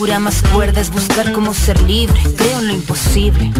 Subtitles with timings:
[0.00, 2.18] Locura más cuerda es buscar cómo ser libre.
[2.34, 3.52] Creo en lo imposible.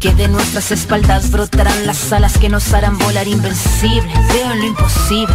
[0.00, 4.18] Que de nuestras espaldas brotarán las alas que nos harán volar invencibles.
[4.30, 5.34] Creo en lo imposible.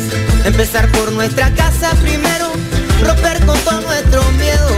[0.45, 2.51] Empezar por nuestra casa primero,
[3.03, 4.69] romper con todo nuestro miedo,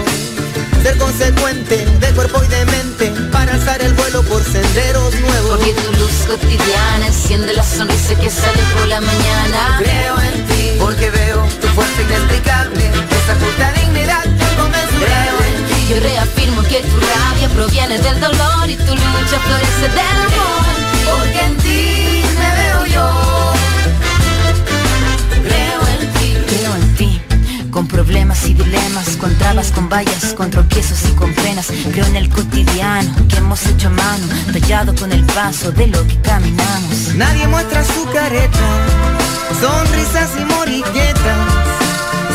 [0.84, 5.58] ser consecuente de cuerpo y de mente para alzar el vuelo por senderos nuevos.
[5.58, 9.78] Porque tu luz cotidiana enciende la sonrisa que sale por la mañana.
[9.80, 15.88] Creo en ti, porque veo tu fuerza inexplicable, esa justa dignidad en ti.
[15.90, 20.66] Yo reafirmo que tu rabia proviene del dolor y tu lucha florece del amor.
[21.06, 22.13] Porque en ti
[27.74, 31.72] Con problemas y dilemas, con trabas, con vallas, con tropiezos y con penas.
[31.92, 36.06] Creo en el cotidiano que hemos hecho a mano, tallado con el paso de lo
[36.06, 37.16] que caminamos.
[37.16, 38.60] Nadie muestra su careta,
[39.60, 41.38] sonrisas y morilletas.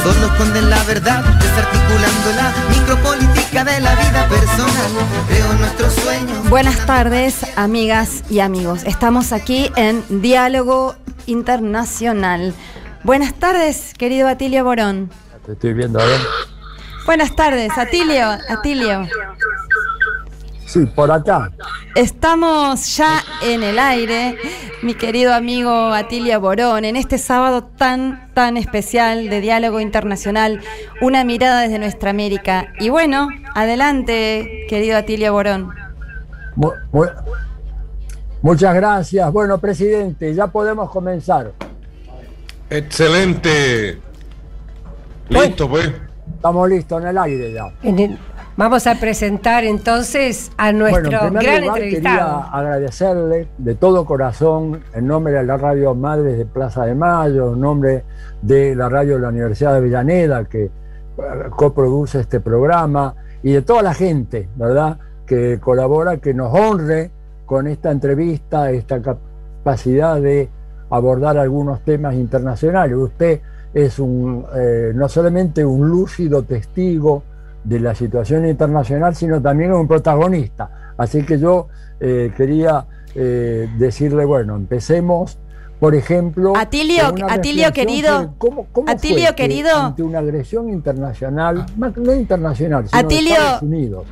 [0.03, 4.91] Solo esconden la verdad, desarticulando la micropolítica de la vida personal.
[5.28, 6.50] Creo en nuestros sueños.
[6.50, 8.83] Buenas tardes, amigas y amigos.
[8.84, 12.55] Estamos aquí en Diálogo Internacional.
[13.04, 15.10] Buenas tardes, querido Atilio Borón.
[15.48, 16.20] Te estoy viendo, a ver.
[17.06, 18.26] Buenas tardes, Atilio.
[18.50, 19.09] Atilio.
[20.66, 21.50] Sí, por acá.
[21.94, 24.36] Estamos ya en el aire,
[24.82, 30.60] mi querido amigo Atilio Borón, en este sábado tan, tan especial de Diálogo Internacional,
[31.00, 32.75] una mirada desde nuestra América.
[32.78, 35.72] Y bueno, adelante, querido Atilio Borón.
[36.56, 37.06] Mu- mu-
[38.42, 39.32] muchas gracias.
[39.32, 41.53] Bueno, presidente, ya podemos comenzar.
[42.69, 44.03] Excelente.
[45.28, 45.93] Listo, pues.
[46.34, 47.72] Estamos listos en el aire ya.
[47.83, 48.19] En el-
[48.56, 52.43] vamos a presentar entonces a nuestro bueno, en primer gran lugar entrevistado.
[52.43, 57.53] quería agradecerle de todo corazón en nombre de la Radio Madres de Plaza de Mayo,
[57.55, 58.05] en nombre
[58.43, 60.71] de la radio de la Universidad de Avellaneda que eh,
[61.56, 67.10] coproduce este programa y de toda la gente, ¿verdad?, que colabora, que nos honre
[67.45, 70.49] con esta entrevista, esta capacidad de
[70.91, 72.97] abordar algunos temas internacionales.
[72.97, 73.41] Usted
[73.74, 77.22] es un, eh, no solamente un lúcido testigo
[77.64, 80.94] de la situación internacional, sino también un protagonista.
[80.96, 81.68] Así que yo
[82.00, 85.38] eh, quería eh, decirle, bueno, empecemos,
[85.78, 86.54] por ejemplo...
[86.56, 89.76] Atilio, Atilio, querido, sobre ¿cómo, cómo Atilio, fue que querido.
[89.76, 94.06] ante una agresión internacional, que no internacional, sino Atilio, de Estados Unidos,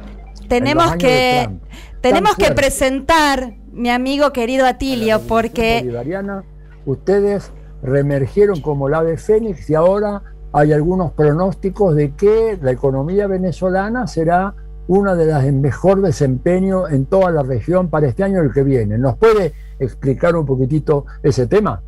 [0.48, 1.62] Tenemos que, Trump,
[2.00, 6.44] tenemos que presentar, mi amigo querido Atilio, porque bolivariana,
[6.86, 7.52] ustedes
[7.86, 14.06] reemergieron como la ave fénix y ahora hay algunos pronósticos de que la economía venezolana
[14.06, 14.54] será
[14.88, 18.52] una de las en mejor desempeño en toda la región para este año y el
[18.52, 18.98] que viene.
[18.98, 21.82] ¿Nos puede explicar un poquitito ese tema?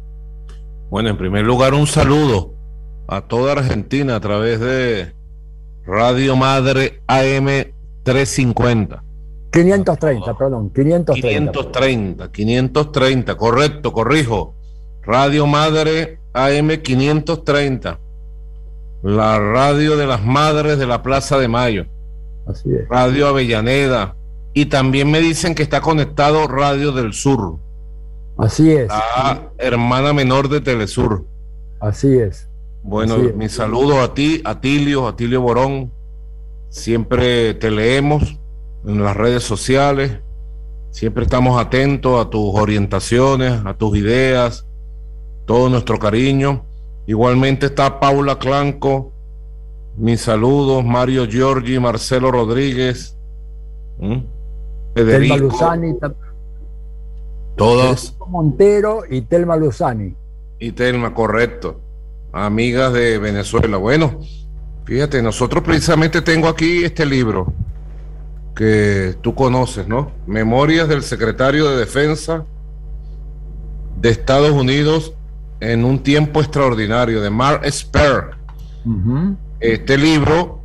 [0.91, 2.54] Bueno, en primer lugar, un saludo
[3.06, 5.15] a toda Argentina a través de
[5.86, 7.47] Radio Madre AM
[8.03, 9.03] 350.
[9.50, 11.53] 530, perdón, 530.
[11.53, 14.57] 530, 530, correcto, corrijo.
[15.08, 17.98] Radio Madre AM 530.
[19.02, 21.86] La radio de las madres de la Plaza de Mayo.
[22.46, 22.86] Así es.
[22.91, 24.16] Radio Avellaneda.
[24.52, 27.59] Y también me dicen que está conectado Radio del Sur,
[28.36, 28.88] Así es.
[28.88, 31.24] la hermana menor de Telesur.
[31.80, 32.47] Así es.
[32.83, 33.34] Bueno, Así es.
[33.34, 35.91] mi saludo a ti, a Tilio, a Tilio Borón.
[36.68, 38.38] Siempre te leemos
[38.86, 40.18] en las redes sociales.
[40.91, 44.67] Siempre estamos atentos a tus orientaciones, a tus ideas,
[45.48, 46.66] todo nuestro cariño.
[47.06, 49.15] Igualmente está Paula Clanco,
[49.97, 53.16] mis saludos, Mario Giorgi, Marcelo Rodríguez.
[54.95, 55.95] Telma Luzani.
[57.56, 60.15] Federico Montero y Telma Luzani.
[60.59, 61.80] Y Telma, correcto.
[62.30, 63.78] Amigas de Venezuela.
[63.78, 64.21] Bueno,
[64.84, 67.54] fíjate, nosotros precisamente tengo aquí este libro
[68.54, 70.12] que tú conoces, ¿no?
[70.27, 72.45] Memorias del secretario de Defensa
[73.98, 75.15] de Estados Unidos
[75.60, 78.37] en un tiempo extraordinario, de Mark Esper.
[79.60, 80.63] Este libro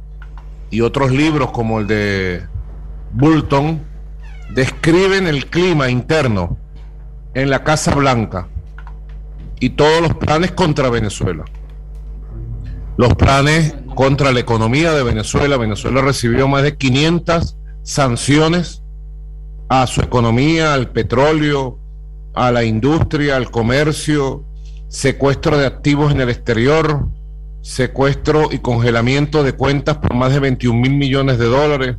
[0.69, 2.44] y otros libros como el de
[3.12, 3.81] Bulton
[4.54, 6.57] describen el clima interno
[7.34, 8.48] en la Casa Blanca
[9.60, 11.45] y todos los planes contra Venezuela.
[12.98, 15.57] Los planes contra la economía de Venezuela.
[15.57, 18.84] Venezuela recibió más de 500 sanciones
[19.69, 21.80] a su economía, al petróleo,
[22.36, 24.45] a la industria, al comercio,
[24.94, 27.07] secuestro de activos en el exterior,
[27.62, 31.98] secuestro y congelamiento de cuentas por más de 21 mil millones de dólares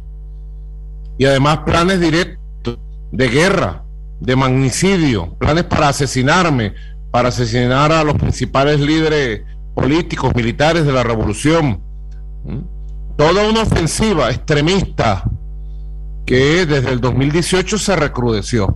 [1.19, 2.79] y además planes directos
[3.11, 3.83] de guerra,
[4.21, 6.75] de magnicidio, planes para asesinarme,
[7.11, 9.43] para asesinar a los principales líderes
[9.75, 11.83] políticos, militares de la revolución.
[13.17, 15.29] Toda una ofensiva extremista
[16.25, 18.73] que desde el 2018 se recrudeció.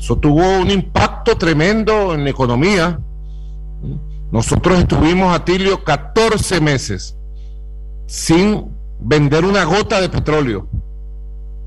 [0.00, 2.98] Eso tuvo un impacto tremendo en la economía.
[4.32, 7.16] Nosotros estuvimos, a Tilio 14 meses
[8.06, 8.64] sin
[8.98, 10.66] vender una gota de petróleo.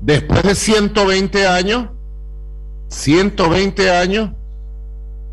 [0.00, 1.90] Después de 120 años,
[2.88, 4.30] 120 años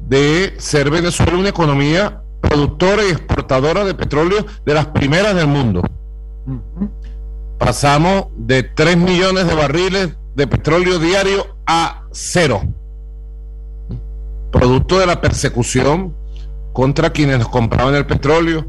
[0.07, 5.81] de ser Venezuela una economía productora y exportadora de petróleo de las primeras del mundo.
[7.57, 12.61] Pasamos de 3 millones de barriles de petróleo diario a cero.
[14.51, 16.15] Producto de la persecución
[16.73, 18.65] contra quienes compraban el petróleo,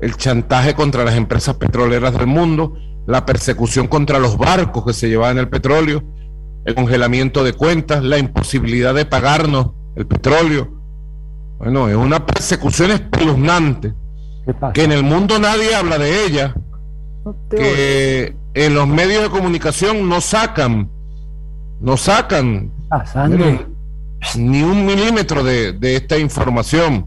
[0.00, 2.74] el chantaje contra las empresas petroleras del mundo,
[3.06, 6.02] la persecución contra los barcos que se llevaban el petróleo,
[6.64, 10.76] el congelamiento de cuentas, la imposibilidad de pagarnos el petróleo,
[11.58, 13.94] bueno, es una persecución espeluznante
[14.74, 16.54] que en el mundo nadie habla de ella,
[17.50, 20.90] que en los medios de comunicación no sacan,
[21.80, 22.72] no sacan
[24.34, 27.06] ni un milímetro de, de esta información.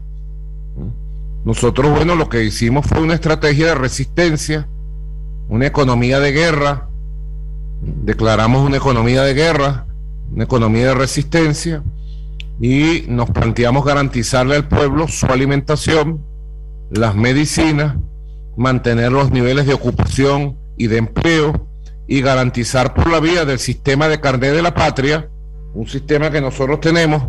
[1.44, 4.68] Nosotros, bueno, lo que hicimos fue una estrategia de resistencia,
[5.48, 6.88] una economía de guerra,
[7.80, 9.86] declaramos una economía de guerra,
[10.32, 11.82] una economía de resistencia,
[12.60, 16.22] y nos planteamos garantizarle al pueblo su alimentación,
[16.90, 17.96] las medicinas,
[18.56, 21.68] mantener los niveles de ocupación y de empleo
[22.06, 25.30] y garantizar por la vía del sistema de carnet de la patria,
[25.74, 27.22] un sistema que nosotros tenemos,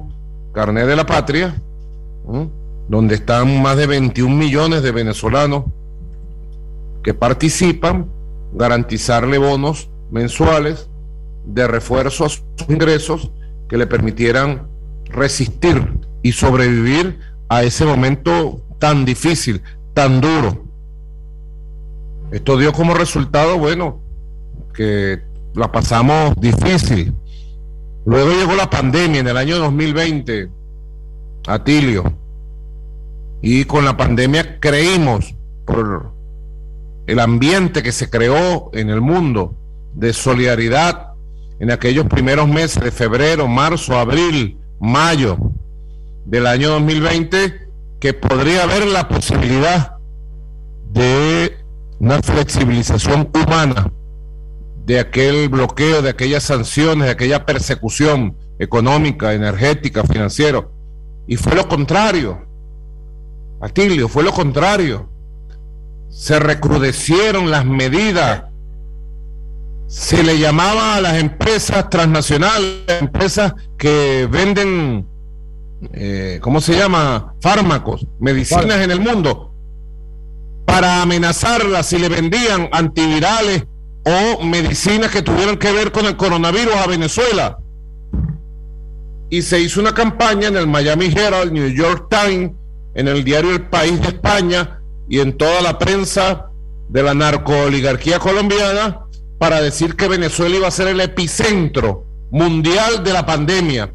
[0.54, 1.62] carnet de la patria,
[2.88, 5.66] donde están más de 21 millones de venezolanos
[7.04, 8.10] que participan,
[8.54, 10.90] garantizarle bonos mensuales
[11.46, 13.32] de refuerzo a sus ingresos
[13.70, 14.68] que le permitieran
[15.06, 19.62] resistir y sobrevivir a ese momento tan difícil,
[19.94, 20.66] tan duro.
[22.32, 24.02] Esto dio como resultado, bueno,
[24.74, 25.22] que
[25.54, 27.14] la pasamos difícil.
[28.06, 30.50] Luego llegó la pandemia en el año 2020,
[31.48, 32.18] Atilio,
[33.42, 36.14] y con la pandemia creímos por
[37.06, 39.56] el ambiente que se creó en el mundo
[39.94, 41.14] de solidaridad
[41.60, 45.38] en aquellos primeros meses de febrero, marzo, abril, mayo
[46.26, 47.70] del año 2020
[48.00, 49.98] que podría haber la posibilidad
[50.92, 51.56] de
[52.00, 53.92] una flexibilización humana
[54.92, 60.74] de aquel bloqueo, de aquellas sanciones, de aquella persecución económica, energética, financiero.
[61.28, 62.46] Y fue lo contrario.
[63.62, 65.10] Atilio, fue lo contrario.
[66.10, 68.44] Se recrudecieron las medidas
[69.88, 75.08] se le llamaba a las empresas transnacionales, empresas que venden,
[75.94, 77.36] eh, ¿cómo se llama?
[77.40, 79.54] Fármacos, medicinas en el mundo,
[80.66, 83.66] para amenazarlas si le vendían antivirales
[84.04, 87.58] o medicinas que tuvieran que ver con el coronavirus a Venezuela.
[89.30, 92.52] Y se hizo una campaña en el Miami Herald, New York Times,
[92.94, 96.48] en el diario El País de España y en toda la prensa
[96.90, 99.06] de la narcooligarquía colombiana
[99.40, 103.94] para decir que Venezuela iba a ser el epicentro mundial de la pandemia.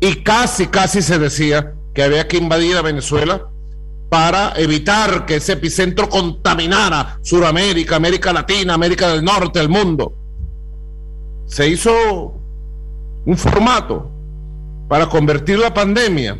[0.00, 3.48] Y casi, casi se decía que había que invadir a Venezuela
[4.08, 10.14] para evitar que ese epicentro contaminara Sudamérica, América Latina, América del Norte, el mundo.
[11.46, 11.92] Se hizo
[13.26, 14.10] un formato
[14.88, 16.38] para convertir la pandemia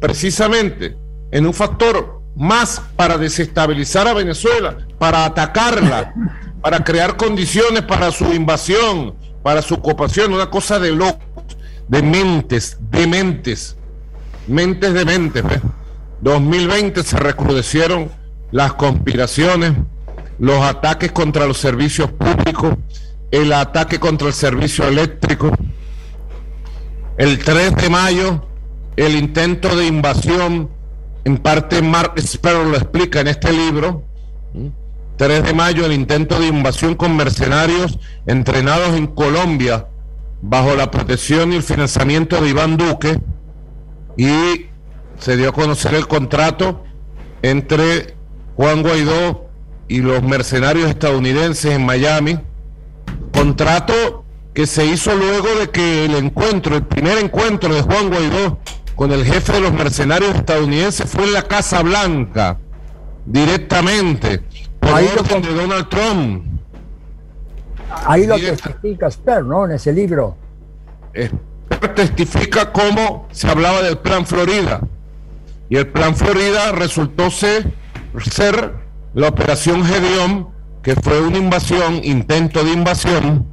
[0.00, 0.96] precisamente
[1.30, 6.14] en un factor más para desestabilizar a Venezuela, para atacarla,
[6.62, 11.56] para crear condiciones para su invasión, para su ocupación, una cosa de locos,
[11.88, 13.76] de mentes, de mentes,
[14.46, 15.44] mentes de mentes.
[16.20, 18.10] 2020 se recrudecieron
[18.50, 19.72] las conspiraciones,
[20.38, 22.74] los ataques contra los servicios públicos,
[23.30, 25.50] el ataque contra el servicio eléctrico.
[27.16, 28.46] El 3 de mayo,
[28.96, 30.70] el intento de invasión,
[31.24, 34.04] en parte Mark Sparrow lo explica en este libro.
[35.16, 39.86] 3 de mayo, el intento de invasión con mercenarios entrenados en Colombia
[40.42, 43.20] bajo la protección y el financiamiento de Iván Duque.
[44.16, 44.69] Y
[45.20, 46.82] se dio a conocer el contrato
[47.42, 48.14] entre
[48.56, 49.46] Juan Guaidó
[49.88, 52.38] y los mercenarios estadounidenses en Miami.
[53.32, 54.24] Contrato
[54.54, 58.58] que se hizo luego de que el encuentro, el primer encuentro de Juan Guaidó
[58.96, 62.58] con el jefe de los mercenarios estadounidenses fue en la Casa Blanca,
[63.26, 64.42] directamente,
[64.80, 66.44] por Ahí lo orden con- de Donald Trump.
[68.06, 69.64] Ahí lo testifica Sper, ¿no?
[69.64, 70.36] En ese libro.
[71.12, 74.80] Esper testifica cómo se hablaba del Plan Florida.
[75.70, 77.72] Y el Plan Florida resultó ser,
[79.14, 80.48] la Operación Gedeón,
[80.82, 83.46] que fue una invasión, intento de invasión,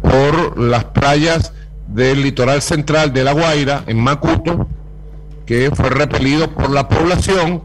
[0.00, 1.52] por las playas
[1.88, 4.66] del litoral central de La Guaira, en Macuto,
[5.44, 7.62] que fue repelido por la población,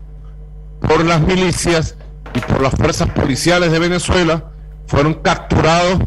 [0.81, 1.95] por las milicias
[2.33, 4.51] y por las fuerzas policiales de Venezuela.
[4.85, 5.99] Fueron capturados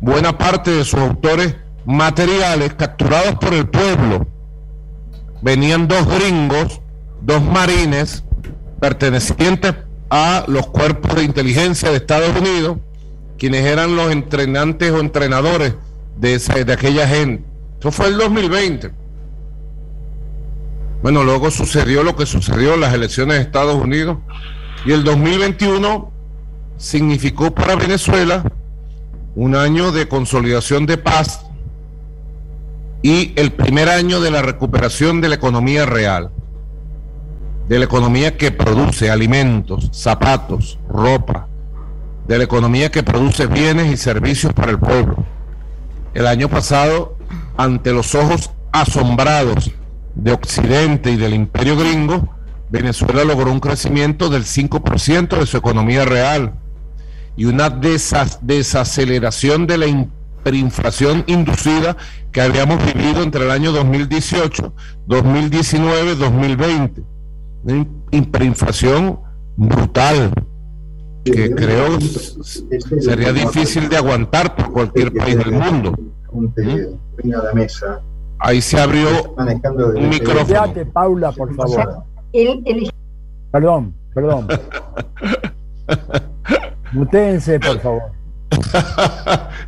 [0.00, 4.26] buena parte de sus autores materiales, capturados por el pueblo.
[5.42, 6.80] Venían dos gringos,
[7.20, 8.24] dos marines,
[8.80, 9.74] pertenecientes
[10.10, 12.78] a los cuerpos de inteligencia de Estados Unidos,
[13.38, 15.74] quienes eran los entrenantes o entrenadores
[16.16, 17.44] de, esa, de aquella gente.
[17.78, 18.90] Eso fue el 2020.
[21.02, 24.18] Bueno, luego sucedió lo que sucedió en las elecciones de Estados Unidos
[24.84, 26.10] y el 2021
[26.76, 28.42] significó para Venezuela
[29.36, 31.47] un año de consolidación de paz
[33.02, 36.30] y el primer año de la recuperación de la economía real,
[37.68, 41.48] de la economía que produce alimentos, zapatos, ropa,
[42.26, 45.24] de la economía que produce bienes y servicios para el pueblo.
[46.14, 47.16] El año pasado,
[47.56, 49.70] ante los ojos asombrados
[50.14, 52.34] de Occidente y del imperio gringo,
[52.70, 56.54] Venezuela logró un crecimiento del 5% de su economía real
[57.36, 61.96] y una desaceleración de la hiperinflación inducida
[62.32, 64.72] que habíamos vivido entre el año 2018,
[65.06, 67.02] 2019, 2020.
[67.64, 69.20] Una hi- hiperinflación
[69.56, 70.32] brutal
[71.24, 71.98] que creo
[73.00, 75.94] sería difícil de aguantar por cualquier país del mundo.
[77.54, 78.00] Mesa.
[78.38, 80.46] Ahí se abrió un micrófono.
[80.46, 82.04] Quédate, Paula, por favor.
[83.50, 84.46] Perdón, perdón.
[86.92, 88.02] Mutéense, por favor.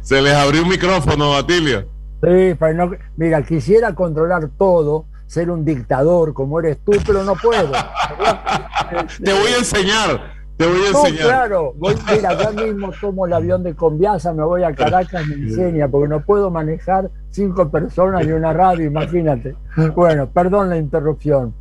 [0.01, 1.87] se les abrió un micrófono, Atilia.
[2.23, 7.35] Sí, pero no- mira, quisiera controlar todo, ser un dictador como eres tú, pero no
[7.35, 7.73] puedo.
[9.25, 10.21] Te voy a enseñar,
[10.57, 11.27] te voy a No, enseñar.
[11.27, 15.35] claro, voy, mira, yo mismo tomo el avión de Conviasa, me voy a Caracas, me
[15.37, 19.55] enseña, porque no puedo manejar cinco personas ni una radio, imagínate.
[19.95, 21.55] Bueno, perdón la interrupción.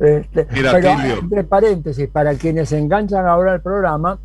[0.00, 1.14] Este, Mira, pero Tilio.
[1.20, 4.18] entre paréntesis, para quienes se enganchan ahora al programa,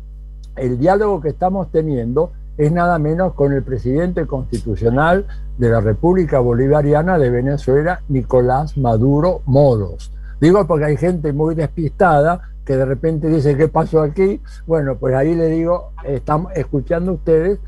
[0.56, 6.40] el diálogo que estamos teniendo es nada menos con el presidente constitucional de la República
[6.40, 10.12] Bolivariana de Venezuela, Nicolás Maduro Moros.
[10.40, 14.40] Digo porque hay gente muy despistada que de repente dice, ¿qué pasó aquí?
[14.66, 17.58] Bueno, pues ahí le digo, estamos escuchando ustedes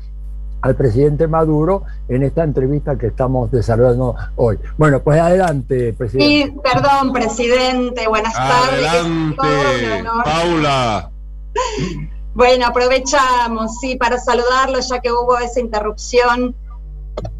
[0.61, 4.59] al presidente Maduro en esta entrevista que estamos desarrollando hoy.
[4.77, 6.53] Bueno, pues adelante, presidente.
[6.53, 8.87] Sí, perdón, presidente, buenas tardes.
[8.87, 10.07] Adelante.
[10.23, 11.11] Paula.
[12.33, 16.55] Bueno, aprovechamos, sí, para saludarlo, ya que hubo esa interrupción.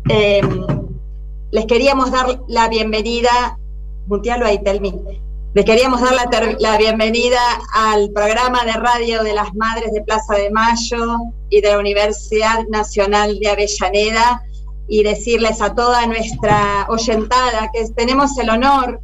[0.09, 0.41] Eh,
[1.51, 3.57] les queríamos dar la bienvenida.
[5.53, 7.39] Les queríamos dar la, la bienvenida
[7.73, 11.19] al programa de radio de las Madres de Plaza de Mayo
[11.49, 14.43] y de la Universidad Nacional de Avellaneda
[14.89, 18.99] y decirles a toda nuestra oyentada que tenemos el honor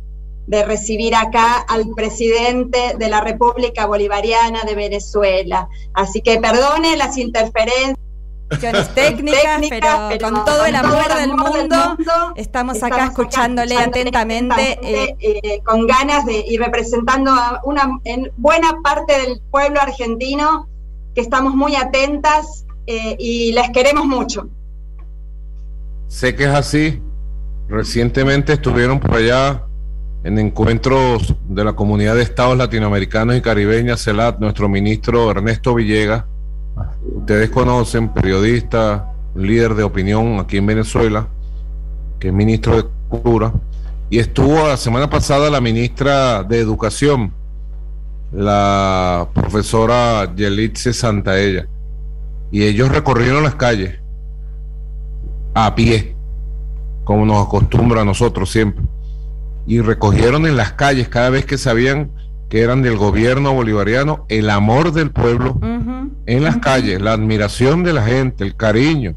[0.47, 5.67] de recibir acá al presidente de la República Bolivariana de Venezuela.
[5.93, 7.97] Así que perdone las interferencias
[8.95, 9.89] técnicas, pero,
[10.21, 11.97] con todo el amor del mundo,
[12.37, 14.79] estamos acá escuchándole atentamente.
[14.81, 20.69] eh, eh, con ganas de y representando a una en buena parte del pueblo argentino
[21.13, 24.47] que estamos muy atentas eh, y les queremos mucho.
[26.07, 27.01] Sé que es así.
[27.67, 29.66] Recientemente estuvieron por allá
[30.27, 36.25] en encuentros de la comunidad de estados latinoamericanos y caribeñas, CELAT, nuestro ministro Ernesto Villegas.
[37.15, 41.29] Ustedes conocen, periodista, líder de opinión aquí en Venezuela,
[42.19, 43.53] que es ministro de Cultura.
[44.09, 47.31] Y estuvo la semana pasada la ministra de Educación,
[48.33, 51.69] la profesora Yelitze Santaella.
[52.51, 53.97] Y ellos recorrieron las calles
[55.53, 56.17] a pie,
[57.05, 58.83] como nos acostumbra a nosotros siempre.
[59.67, 62.11] Y recogieron en las calles cada vez que sabían
[62.49, 65.59] que eran del gobierno bolivariano el amor del pueblo
[66.25, 69.15] en las calles, la admiración de la gente, el cariño.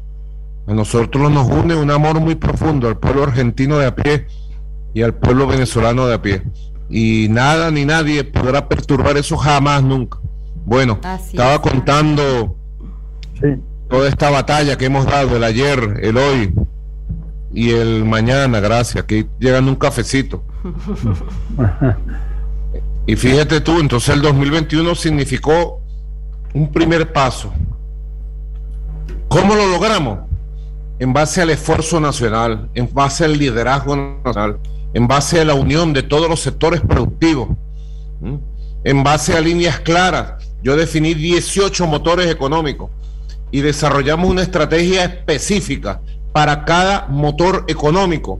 [0.67, 4.27] A nosotros nos une un amor muy profundo al pueblo argentino de a pie
[4.93, 6.43] y al pueblo venezolano de a pie.
[6.89, 10.19] Y nada ni nadie podrá perturbar eso jamás, nunca.
[10.65, 12.57] Bueno, estaba contando
[13.89, 16.53] toda esta batalla que hemos dado, el ayer, el hoy
[17.53, 20.43] y el mañana, gracias, que llegan un cafecito.
[23.05, 25.81] y fíjate tú, entonces el 2021 significó
[26.53, 27.53] un primer paso.
[29.27, 30.19] ¿Cómo lo logramos?
[30.99, 34.59] En base al esfuerzo nacional, en base al liderazgo nacional,
[34.93, 37.49] en base a la unión de todos los sectores productivos,
[38.83, 40.33] en base a líneas claras.
[40.63, 42.91] Yo definí 18 motores económicos
[43.49, 46.01] y desarrollamos una estrategia específica
[46.33, 48.39] para cada motor económico,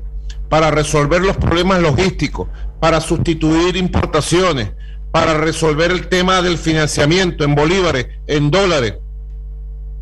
[0.49, 2.47] para resolver los problemas logísticos,
[2.79, 4.71] para sustituir importaciones,
[5.11, 8.95] para resolver el tema del financiamiento en bolívares, en dólares.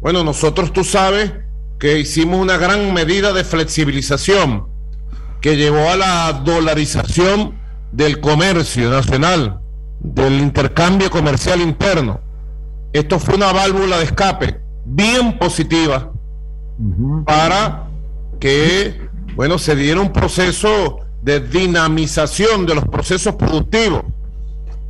[0.01, 1.31] Bueno, nosotros tú sabes
[1.79, 4.67] que hicimos una gran medida de flexibilización
[5.41, 7.59] que llevó a la dolarización
[7.91, 9.61] del comercio nacional,
[9.99, 12.21] del intercambio comercial interno.
[12.93, 16.11] Esto fue una válvula de escape bien positiva
[17.25, 17.87] para
[18.39, 24.03] que, bueno, se diera un proceso de dinamización de los procesos productivos.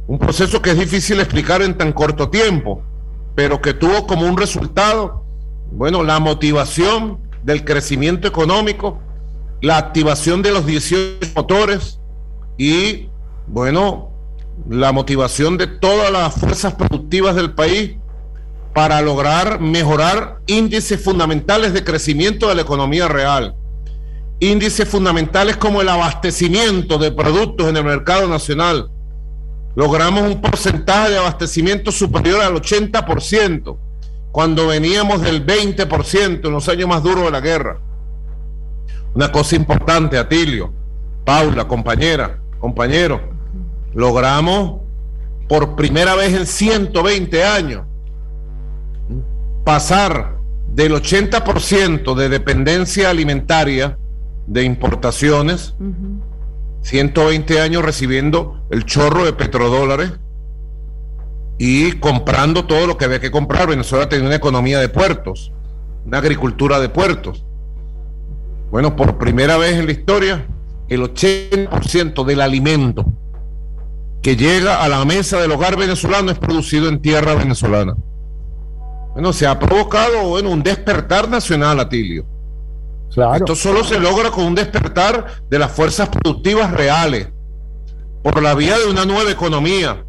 [0.08, 2.84] Un proceso que es difícil explicar en tan corto tiempo,
[3.36, 5.24] pero que tuvo como un resultado,
[5.72, 9.00] bueno, la motivación del crecimiento económico,
[9.62, 12.00] la activación de los 18 motores
[12.58, 13.10] y,
[13.48, 14.10] bueno,
[14.68, 17.98] la motivación de todas las fuerzas productivas del país
[18.80, 23.54] para lograr mejorar índices fundamentales de crecimiento de la economía real.
[24.40, 28.90] Índices fundamentales como el abastecimiento de productos en el mercado nacional.
[29.76, 33.78] Logramos un porcentaje de abastecimiento superior al 80%
[34.32, 37.82] cuando veníamos del 20% en los años más duros de la guerra.
[39.14, 40.72] Una cosa importante, Atilio,
[41.26, 43.20] Paula, compañera, compañero,
[43.94, 44.80] logramos
[45.50, 47.89] por primera vez en 120 años
[49.70, 50.40] pasar
[50.74, 54.00] del 80% de dependencia alimentaria
[54.48, 55.76] de importaciones,
[56.82, 60.14] 120 años recibiendo el chorro de petrodólares
[61.60, 63.70] y comprando todo lo que había que comprar.
[63.70, 65.52] Venezuela tenía una economía de puertos,
[66.04, 67.46] una agricultura de puertos.
[68.72, 70.48] Bueno, por primera vez en la historia,
[70.88, 73.06] el 80% del alimento
[74.24, 77.96] que llega a la mesa del hogar venezolano es producido en tierra venezolana.
[79.14, 82.26] Bueno, se ha provocado bueno, un despertar nacional, Atilio.
[83.14, 83.36] Claro.
[83.36, 87.28] Esto solo se logra con un despertar de las fuerzas productivas reales,
[88.22, 90.04] por la vía de una nueva economía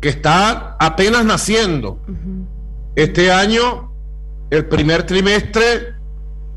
[0.00, 1.98] que está apenas naciendo.
[2.94, 3.92] Este año,
[4.50, 5.94] el primer trimestre,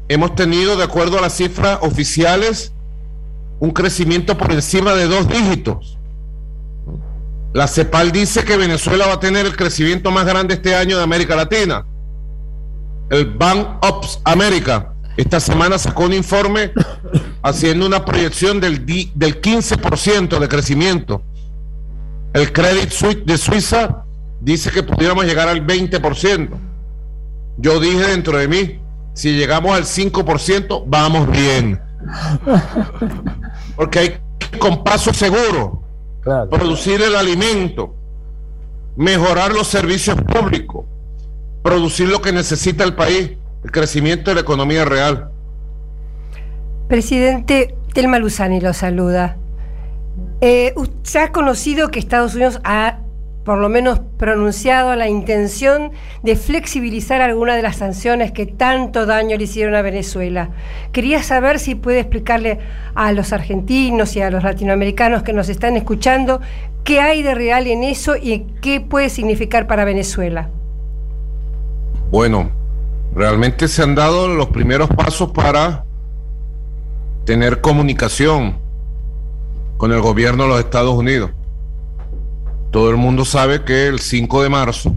[0.07, 2.73] hemos tenido, de acuerdo a las cifras oficiales,
[3.59, 5.97] un crecimiento por encima de dos dígitos.
[7.53, 11.03] La CEPAL dice que Venezuela va a tener el crecimiento más grande este año de
[11.03, 11.85] América Latina.
[13.09, 16.71] El Bank Ops América esta semana sacó un informe
[17.41, 21.23] haciendo una proyección del, del 15% de crecimiento.
[22.33, 24.03] El Credit Suisse de Suiza
[24.39, 26.49] dice que pudiéramos llegar al 20%.
[27.57, 28.79] Yo dije dentro de mí,
[29.13, 31.81] si llegamos al 5%, vamos bien.
[33.75, 34.19] Porque hay
[34.59, 35.86] con paso seguro
[36.49, 37.95] producir el alimento,
[38.95, 40.85] mejorar los servicios públicos,
[41.63, 43.31] producir lo que necesita el país,
[43.63, 45.31] el crecimiento de la economía real.
[46.87, 49.37] Presidente Telma Luzani lo saluda.
[50.41, 52.99] Eh, ¿Se ha conocido que Estados Unidos ha
[53.47, 59.37] por lo menos pronunciado la intención de flexibilizar algunas de las sanciones que tanto daño
[59.37, 60.49] le hicieron a Venezuela.
[60.91, 62.59] Quería saber si puede explicarle
[62.93, 66.41] a los argentinos y a los latinoamericanos que nos están escuchando
[66.83, 70.49] qué hay de real en eso y qué puede significar para Venezuela.
[72.11, 72.51] Bueno,
[73.15, 75.85] realmente se han dado los primeros pasos para
[77.23, 78.57] tener comunicación
[79.77, 81.31] con el gobierno de los Estados Unidos.
[82.71, 84.95] Todo el mundo sabe que el 5 de marzo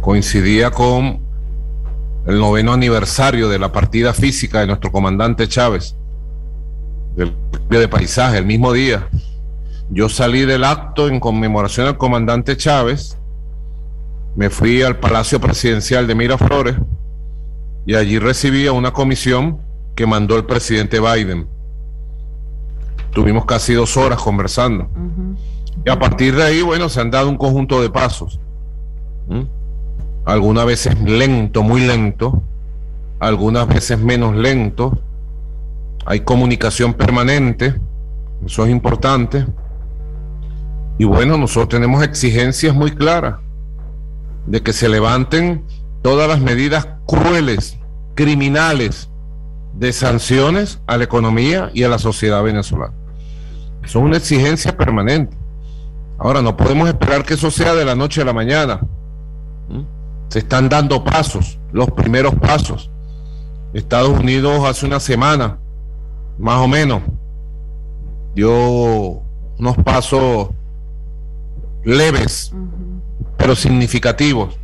[0.00, 1.20] coincidía con
[2.26, 5.96] el noveno aniversario de la partida física de nuestro comandante Chávez,
[7.16, 7.34] del
[7.68, 9.08] de paisaje, el mismo día.
[9.90, 13.16] Yo salí del acto en conmemoración al comandante Chávez
[14.36, 16.76] me fui al Palacio Presidencial de Miraflores
[17.84, 19.60] y allí recibí a una comisión
[19.96, 21.48] que mandó el presidente Biden.
[23.12, 24.88] Tuvimos casi dos horas conversando.
[25.84, 28.40] Y a partir de ahí, bueno, se han dado un conjunto de pasos.
[30.24, 32.42] Algunas veces lento, muy lento,
[33.18, 34.98] algunas veces menos lento.
[36.06, 37.74] Hay comunicación permanente,
[38.44, 39.46] eso es importante.
[40.98, 43.36] Y bueno, nosotros tenemos exigencias muy claras
[44.46, 45.64] de que se levanten
[46.02, 47.78] todas las medidas crueles,
[48.14, 49.10] criminales,
[49.74, 52.94] de sanciones a la economía y a la sociedad venezolana.
[53.84, 55.36] Son una exigencia permanente.
[56.18, 58.80] Ahora, no podemos esperar que eso sea de la noche a la mañana.
[59.68, 59.82] ¿Mm?
[60.28, 62.90] Se están dando pasos, los primeros pasos.
[63.72, 65.58] Estados Unidos hace una semana,
[66.38, 67.02] más o menos,
[68.34, 69.22] dio
[69.58, 70.50] unos pasos
[71.84, 72.52] leves,
[73.36, 74.58] pero significativos,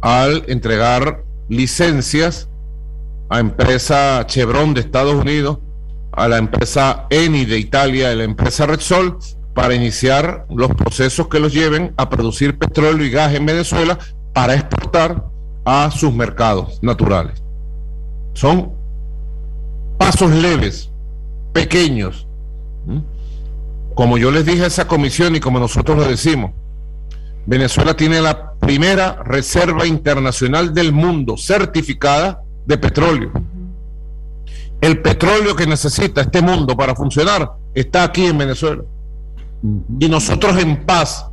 [0.00, 2.48] al entregar licencias
[3.28, 5.58] a empresa Chevron de Estados Unidos,
[6.12, 9.18] a la empresa Eni de Italia, a la empresa Repsol,
[9.54, 13.98] para iniciar los procesos que los lleven a producir petróleo y gas en Venezuela
[14.32, 15.24] para exportar
[15.64, 17.42] a sus mercados naturales.
[18.34, 18.72] Son
[19.98, 20.90] pasos leves,
[21.52, 22.26] pequeños.
[23.94, 26.52] Como yo les dije a esa comisión y como nosotros lo decimos,
[27.46, 33.32] Venezuela tiene la primera reserva internacional del mundo certificada de petróleo.
[34.80, 38.82] El petróleo que necesita este mundo para funcionar está aquí en Venezuela.
[39.98, 41.26] Y nosotros en paz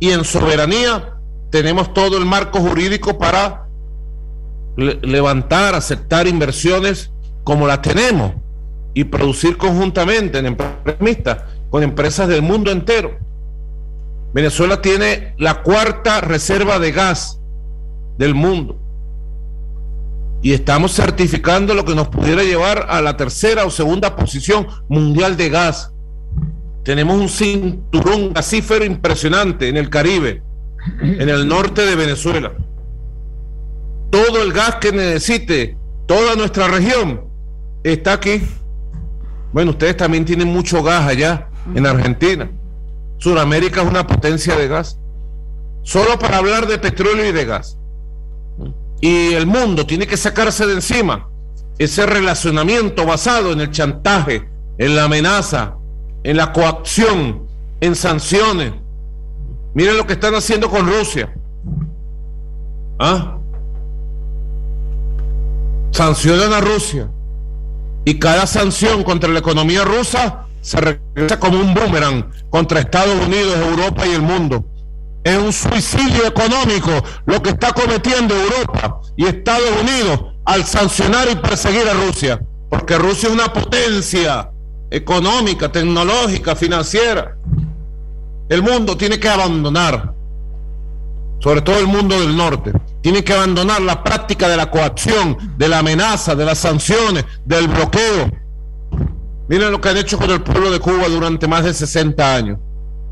[0.00, 1.14] y en soberanía
[1.50, 3.66] tenemos todo el marco jurídico para
[4.76, 7.10] levantar, aceptar inversiones
[7.44, 8.32] como las tenemos
[8.94, 13.18] y producir conjuntamente en empresas con empresas del mundo entero.
[14.32, 17.40] Venezuela tiene la cuarta reserva de gas
[18.16, 18.83] del mundo
[20.44, 25.38] y estamos certificando lo que nos pudiera llevar a la tercera o segunda posición mundial
[25.38, 25.90] de gas.
[26.84, 30.42] Tenemos un cinturón gasífero impresionante en el Caribe,
[31.00, 32.52] en el norte de Venezuela.
[34.10, 37.22] Todo el gas que necesite toda nuestra región
[37.82, 38.42] está aquí.
[39.50, 42.50] Bueno, ustedes también tienen mucho gas allá en Argentina.
[43.16, 45.00] Sudamérica es una potencia de gas.
[45.84, 47.78] Solo para hablar de petróleo y de gas
[49.04, 51.28] y el mundo tiene que sacarse de encima
[51.78, 55.74] ese relacionamiento basado en el chantaje, en la amenaza,
[56.22, 57.46] en la coacción,
[57.82, 58.72] en sanciones.
[59.74, 61.34] Miren lo que están haciendo con Rusia.
[62.98, 63.36] ¿Ah?
[65.90, 67.10] Sancionan a Rusia.
[68.06, 73.54] Y cada sanción contra la economía rusa se regresa como un boomerang contra Estados Unidos,
[73.54, 74.64] Europa y el mundo.
[75.24, 76.90] Es un suicidio económico
[77.24, 82.40] lo que está cometiendo Europa y Estados Unidos al sancionar y perseguir a Rusia.
[82.68, 84.50] Porque Rusia es una potencia
[84.90, 87.36] económica, tecnológica, financiera.
[88.50, 90.12] El mundo tiene que abandonar,
[91.40, 95.68] sobre todo el mundo del norte, tiene que abandonar la práctica de la coacción, de
[95.68, 98.30] la amenaza, de las sanciones, del bloqueo.
[99.48, 102.58] Miren lo que han hecho con el pueblo de Cuba durante más de 60 años.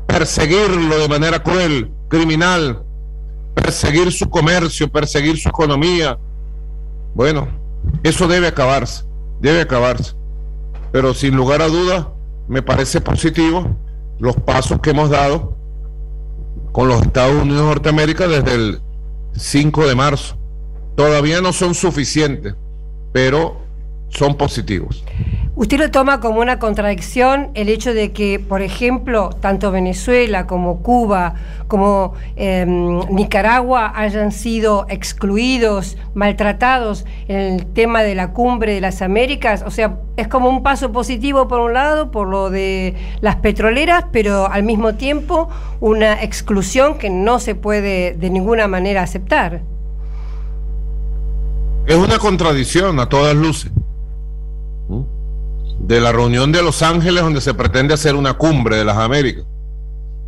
[0.07, 2.83] Perseguirlo de manera cruel, criminal,
[3.55, 6.19] perseguir su comercio, perseguir su economía.
[7.15, 7.47] Bueno,
[8.03, 9.03] eso debe acabarse,
[9.39, 10.13] debe acabarse.
[10.91, 12.05] Pero sin lugar a dudas,
[12.47, 13.75] me parece positivo
[14.19, 15.57] los pasos que hemos dado
[16.71, 18.81] con los Estados Unidos de Norteamérica desde el
[19.35, 20.37] 5 de marzo.
[20.95, 22.53] Todavía no son suficientes,
[23.11, 23.62] pero
[24.13, 25.03] son positivos.
[25.55, 30.81] ¿Usted lo toma como una contradicción el hecho de que, por ejemplo, tanto Venezuela como
[30.81, 31.35] Cuba,
[31.67, 39.03] como em, Nicaragua hayan sido excluidos, maltratados en el tema de la cumbre de las
[39.03, 39.63] Américas?
[39.63, 44.05] O sea, es como un paso positivo por un lado, por lo de las petroleras,
[44.11, 45.49] pero al mismo tiempo
[45.79, 49.61] una exclusión que no se puede de ninguna manera aceptar.
[51.85, 53.71] Es una contradicción a todas luces
[55.85, 59.43] de la reunión de Los Ángeles donde se pretende hacer una cumbre de las Américas.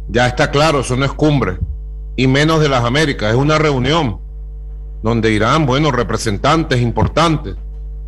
[0.09, 1.57] Ya está claro, eso no es cumbre,
[2.17, 4.19] y menos de las Américas, es una reunión
[5.01, 7.55] donde irán, bueno, representantes importantes,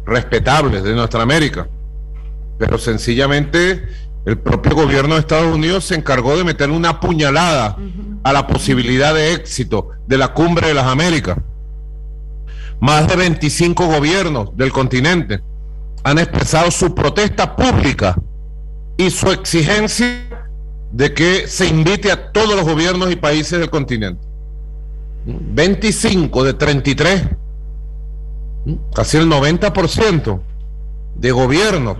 [0.05, 1.67] respetables de nuestra América.
[2.57, 3.87] Pero sencillamente
[4.25, 7.77] el propio gobierno de Estados Unidos se encargó de meter una puñalada
[8.23, 11.37] a la posibilidad de éxito de la cumbre de las Américas.
[12.81, 15.41] Más de 25 gobiernos del continente
[16.07, 18.15] han expresado su protesta pública
[18.95, 20.49] y su exigencia
[20.89, 24.25] de que se invite a todos los gobiernos y países del continente.
[25.25, 27.23] 25 de 33,
[28.95, 30.39] casi el 90%
[31.15, 31.97] de gobiernos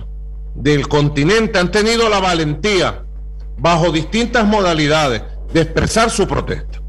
[0.55, 3.03] del continente han tenido la valentía,
[3.57, 6.79] bajo distintas modalidades, de expresar su protesta.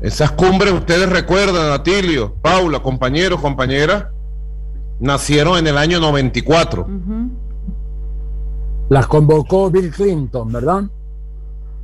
[0.00, 4.06] Esas cumbres, ustedes recuerdan, Atilio, Paula, compañeros, compañeras,
[5.02, 6.86] nacieron en el año 94.
[8.88, 10.84] Las convocó Bill Clinton, ¿verdad?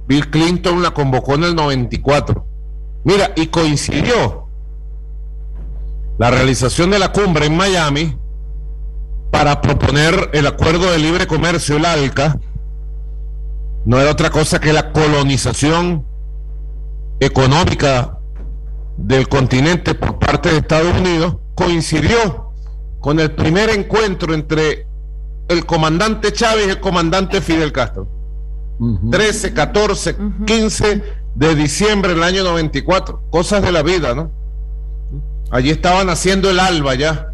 [0.07, 2.47] Bill Clinton la convocó en el 94.
[3.05, 4.47] Mira, y coincidió
[6.17, 8.17] la realización de la cumbre en Miami
[9.31, 12.39] para proponer el acuerdo de libre comercio, el ALCA,
[13.85, 16.07] no era otra cosa que la colonización
[17.21, 18.19] económica
[18.97, 22.48] del continente por parte de Estados Unidos, coincidió
[23.09, 24.87] con el primer encuentro entre
[25.49, 28.07] el comandante Chávez y el comandante Fidel Castro.
[29.11, 31.03] 13, 14, 15
[31.35, 33.23] de diciembre del año 94.
[33.31, 34.31] Cosas de la vida, ¿no?
[35.51, 37.33] Allí estaban haciendo el ALBA ya.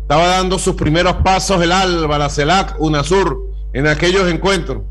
[0.00, 4.84] Estaba dando sus primeros pasos el ALBA, la CELAC, UNASUR, en aquellos encuentros.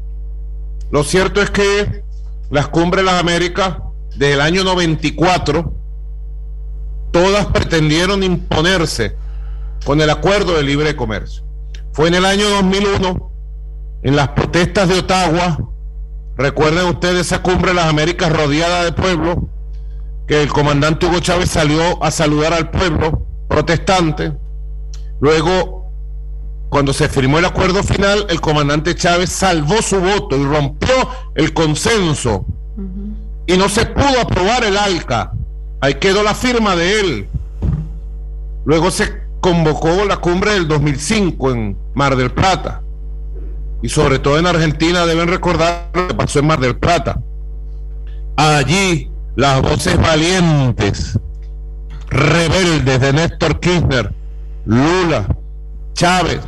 [0.91, 2.03] Lo cierto es que
[2.51, 3.77] las cumbres de las Américas
[4.15, 5.73] del año 94,
[7.11, 9.22] todas pretendieron imponerse
[9.83, 11.43] con el acuerdo de libre comercio.
[11.91, 13.31] Fue en el año 2001,
[14.03, 15.57] en las protestas de Ottawa,
[16.37, 19.49] recuerden ustedes esa cumbre de las Américas rodeada de pueblo,
[20.27, 24.33] que el comandante Hugo Chávez salió a saludar al pueblo protestante.
[25.19, 25.91] Luego,
[26.69, 30.93] cuando se firmó el acuerdo final, el comandante Chávez salvó su voto y rompió
[31.35, 32.45] el consenso.
[33.45, 35.33] Y no se pudo aprobar el ALCA.
[35.81, 37.29] Ahí quedó la firma de él.
[38.65, 42.81] Luego se convocó la cumbre del 2005 en Mar del Plata.
[43.81, 47.21] Y sobre todo en Argentina deben recordar lo que pasó en Mar del Plata.
[48.37, 51.19] Allí las voces valientes,
[52.07, 54.13] rebeldes de Néstor Kirchner,
[54.63, 55.27] Lula,
[55.91, 56.39] Chávez,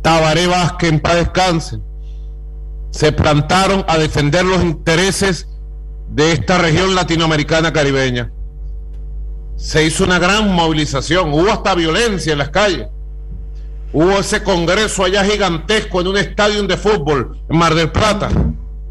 [0.00, 1.78] Tabaré Vázquez en paz descanse,
[2.90, 5.46] se plantaron a defender los intereses
[6.08, 8.32] de esta región latinoamericana caribeña.
[9.56, 12.88] Se hizo una gran movilización, hubo hasta violencia en las calles.
[13.92, 18.30] Hubo ese congreso allá gigantesco en un estadio de fútbol en Mar del Plata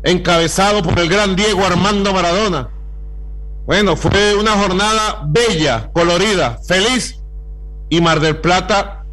[0.05, 2.69] encabezado por el gran Diego Armando Maradona.
[3.65, 7.19] Bueno, fue una jornada bella, colorida, feliz,
[7.89, 9.03] y Mar del Plata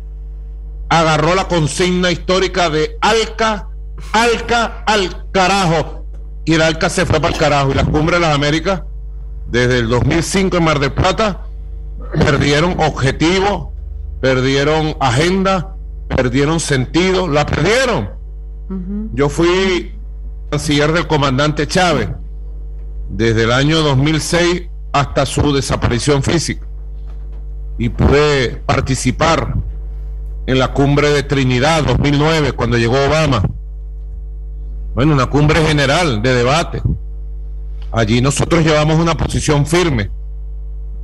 [0.91, 3.69] agarró la consigna histórica de Alca,
[4.13, 6.05] Alca, al carajo.
[6.45, 7.71] Y el Alca se fue para el carajo.
[7.71, 8.83] Y las cumbres de las Américas,
[9.53, 11.43] desde el 2005 en Mar del Plata,
[12.13, 13.75] perdieron objetivo,
[14.23, 15.77] perdieron agenda,
[16.09, 18.09] perdieron sentido, la perdieron.
[19.13, 19.95] Yo fui
[20.51, 22.09] canciller del comandante Chávez
[23.11, 26.67] desde el año 2006 hasta su desaparición física
[27.77, 29.55] y pude participar
[30.47, 33.43] en la cumbre de Trinidad 2009 cuando llegó Obama.
[34.95, 36.81] Bueno, una cumbre general de debate.
[37.93, 40.11] Allí nosotros llevamos una posición firme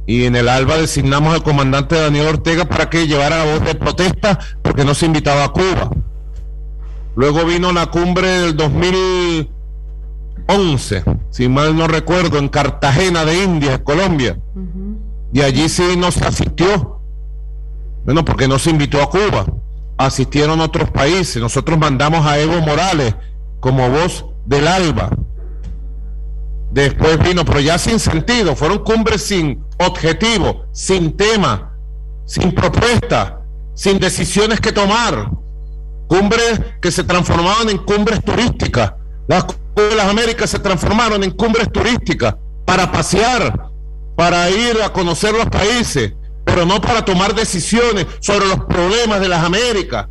[0.09, 3.75] y en el ALBA designamos al comandante Daniel Ortega para que llevara la voz de
[3.75, 5.91] protesta porque no se invitaba a Cuba.
[7.15, 14.41] Luego vino la cumbre del 2011, si mal no recuerdo, en Cartagena de India, Colombia.
[15.31, 17.03] Y allí sí no se asistió.
[18.07, 19.45] Bueno, porque no se invitó a Cuba.
[19.99, 21.43] Asistieron otros países.
[21.43, 23.15] Nosotros mandamos a Evo Morales
[23.61, 25.11] como voz del ALBA.
[26.71, 28.55] Después vino, pero ya sin sentido.
[28.55, 31.77] Fueron cumbres sin objetivo, sin tema,
[32.27, 33.41] sin propuesta,
[33.75, 35.31] sin decisiones que tomar
[36.09, 38.95] cumbres que se transformaban en cumbres turísticas.
[39.29, 43.71] Las cumbres de las Américas se transformaron en cumbres turísticas para pasear,
[44.17, 49.29] para ir a conocer los países, pero no para tomar decisiones sobre los problemas de
[49.29, 50.09] las Américas,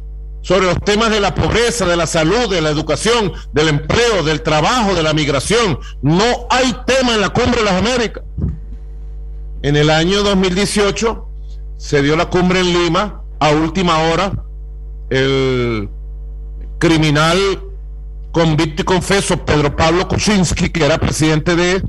[0.47, 4.43] sobre los temas de la pobreza, de la salud, de la educación, del empleo, del
[4.43, 5.77] trabajo, de la migración.
[6.01, 8.23] No hay tema en la cumbre de las Américas.
[9.61, 11.27] En el año 2018
[11.75, 14.31] se dio la cumbre en Lima a última hora
[15.09, 15.89] el
[16.79, 17.37] criminal
[18.31, 21.83] convicto y confeso Pedro Pablo Kuczynski, que era presidente de...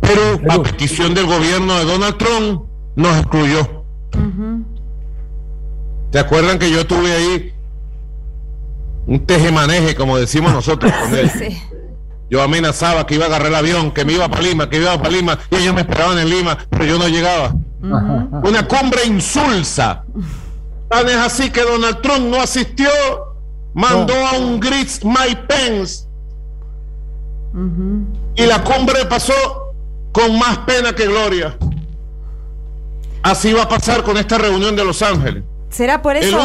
[0.00, 2.62] Pero a petición del gobierno de Donald Trump
[2.96, 3.84] nos excluyó.
[6.10, 7.54] ¿Te acuerdan que yo tuve ahí
[9.06, 11.30] un tejemaneje, como decimos nosotros con él?
[12.28, 14.96] Yo amenazaba que iba a agarrar el avión, que me iba para Lima, que iba
[14.96, 17.54] para Lima, y ellos me esperaban en Lima, pero yo no llegaba.
[17.82, 20.04] Una cumbre insulsa
[20.90, 22.90] Tan es así que Donald Trump no asistió,
[23.74, 26.04] mandó a un Gris Mike Pence.
[28.34, 29.32] Y la cumbre pasó
[30.10, 31.56] con más pena que gloria.
[33.22, 35.44] Así va a pasar con esta reunión de Los Ángeles.
[35.70, 36.38] ¿Será por eso,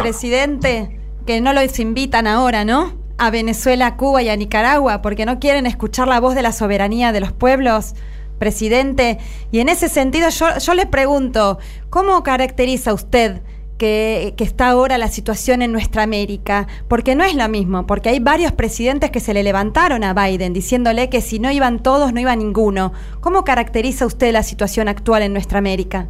[0.00, 2.94] presidente, que no los invitan ahora, ¿no?
[3.18, 7.12] A Venezuela, Cuba y a Nicaragua, porque no quieren escuchar la voz de la soberanía
[7.12, 7.94] de los pueblos,
[8.38, 9.18] presidente.
[9.52, 11.58] Y en ese sentido yo, yo le pregunto,
[11.90, 13.42] ¿cómo caracteriza usted
[13.78, 18.20] que, está ahora la situación en nuestra América, porque no es lo mismo, porque hay
[18.20, 22.20] varios presidentes que se le levantaron a Biden diciéndole que si no iban todos, no
[22.20, 22.92] iba ninguno.
[23.20, 26.08] ¿Cómo caracteriza usted la situación actual en nuestra América?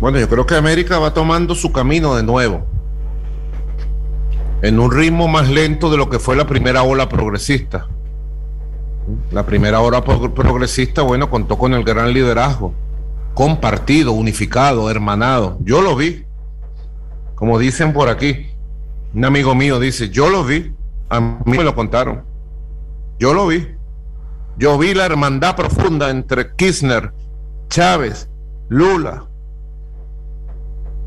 [0.00, 2.66] Bueno, yo creo que América va tomando su camino de nuevo,
[4.62, 7.88] en un ritmo más lento de lo que fue la primera ola progresista.
[9.32, 12.74] La primera ola progresista, bueno, contó con el gran liderazgo
[13.38, 15.58] compartido, unificado, hermanado.
[15.60, 16.24] Yo lo vi.
[17.36, 18.48] Como dicen por aquí,
[19.14, 20.74] un amigo mío dice, yo lo vi,
[21.08, 22.24] a mí me lo contaron.
[23.20, 23.76] Yo lo vi.
[24.56, 27.12] Yo vi la hermandad profunda entre Kirchner,
[27.68, 28.28] Chávez,
[28.68, 29.27] Lula.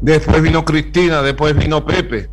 [0.02, 2.30] Después vino Cristina, después vino Pepe.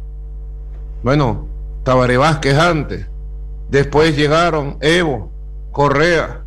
[1.03, 1.47] Bueno,
[1.85, 3.07] Tabaré Vázquez antes.
[3.71, 5.31] Después llegaron Evo,
[5.71, 6.45] Correa.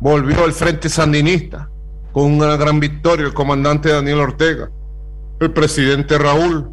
[0.00, 1.70] Volvió el Frente Sandinista
[2.12, 4.70] con una gran victoria el comandante Daniel Ortega,
[5.40, 6.70] el presidente Raúl,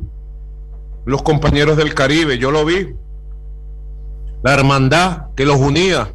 [1.05, 2.95] los compañeros del Caribe, yo lo vi,
[4.41, 6.11] la hermandad que los unía,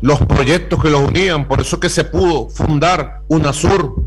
[0.00, 4.02] los proyectos que los unían, por eso que se pudo fundar UNASUR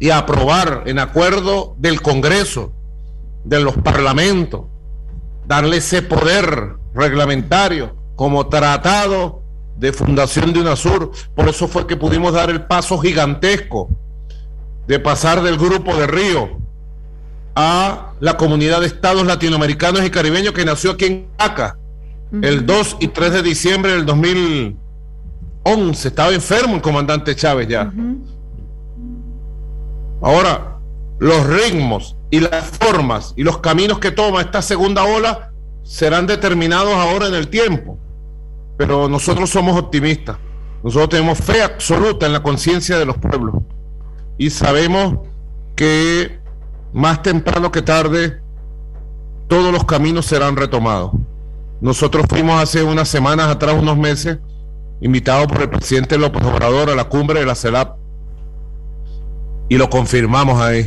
[0.00, 2.72] y aprobar en acuerdo del Congreso,
[3.44, 4.62] de los parlamentos,
[5.46, 9.42] darle ese poder reglamentario como tratado
[9.76, 11.12] de fundación de UNASUR.
[11.34, 13.90] Por eso fue que pudimos dar el paso gigantesco
[14.86, 16.58] de pasar del grupo de Río
[17.54, 21.76] a la comunidad de estados latinoamericanos y caribeños que nació aquí en Caca
[22.42, 26.08] el 2 y 3 de diciembre del 2011.
[26.08, 27.92] Estaba enfermo el comandante Chávez ya.
[30.22, 30.78] Ahora,
[31.18, 35.52] los ritmos y las formas y los caminos que toma esta segunda ola
[35.82, 37.98] serán determinados ahora en el tiempo
[38.80, 40.38] pero nosotros somos optimistas.
[40.82, 43.56] Nosotros tenemos fe absoluta en la conciencia de los pueblos
[44.38, 45.18] y sabemos
[45.76, 46.40] que
[46.94, 48.40] más temprano que tarde
[49.48, 51.12] todos los caminos serán retomados.
[51.82, 54.38] Nosotros fuimos hace unas semanas atrás, unos meses,
[55.02, 57.98] invitados por el presidente López Obrador a la cumbre de la CELAP
[59.70, 60.84] y lo confirmamos ahí.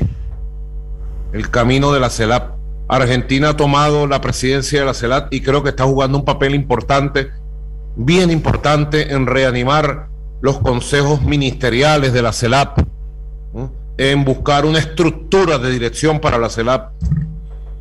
[1.31, 2.53] El camino de la CELAP.
[2.87, 6.53] Argentina ha tomado la presidencia de la CELAP y creo que está jugando un papel
[6.53, 7.31] importante
[7.95, 10.09] bien importante en reanimar
[10.41, 12.79] los consejos ministeriales de la CELAP,
[13.97, 16.91] en buscar una estructura de dirección para la CELAP.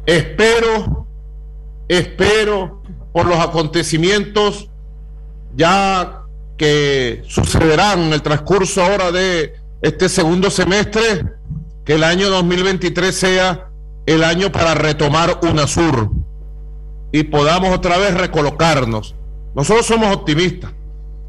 [0.07, 1.07] Espero,
[1.89, 4.69] espero por los acontecimientos
[5.57, 6.23] ya
[6.57, 11.25] que sucederán en el transcurso ahora de este segundo semestre,
[11.85, 13.69] que el año 2023 sea
[14.07, 16.11] el año para retomar UNASUR
[17.13, 19.15] y podamos otra vez recolocarnos
[19.55, 20.73] nosotros somos optimistas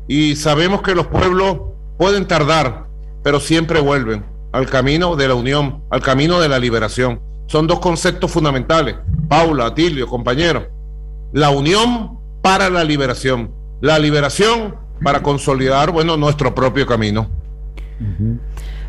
[0.08, 1.58] y sabemos que los pueblos
[1.98, 2.88] pueden tardar,
[3.22, 7.22] pero siempre vuelven al camino de la unión, al camino de la liberación.
[7.48, 8.96] Son dos conceptos fundamentales.
[9.28, 10.64] Paula, Atilio, compañeros.
[11.34, 13.52] La unión para la liberación.
[13.82, 17.30] La liberación para consolidar, bueno, nuestro propio camino.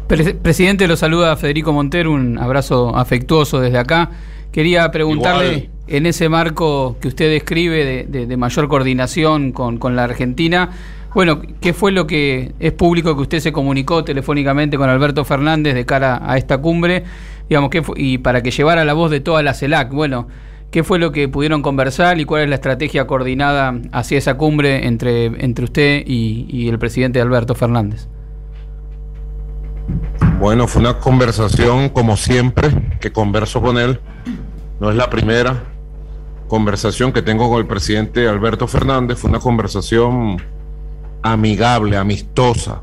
[0.06, 4.10] Presidente, lo saluda Federico Montero, un abrazo afectuoso desde acá.
[4.52, 10.70] Quería preguntarle, en ese marco que usted describe de, mayor coordinación con, la Argentina,
[11.14, 15.74] bueno, ¿qué fue lo que es público que usted se comunicó telefónicamente con Alberto Fernández
[15.74, 17.04] de cara a esta cumbre?
[17.48, 20.28] Digamos, ¿qué y para que llevara la voz de toda la CELAC, bueno,
[20.70, 24.86] ¿qué fue lo que pudieron conversar y cuál es la estrategia coordinada hacia esa cumbre
[24.86, 28.08] entre, entre usted y, y el presidente Alberto Fernández?
[30.38, 32.70] Bueno, fue una conversación como siempre
[33.00, 34.00] que converso con él
[34.80, 35.64] no es la primera
[36.48, 40.36] conversación que tengo con el presidente Alberto Fernández, fue una conversación
[41.22, 42.82] amigable, amistosa,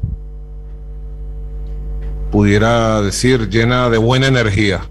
[2.32, 4.82] pudiera decir llena de buena energía.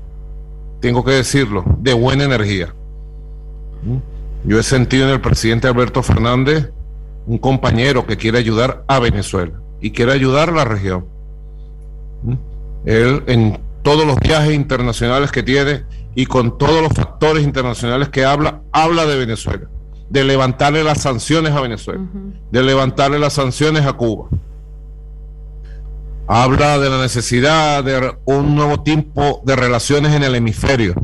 [0.80, 2.74] Tengo que decirlo, de buena energía.
[4.44, 6.70] Yo he sentido en el presidente Alberto Fernández
[7.26, 11.06] un compañero que quiere ayudar a Venezuela y quiere ayudar a la región.
[12.84, 18.24] Él en todos los viajes internacionales que tiene y con todos los factores internacionales que
[18.24, 19.68] habla, habla de Venezuela,
[20.08, 22.04] de levantarle las sanciones a Venezuela,
[22.50, 24.28] de levantarle las sanciones a Cuba.
[26.26, 30.94] Habla de la necesidad de un nuevo tipo de relaciones en el hemisferio.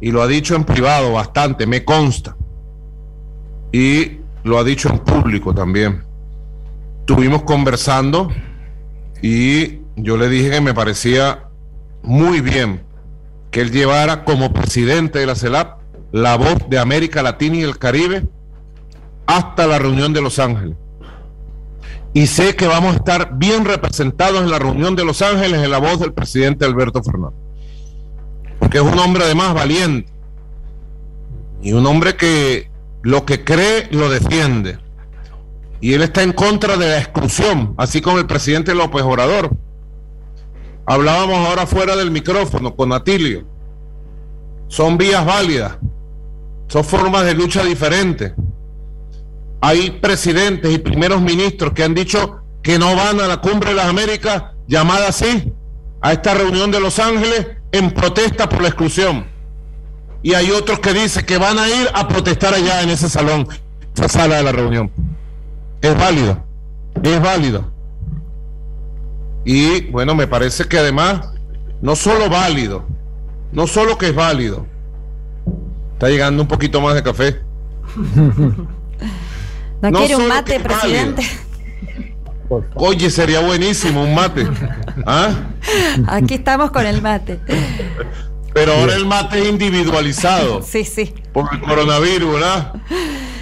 [0.00, 2.36] Y lo ha dicho en privado bastante, me consta.
[3.72, 6.04] Y lo ha dicho en público también.
[7.00, 8.30] Estuvimos conversando
[9.20, 11.48] y yo le dije que me parecía
[12.02, 12.82] muy bien
[13.50, 15.80] que él llevara como presidente de la CELAP
[16.12, 18.26] la voz de América Latina y el Caribe
[19.26, 20.76] hasta la reunión de Los Ángeles.
[22.12, 25.70] Y sé que vamos a estar bien representados en la reunión de Los Ángeles en
[25.70, 27.38] la voz del presidente Alberto Fernández.
[28.60, 30.10] Porque es un hombre además valiente.
[31.60, 32.70] Y un hombre que
[33.02, 34.78] lo que cree lo defiende.
[35.80, 39.50] Y él está en contra de la exclusión, así como el presidente López Obrador.
[40.86, 43.46] Hablábamos ahora fuera del micrófono con Atilio.
[44.68, 45.78] Son vías válidas,
[46.68, 48.32] son formas de lucha diferentes.
[49.60, 53.76] Hay presidentes y primeros ministros que han dicho que no van a la cumbre de
[53.76, 55.52] las Américas, llamada así,
[56.02, 59.26] a esta reunión de Los Ángeles, en protesta por la exclusión.
[60.22, 63.48] Y hay otros que dicen que van a ir a protestar allá en ese salón,
[63.94, 64.90] esa sala de la reunión.
[65.80, 66.44] Es válido,
[67.02, 67.73] es válido.
[69.44, 71.28] Y bueno, me parece que además,
[71.80, 72.86] no solo válido,
[73.52, 74.66] no solo que es válido,
[75.92, 77.40] está llegando un poquito más de café.
[79.82, 81.22] ¿No, quiere un mate, presidente?
[82.74, 84.46] Oye, sería buenísimo un mate.
[85.06, 85.34] ¿Ah?
[86.06, 87.40] Aquí estamos con el mate.
[88.54, 90.62] Pero ahora el mate es individualizado.
[90.74, 91.12] Sí, sí.
[91.32, 92.72] Por el coronavirus, ¿verdad?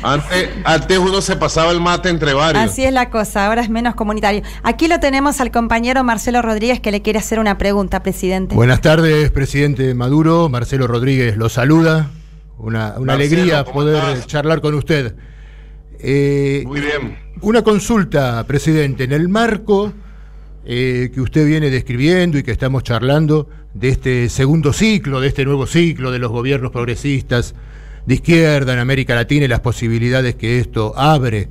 [0.02, 2.64] Antes, antes uno se pasaba el mate entre varios.
[2.64, 4.42] Así es la cosa, ahora es menos comunitario.
[4.62, 8.54] Aquí lo tenemos al compañero Marcelo Rodríguez que le quiere hacer una pregunta, presidente.
[8.54, 10.48] Buenas tardes, presidente Maduro.
[10.48, 12.10] Marcelo Rodríguez lo saluda.
[12.58, 15.14] Una, una alegría poder charlar con usted.
[16.00, 17.18] Eh, Muy bien.
[17.42, 19.04] Una consulta, presidente.
[19.04, 19.92] En el marco
[20.64, 25.44] eh, que usted viene describiendo y que estamos charlando de este segundo ciclo, de este
[25.44, 27.54] nuevo ciclo de los gobiernos progresistas
[28.06, 31.48] de izquierda en América Latina y las posibilidades que esto abre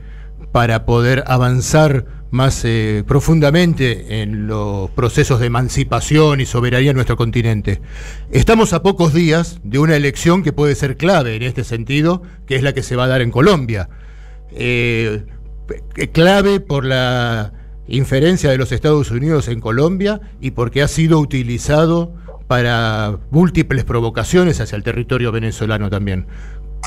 [0.52, 7.18] para poder avanzar más eh, profundamente en los procesos de emancipación y soberanía en nuestro
[7.18, 7.82] continente.
[8.32, 12.56] Estamos a pocos días de una elección que puede ser clave en este sentido, que
[12.56, 13.90] es la que se va a dar en Colombia.
[14.54, 15.24] Eh,
[16.14, 17.54] clave por la
[17.88, 22.14] inferencia de los Estados Unidos en Colombia y porque ha sido utilizado
[22.48, 26.28] para múltiples provocaciones hacia el territorio venezolano también.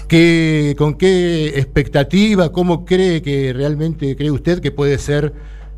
[0.08, 5.32] ¿Qué, ¿Con qué expectativa, cómo cree que realmente cree usted que puede ser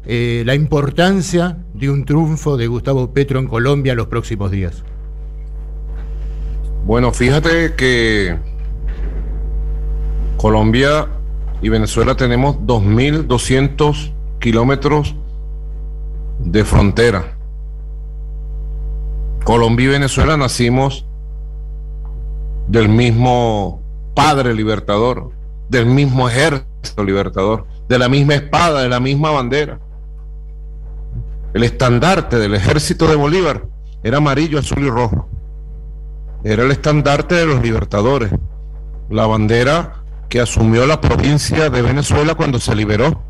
[0.05, 4.83] eh, la importancia de un triunfo de Gustavo Petro en Colombia en los próximos días?
[6.85, 8.37] Bueno, fíjate que
[10.37, 11.09] Colombia
[11.63, 14.16] y Venezuela tenemos 2.200
[14.47, 15.17] kilómetros
[16.39, 17.37] de frontera.
[19.43, 21.05] Colombia y Venezuela nacimos
[22.69, 23.83] del mismo
[24.15, 25.33] padre libertador,
[25.69, 29.81] del mismo ejército libertador, de la misma espada, de la misma bandera.
[31.53, 33.65] El estandarte del ejército de Bolívar
[34.05, 35.29] era amarillo, azul y rojo.
[36.45, 38.31] Era el estandarte de los libertadores.
[39.11, 43.27] La bandera que asumió la provincia de Venezuela cuando se liberó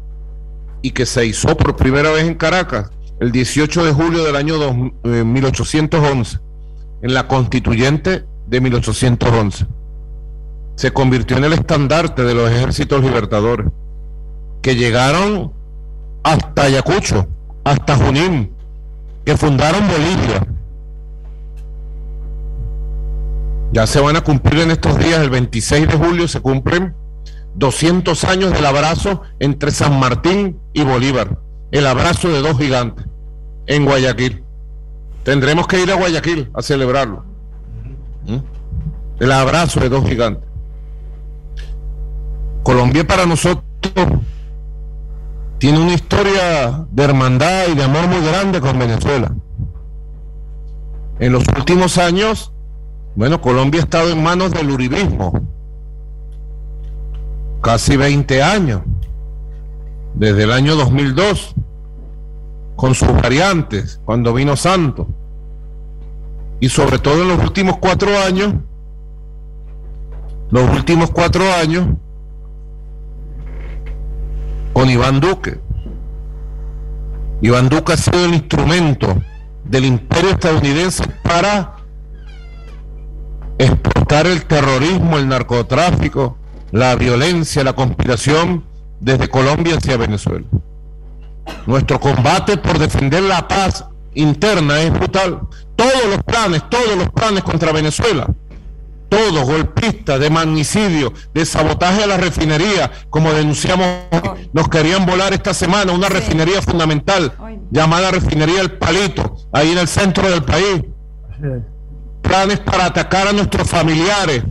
[0.86, 4.54] y que se hizo por primera vez en Caracas el 18 de julio del año
[5.02, 6.40] 1811, eh,
[7.02, 9.66] en la constituyente de 1811.
[10.76, 13.66] Se convirtió en el estandarte de los ejércitos libertadores,
[14.62, 15.52] que llegaron
[16.22, 17.26] hasta Ayacucho,
[17.64, 18.52] hasta Junín,
[19.24, 20.46] que fundaron Bolivia.
[23.72, 26.94] Ya se van a cumplir en estos días, el 26 de julio se cumplen
[27.56, 31.38] 200 años del abrazo entre San Martín y Bolívar
[31.70, 33.04] el abrazo de dos gigantes
[33.66, 34.44] en Guayaquil.
[35.24, 37.24] Tendremos que ir a Guayaquil a celebrarlo.
[38.26, 38.38] ¿Mm?
[39.18, 40.48] El abrazo de dos gigantes.
[42.62, 43.64] Colombia para nosotros
[45.58, 49.34] tiene una historia de hermandad y de amor muy grande con Venezuela.
[51.18, 52.52] En los últimos años,
[53.14, 55.40] bueno, Colombia ha estado en manos del uribismo.
[57.62, 58.82] Casi 20 años
[60.16, 61.54] desde el año 2002,
[62.74, 65.08] con sus variantes, cuando vino Santo,
[66.58, 68.54] y sobre todo en los últimos cuatro años,
[70.50, 71.86] los últimos cuatro años,
[74.72, 75.60] con Iván Duque.
[77.42, 79.22] Iván Duque ha sido el instrumento
[79.64, 81.76] del imperio estadounidense para
[83.58, 86.38] exportar el terrorismo, el narcotráfico,
[86.72, 88.64] la violencia, la conspiración
[89.00, 90.46] desde Colombia hacia Venezuela.
[91.66, 93.84] Nuestro combate por defender la paz
[94.14, 95.40] interna es brutal.
[95.76, 98.26] Todos los planes, todos los planes contra Venezuela
[99.08, 103.86] todos golpistas, de magnicidio, de sabotaje a la refinería, como denunciamos,
[104.52, 107.32] nos querían volar esta semana una refinería fundamental
[107.70, 110.84] llamada Refinería El Palito, ahí en el centro del país.
[112.22, 114.42] Planes para atacar a nuestros familiares,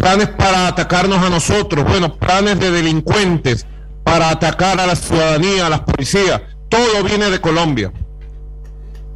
[0.00, 3.66] planes para atacarnos a nosotros, bueno, planes de delincuentes
[4.02, 7.92] para atacar a la ciudadanía, a las policías, todo viene de Colombia.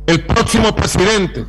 [0.06, 1.46] El próximo presidente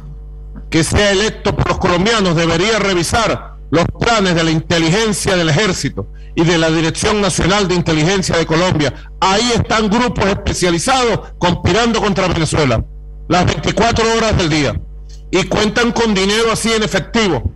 [0.69, 6.07] que sea electo por los colombianos debería revisar los planes de la inteligencia del ejército
[6.36, 8.93] y de la Dirección Nacional de Inteligencia de Colombia.
[9.19, 12.83] Ahí están grupos especializados conspirando contra Venezuela
[13.27, 14.79] las 24 horas del día
[15.31, 17.51] y cuentan con dinero así en efectivo.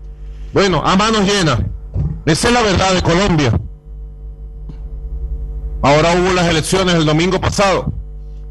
[0.54, 1.60] Bueno, a manos llenas.
[2.26, 3.60] Esa es la verdad de Colombia.
[5.82, 7.94] Ahora hubo las elecciones el domingo pasado.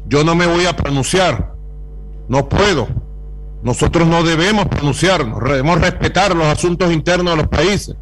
[0.07, 1.53] Yo no me voy a pronunciar.
[2.27, 2.87] No puedo
[3.61, 7.95] nosotros no debemos pronunciarnos, debemos respetar los asuntos internos de los países.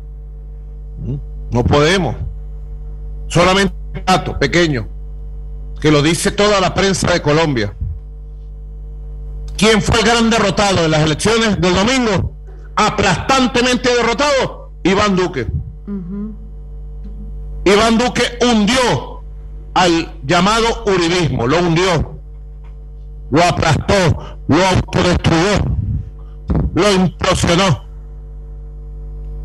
[0.99, 1.15] ¿Mm?
[1.51, 2.15] No podemos.
[3.27, 4.87] Solamente un dato pequeño,
[5.81, 7.75] que lo dice toda la prensa de Colombia.
[9.57, 12.36] ¿Quién fue el gran derrotado en las elecciones del domingo?
[12.78, 15.47] Aplastantemente derrotado, Iván Duque.
[17.65, 19.23] Iván Duque hundió
[19.73, 22.19] al llamado uribismo, lo hundió,
[23.32, 25.57] lo aplastó, lo autodestruyó,
[26.75, 27.84] lo implosionó.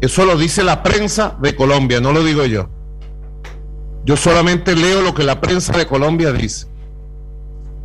[0.02, 2.68] Eso lo dice la prensa de Colombia, no lo digo yo.
[4.04, 6.66] Yo solamente leo lo que la prensa de Colombia dice.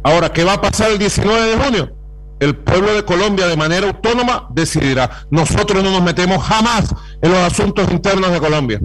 [0.03, 1.96] Ahora, ¿qué va a pasar el 19 de junio?
[2.39, 5.09] El pueblo de Colombia de manera autónoma decidirá.
[5.31, 8.79] Nosotros no nos metemos jamás en los asuntos internos de Colombia.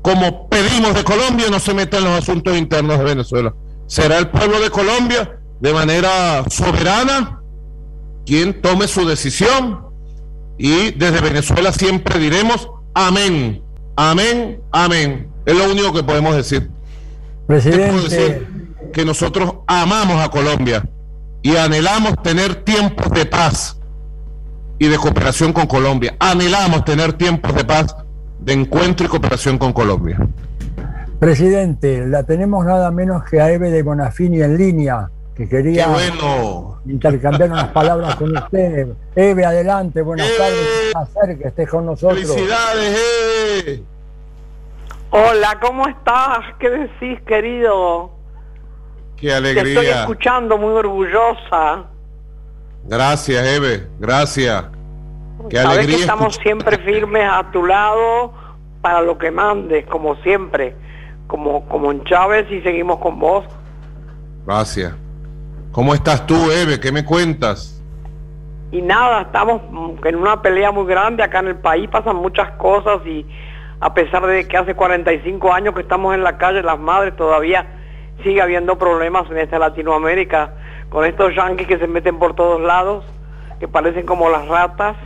[0.00, 3.54] Como pedimos de Colombia, no se mete en los asuntos internos de Venezuela.
[3.86, 7.40] Será el pueblo de Colombia de manera soberana
[8.24, 9.80] quien tome su decisión
[10.58, 13.62] y desde Venezuela siempre diremos amén,
[13.96, 15.30] amén, amén.
[15.44, 16.70] Es lo único que podemos decir.
[17.46, 18.46] Presidente.
[18.94, 20.88] que nosotros amamos a Colombia
[21.44, 23.78] y anhelamos tener tiempos de paz
[24.78, 26.16] y de cooperación con Colombia.
[26.18, 27.94] Anhelamos tener tiempos de paz,
[28.40, 30.16] de encuentro y cooperación con Colombia.
[31.20, 35.86] Presidente, la tenemos nada menos que a Eve de Bonafini en línea que quería
[36.86, 38.88] intercambiar unas palabras con usted.
[39.14, 42.20] Eve, adelante, buenas tardes, un placer que estés con nosotros.
[42.20, 42.98] Felicidades,
[43.60, 43.82] Eve.
[45.10, 46.38] Hola, ¿cómo estás?
[46.58, 48.23] ¿Qué decís, querido?
[49.16, 49.62] Qué alegría.
[49.62, 51.84] Te estoy escuchando, muy orgullosa.
[52.84, 54.64] Gracias, Eve, gracias.
[55.48, 55.96] Qué Sabes alegría.
[55.96, 58.32] que estamos siempre firmes a tu lado
[58.80, 60.76] para lo que mandes, como siempre,
[61.26, 63.44] como, como en Chávez y seguimos con vos.
[64.46, 64.92] Gracias.
[65.72, 66.78] ¿Cómo estás tú, Eve?
[66.78, 67.82] ¿Qué me cuentas?
[68.70, 69.62] Y nada, estamos
[70.04, 71.22] en una pelea muy grande.
[71.22, 73.26] Acá en el país pasan muchas cosas y
[73.80, 77.66] a pesar de que hace 45 años que estamos en la calle, las madres todavía
[78.22, 80.52] sigue habiendo problemas en esta Latinoamérica
[80.88, 83.04] con estos yanquis que se meten por todos lados,
[83.58, 84.96] que parecen como las ratas.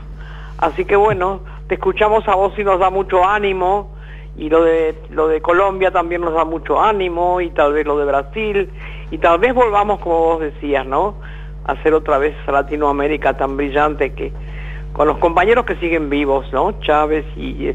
[0.59, 3.96] Así que bueno, te escuchamos a vos y nos da mucho ánimo
[4.36, 7.98] y lo de lo de Colombia también nos da mucho ánimo y tal vez lo
[7.98, 8.70] de Brasil
[9.11, 11.16] y tal vez volvamos, como vos decías, ¿no?
[11.64, 14.32] A hacer otra vez Latinoamérica tan brillante que
[14.92, 16.80] con los compañeros que siguen vivos, ¿no?
[16.80, 17.74] Chávez y,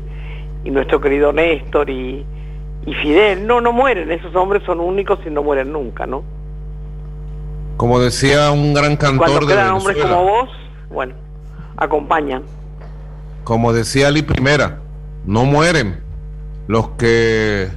[0.66, 2.26] nuestro querido Néstor y,
[2.86, 6.24] Fidel, no, no mueren, esos hombres son únicos y no mueren nunca, ¿no?
[7.78, 10.50] Como decía un gran cantor Cuando quedan hombres como vos,
[10.90, 11.14] bueno,
[11.78, 12.44] acompañan.
[13.44, 14.80] Como decía Ali Primera,
[15.26, 16.02] no mueren.
[16.68, 17.68] Los que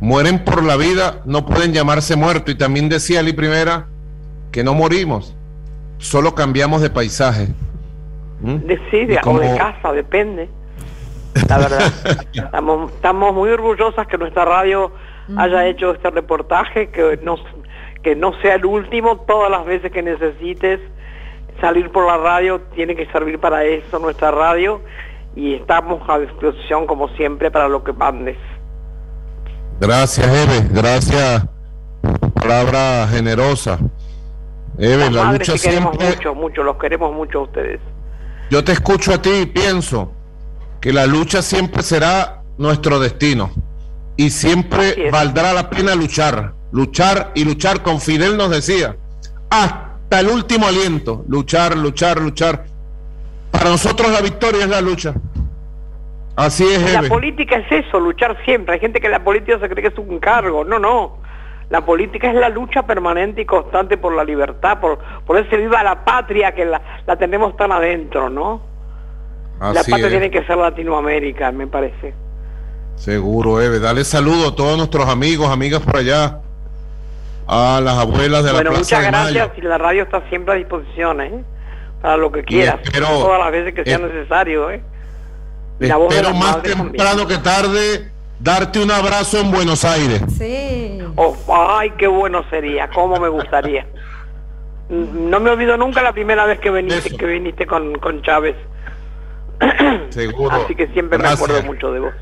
[0.00, 2.54] mueren por la vida no pueden llamarse muertos.
[2.54, 3.86] Y también decía Ali Primera
[4.52, 5.34] que no morimos,
[5.98, 7.48] solo cambiamos de paisaje.
[8.40, 8.56] ¿Mm?
[8.56, 10.48] De, o de casa, depende.
[11.48, 11.92] La verdad.
[12.34, 14.92] estamos, estamos muy orgullosas que nuestra radio
[15.36, 17.36] haya hecho este reportaje, que no,
[18.02, 20.80] que no sea el último, todas las veces que necesites
[21.60, 24.80] salir por la radio, tiene que servir para eso nuestra radio
[25.36, 28.38] y estamos a disposición como siempre para lo que mandes.
[29.80, 30.68] Gracias, Eve.
[30.72, 31.44] Gracias
[32.40, 33.78] palabra generosa.
[34.78, 36.08] Eve, la lucha siempre...
[36.08, 37.80] mucho, mucho, los queremos mucho a ustedes.
[38.50, 40.12] Yo te escucho a ti y pienso
[40.80, 43.50] que la lucha siempre será nuestro destino
[44.16, 47.82] y siempre valdrá la pena luchar, luchar y luchar.
[47.82, 48.96] Con Fidel nos decía,
[49.50, 52.64] hasta el último aliento, luchar, luchar, luchar.
[53.50, 55.14] Para nosotros la victoria es la lucha.
[56.36, 56.92] Así es.
[56.92, 58.74] La política es eso, luchar siempre.
[58.74, 60.64] Hay gente que la política se cree que es un cargo.
[60.64, 61.18] No, no.
[61.70, 65.82] La política es la lucha permanente y constante por la libertad, por, por ese viva
[65.84, 66.80] la patria que la,
[67.18, 68.69] tenemos tan adentro, ¿no?
[69.60, 72.14] La parte tiene que ser Latinoamérica, me parece.
[72.96, 73.78] Seguro, Eve.
[73.78, 76.40] Dale saludo a todos nuestros amigos, amigas por allá,
[77.46, 81.20] a las abuelas de la Plaza muchas gracias y la radio está siempre a disposición,
[81.20, 81.44] ¿eh?
[82.00, 84.82] Para lo que quieras, todas las veces que sea necesario, ¿eh?
[85.80, 90.22] espero más temprano que tarde darte un abrazo en Buenos Aires.
[90.36, 90.98] Sí.
[91.16, 93.86] Oh, ay, qué bueno sería, cómo me gustaría.
[94.90, 98.56] No me olvido nunca la primera vez que viniste, que viniste con, con Chávez.
[100.10, 100.54] Seguro.
[100.54, 102.14] Así que siempre me acuerdo mucho de vos.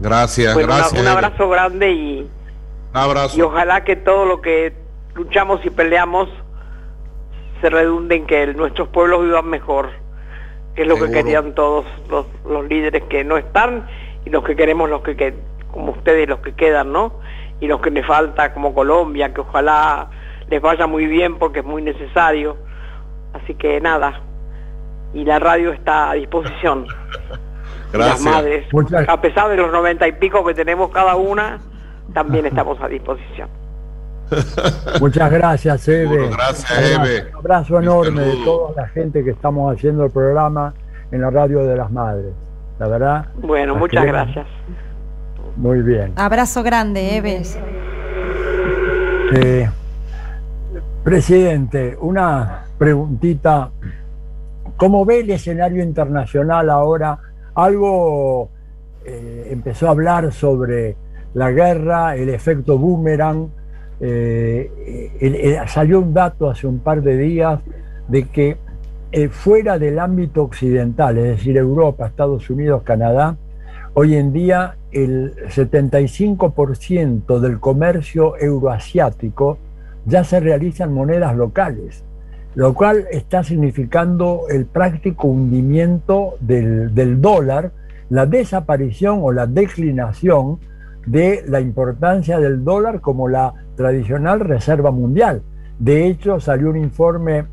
[0.00, 1.00] Gracias, gracias.
[1.00, 2.30] Un abrazo grande y,
[2.92, 3.38] abrazo.
[3.38, 4.74] y ojalá que todo lo que
[5.14, 6.28] luchamos y peleamos
[7.60, 9.90] se redunde en que nuestros pueblos vivan mejor,
[10.74, 13.86] que es lo que querían todos los, los, líderes que no están
[14.26, 15.34] y los que queremos los que, que
[15.70, 17.20] como ustedes los que quedan, ¿no?
[17.60, 20.10] Y los que me falta como Colombia, que ojalá
[20.48, 22.58] les vaya muy bien porque es muy necesario.
[23.32, 24.20] Así que nada,
[25.16, 26.86] y la radio está a disposición.
[27.92, 28.24] Gracias.
[28.24, 28.66] Las madres,
[29.08, 31.58] a pesar de los noventa y pico que tenemos cada una,
[32.12, 33.48] también estamos a disposición.
[35.00, 36.28] Muchas gracias, Eve.
[36.30, 37.30] gracias, Eve.
[37.30, 40.74] Un abrazo enorme de toda la gente que estamos haciendo el programa
[41.12, 42.34] en la radio de las madres.
[42.78, 43.26] La verdad.
[43.36, 44.46] Bueno, muchas gracias.
[45.56, 46.12] Muy bien.
[46.16, 47.42] Abrazo grande, Eve.
[49.32, 49.70] Eh,
[51.04, 53.70] presidente, una preguntita.
[54.76, 57.18] ¿Cómo ve el escenario internacional ahora?
[57.54, 58.50] Algo
[59.04, 60.96] eh, empezó a hablar sobre
[61.34, 63.48] la guerra, el efecto boomerang.
[64.00, 67.60] Eh, salió un dato hace un par de días
[68.08, 68.58] de que
[69.30, 73.36] fuera del ámbito occidental, es decir, Europa, Estados Unidos, Canadá,
[73.94, 79.56] hoy en día el 75% del comercio euroasiático
[80.04, 82.04] ya se realizan monedas locales,
[82.56, 87.72] lo cual está significando el práctico hundimiento del, dólar,
[88.08, 90.58] la desaparición o la declinación
[91.06, 95.42] de la importancia del dólar como la tradicional reserva mundial.
[95.78, 97.44] De hecho, salió un informe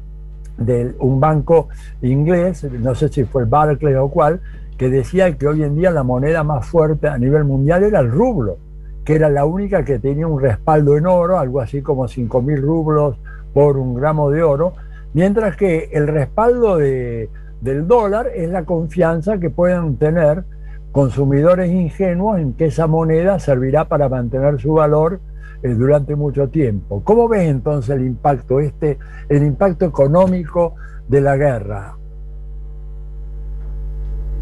[0.58, 1.68] de un banco
[2.02, 4.40] inglés, no sé si fue Barclays o cuál,
[4.78, 8.10] que decía que hoy en día la moneda más fuerte a nivel mundial era el
[8.10, 8.58] rublo
[9.04, 12.62] que era la única que tenía un respaldo en oro, algo así como 5 mil
[12.62, 13.18] rublos
[13.54, 14.74] por un gramo de oro,
[15.14, 20.44] mientras que el respaldo del dólar es la confianza que puedan tener
[20.92, 25.20] consumidores ingenuos en que esa moneda servirá para mantener su valor
[25.64, 27.02] eh, durante mucho tiempo.
[27.04, 29.00] ¿Cómo ves entonces el impacto este,
[29.30, 30.76] el impacto económico
[31.08, 31.96] de la guerra?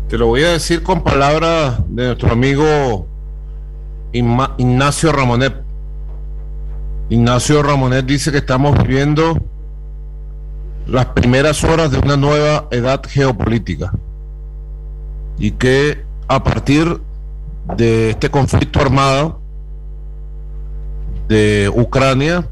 [0.10, 3.08] Te lo voy a decir con palabras de nuestro amigo
[4.12, 5.54] Ignacio Ramonet.
[7.08, 9.38] Ignacio Ramonet dice que estamos viviendo
[10.92, 13.94] las primeras horas de una nueva edad geopolítica
[15.40, 17.02] y que a partir
[17.78, 19.40] de este conflicto armado
[21.30, 22.46] de Ucrania,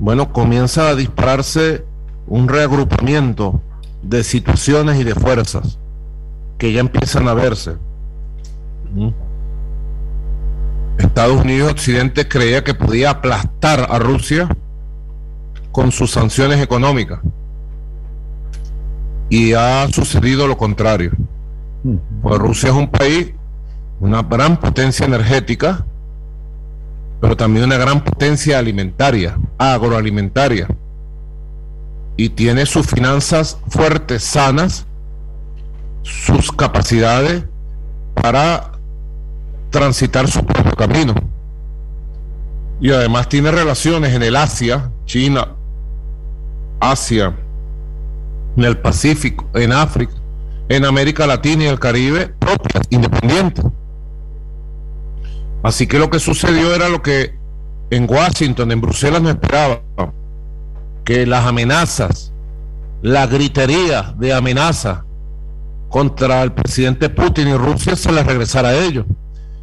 [0.00, 1.84] bueno, comienza a dispararse
[2.26, 3.62] un reagrupamiento
[4.02, 5.78] de situaciones y de fuerzas
[6.58, 7.76] que ya empiezan a verse.
[8.92, 9.10] ¿Mm?
[10.98, 14.48] Estados Unidos Occidente creía que podía aplastar a Rusia
[15.70, 17.20] con sus sanciones económicas.
[19.30, 21.12] Y ha sucedido lo contrario.
[22.20, 23.32] Pues Rusia es un país,
[24.00, 25.86] una gran potencia energética,
[27.20, 30.66] pero también una gran potencia alimentaria, agroalimentaria.
[32.16, 34.86] Y tiene sus finanzas fuertes, sanas,
[36.02, 37.44] sus capacidades
[38.14, 38.72] para
[39.70, 41.14] transitar su propio camino.
[42.80, 45.54] Y además tiene relaciones en el Asia, China,
[46.80, 47.36] Asia,
[48.60, 50.12] en el Pacífico, en África,
[50.68, 53.64] en América Latina y el Caribe, propias, independientes.
[55.62, 57.34] Así que lo que sucedió era lo que
[57.88, 59.80] en Washington, en Bruselas no esperaba,
[61.04, 62.34] que las amenazas,
[63.00, 65.06] la gritería de amenaza
[65.88, 69.06] contra el presidente Putin y Rusia se les regresara a ellos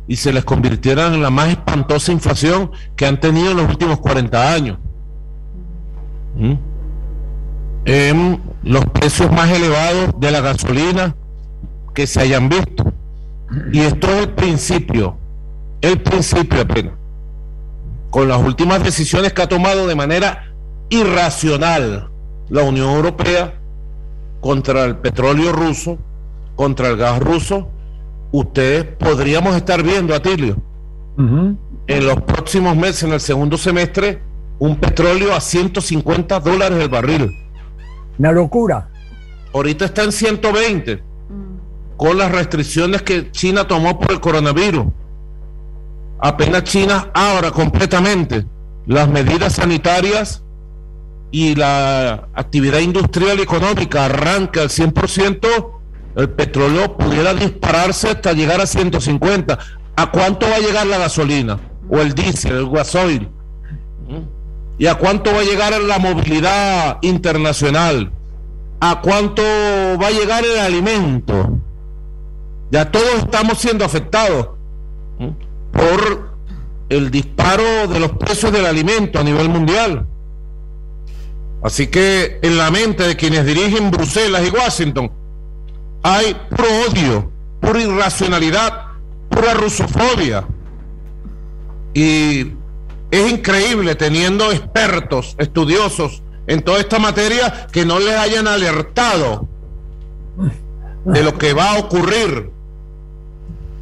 [0.07, 3.99] y se les convirtiera en la más espantosa inflación que han tenido en los últimos
[3.99, 4.79] 40 años.
[6.35, 6.66] ¿Mm?
[7.87, 11.15] En los precios más elevados de la gasolina
[11.95, 12.93] que se hayan visto.
[13.71, 15.15] Y esto es el principio,
[15.79, 16.93] el principio apenas.
[18.09, 20.53] Con las últimas decisiones que ha tomado de manera
[20.89, 22.09] irracional
[22.49, 23.53] la Unión Europea
[24.41, 25.97] contra el petróleo ruso,
[26.57, 27.69] contra el gas ruso,
[28.33, 30.57] ustedes podríamos estar viendo, Atilio,
[31.17, 34.21] en los próximos meses, en el segundo semestre,
[34.59, 37.46] un petróleo a 150 dólares el barril.
[38.17, 38.89] Una locura.
[39.53, 41.03] Ahorita está en 120.
[41.97, 44.85] con las restricciones que China tomó por el coronavirus.
[46.19, 48.45] Apenas China abra completamente
[48.87, 50.43] las medidas sanitarias
[51.29, 55.71] y la actividad industrial y económica arranca al 100%,
[56.15, 59.59] el petróleo pudiera dispararse hasta llegar a 150.
[59.97, 61.59] ¿A cuánto va a llegar la gasolina?
[61.89, 63.29] O el diésel, el gasoil.
[64.79, 68.11] ¿Y a cuánto va a llegar la movilidad internacional?
[68.79, 69.41] ¿A cuánto
[70.01, 71.57] va a llegar el alimento?
[72.69, 74.49] Ya todos estamos siendo afectados
[75.71, 76.37] por
[76.89, 80.05] el disparo de los precios del alimento a nivel mundial.
[81.63, 85.11] Así que en la mente de quienes dirigen Bruselas y Washington
[86.03, 88.85] hay puro odio, pura irracionalidad,
[89.29, 90.47] pura rusofobia.
[91.93, 92.53] Y
[93.11, 99.47] es increíble teniendo expertos, estudiosos en toda esta materia que no les hayan alertado
[101.05, 102.51] de lo que va a ocurrir.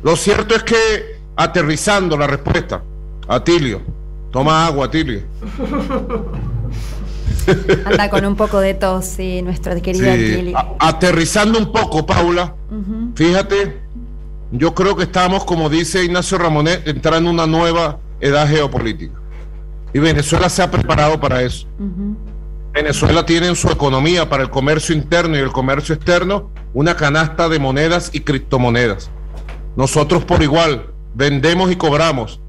[0.04, 2.84] Lo cierto es que aterrizando la respuesta,
[3.28, 3.82] Atilio,
[4.32, 5.22] toma agua, Atilio.
[7.86, 10.58] Anda con un poco de tos, sí, nuestro querido Atilio.
[10.80, 12.56] aterrizando un poco, Paula,
[13.16, 13.82] fíjate,
[14.52, 19.20] yo creo que estamos, como dice Ignacio Ramonet, entrando en una nueva edad geopolítica.
[19.94, 21.68] Y Venezuela se ha preparado para eso.
[22.74, 27.48] Venezuela tiene en su economía para el comercio interno y el comercio externo una canasta
[27.48, 29.10] de monedas y criptomonedas.
[29.78, 32.42] Nosotros por igual vendemos y cobramos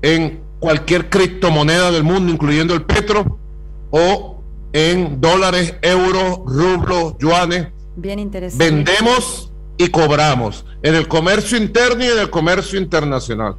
[0.00, 3.38] en cualquier criptomoneda del mundo, incluyendo el petro,
[3.90, 7.68] o en dólares, euros, rublos, yuanes.
[7.96, 8.64] Bien interesante.
[8.64, 13.56] Vendemos y cobramos en el comercio interno y en el comercio internacional.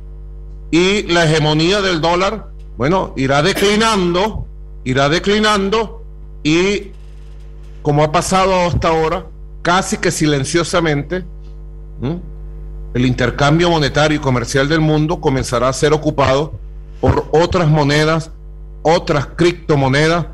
[0.72, 4.46] Y la hegemonía del dólar, bueno, irá declinando,
[4.84, 6.04] irá declinando
[6.44, 6.92] y
[7.82, 9.28] como ha pasado hasta ahora,
[9.62, 11.24] casi que silenciosamente,
[12.94, 16.54] el intercambio monetario y comercial del mundo comenzará a ser ocupado
[17.00, 18.32] por otras monedas,
[18.82, 20.28] otras criptomonedas.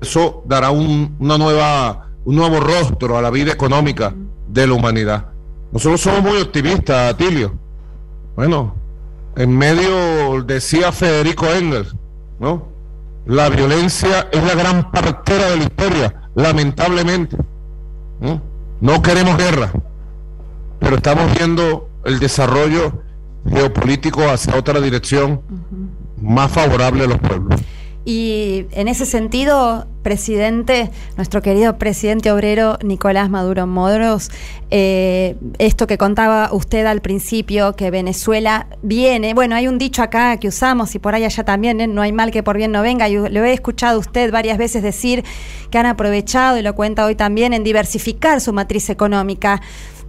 [0.00, 4.14] Eso dará un, una nueva, un nuevo rostro a la vida económica
[4.48, 5.26] de la humanidad.
[5.72, 7.54] Nosotros somos muy optimistas, Atilio.
[8.34, 8.74] Bueno,
[9.36, 11.94] en medio decía Federico Engels,
[12.38, 12.68] ¿no?
[13.26, 17.36] La violencia es la gran partera de la historia, lamentablemente.
[18.80, 19.70] No, queremos guerra,
[20.78, 23.02] pero estamos viendo el desarrollo
[23.48, 25.42] geopolítico hacia otra dirección
[26.20, 27.60] más favorable a los pueblos.
[28.04, 34.30] Y en ese sentido, presidente, nuestro querido presidente obrero Nicolás Maduro Moros,
[34.70, 40.38] eh, esto que contaba usted al principio, que Venezuela viene, bueno, hay un dicho acá
[40.38, 41.86] que usamos y por ahí allá también, ¿eh?
[41.86, 44.82] no hay mal que por bien no venga, yo lo he escuchado usted varias veces
[44.82, 45.22] decir
[45.70, 49.60] que han aprovechado, y lo cuenta hoy también, en diversificar su matriz económica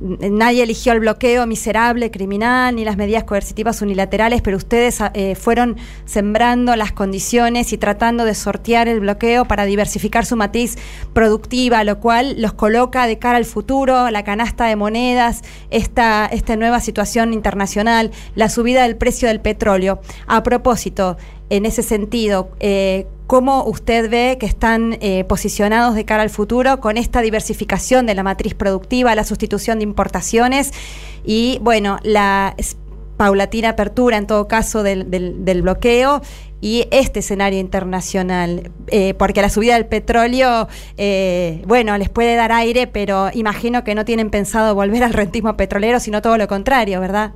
[0.01, 5.77] nadie eligió el bloqueo miserable, criminal, ni las medidas coercitivas unilaterales, pero ustedes eh, fueron
[6.05, 10.77] sembrando las condiciones y tratando de sortear el bloqueo para diversificar su matriz
[11.13, 16.55] productiva, lo cual los coloca de cara al futuro, la canasta de monedas, esta, esta
[16.55, 20.01] nueva situación internacional, la subida del precio del petróleo.
[20.27, 21.17] A propósito,
[21.51, 26.79] en ese sentido, eh, ¿cómo usted ve que están eh, posicionados de cara al futuro
[26.79, 30.71] con esta diversificación de la matriz productiva, la sustitución de importaciones
[31.25, 32.55] y, bueno, la
[33.17, 36.21] paulatina apertura, en todo caso, del, bloqueo
[36.61, 40.69] y este escenario internacional, eh, porque la subida del petróleo,
[41.67, 45.99] bueno, les puede dar aire, pero imagino que no tienen pensado volver al rentismo petrolero,
[45.99, 47.33] sino todo lo contrario, ¿verdad?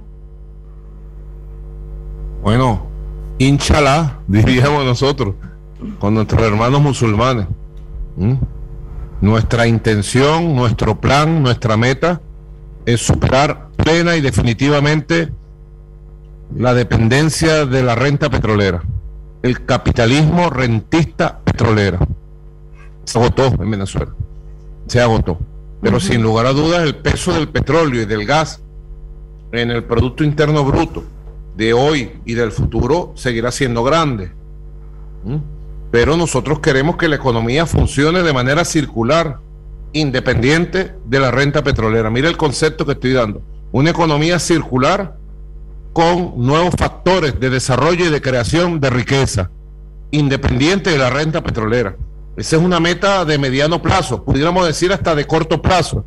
[2.41, 2.94] Bueno,
[3.37, 5.35] Inchalá, diríamos nosotros,
[5.99, 7.47] con nuestros hermanos musulmanes.
[9.21, 12.21] Nuestra intención, nuestro plan, nuestra meta
[12.85, 15.31] es superar plena y definitivamente
[16.55, 18.83] la dependencia de la renta petrolera,
[19.41, 21.99] el capitalismo rentista petrolera.
[23.03, 24.13] Se agotó en Venezuela,
[24.87, 25.39] se agotó.
[25.81, 28.61] Pero sin lugar a dudas el peso del petróleo y del gas
[29.51, 31.03] en el Producto Interno Bruto
[31.55, 34.31] de hoy y del futuro seguirá siendo grande.
[35.23, 35.37] ¿Mm?
[35.91, 39.39] Pero nosotros queremos que la economía funcione de manera circular,
[39.93, 42.09] independiente de la renta petrolera.
[42.09, 43.41] Mira el concepto que estoy dando.
[43.71, 45.17] Una economía circular
[45.93, 49.51] con nuevos factores de desarrollo y de creación de riqueza,
[50.11, 51.95] independiente de la renta petrolera.
[52.35, 56.05] Esa es una meta de mediano plazo, pudiéramos decir hasta de corto plazo,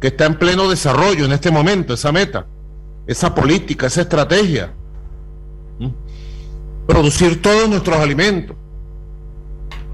[0.00, 2.46] que está en pleno desarrollo en este momento, esa meta,
[3.06, 4.72] esa política, esa estrategia
[6.90, 8.56] producir todos nuestros alimentos,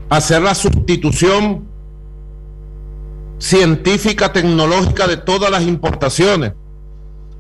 [0.08, 1.68] hacer la sustitución
[3.38, 6.54] científica, tecnológica de todas las importaciones,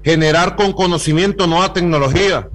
[0.04, 2.50] generar con conocimiento nueva tecnología,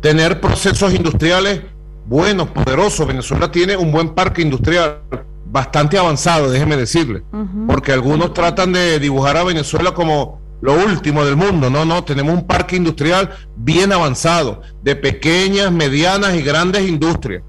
[0.00, 1.60] tener procesos industriales
[2.06, 3.06] buenos, poderosos.
[3.06, 5.02] Venezuela tiene un buen parque industrial
[5.44, 7.24] bastante avanzado, déjeme decirle,
[7.66, 11.70] porque algunos tratan de dibujar a Venezuela como lo último del mundo.
[11.70, 17.42] No, no, tenemos un parque industrial bien avanzado, de pequeñas, medianas y grandes industrias.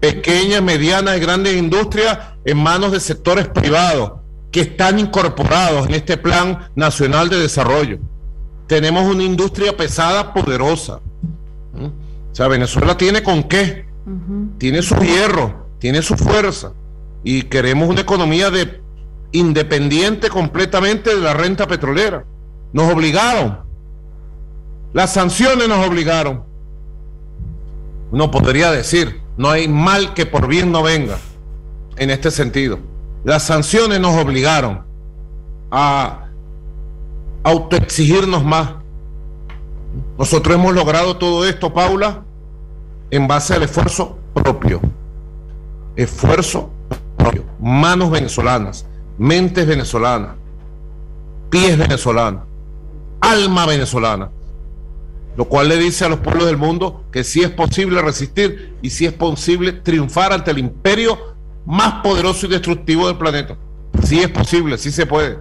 [0.00, 4.12] Pequeñas, medianas y grandes industrias en manos de sectores privados
[4.50, 7.98] que están incorporados en este Plan Nacional de Desarrollo.
[8.66, 11.00] Tenemos una industria pesada, poderosa.
[11.74, 13.86] O sea, Venezuela tiene con qué,
[14.58, 16.72] tiene su hierro, tiene su fuerza
[17.24, 18.81] y queremos una economía de
[19.32, 22.24] independiente completamente de la renta petrolera.
[22.72, 23.60] Nos obligaron.
[24.92, 26.44] Las sanciones nos obligaron.
[28.10, 31.16] Uno podría decir, no hay mal que por bien no venga
[31.96, 32.78] en este sentido.
[33.24, 34.84] Las sanciones nos obligaron
[35.70, 36.28] a
[37.42, 38.70] autoexigirnos más.
[40.18, 42.24] Nosotros hemos logrado todo esto, Paula,
[43.10, 44.80] en base al esfuerzo propio.
[45.96, 46.70] Esfuerzo
[47.16, 47.44] propio.
[47.60, 48.86] Manos venezolanas,
[49.18, 50.36] mentes venezolanas,
[51.50, 52.44] pies venezolanos,
[53.20, 54.30] alma venezolana.
[55.36, 58.90] Lo cual le dice a los pueblos del mundo que sí es posible resistir y
[58.90, 61.18] sí es posible triunfar ante el imperio
[61.64, 63.56] más poderoso y destructivo del planeta.
[64.04, 65.38] Sí es posible, sí se puede.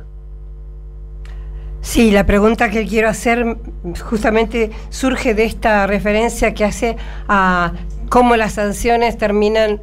[1.81, 3.57] Sí, la pregunta que quiero hacer
[4.03, 6.95] justamente surge de esta referencia que hace
[7.27, 7.73] a
[8.07, 9.81] cómo las sanciones terminan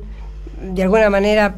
[0.62, 1.57] de alguna manera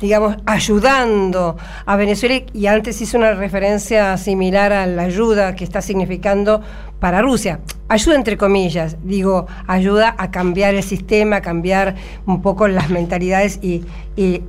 [0.00, 5.82] digamos, ayudando a Venezuela y antes hizo una referencia similar a la ayuda que está
[5.82, 6.62] significando
[7.00, 7.60] para Rusia.
[7.88, 11.94] Ayuda entre comillas, digo, ayuda a cambiar el sistema, a cambiar
[12.26, 13.84] un poco las mentalidades y,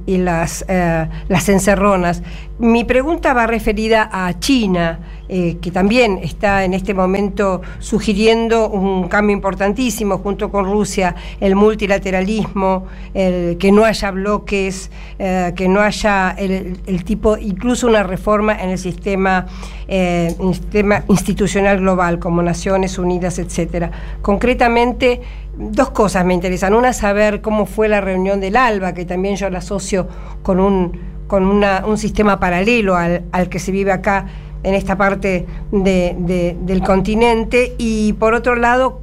[0.06, 2.22] las, eh, las encerronas.
[2.58, 5.00] Mi pregunta va referida a China,
[5.30, 11.56] eh, que también está en este momento sugiriendo un cambio importantísimo junto con Rusia, el
[11.56, 18.70] multilateralismo, que no haya bloques, eh, que no haya el, tipo, incluso una reforma en
[18.72, 19.46] el sistema,
[19.88, 23.92] sistema institucional global, como Naciones Unidas, etcétera.
[24.22, 25.22] Concretamente,
[25.60, 26.74] dos cosas me interesan.
[26.74, 30.08] Una, saber cómo fue la reunión del ALBA, que también yo la asocio
[30.42, 34.26] con un, con un sistema paralelo al, que se vive acá
[34.64, 37.76] en esta parte del continente.
[37.78, 39.02] Y por otro lado,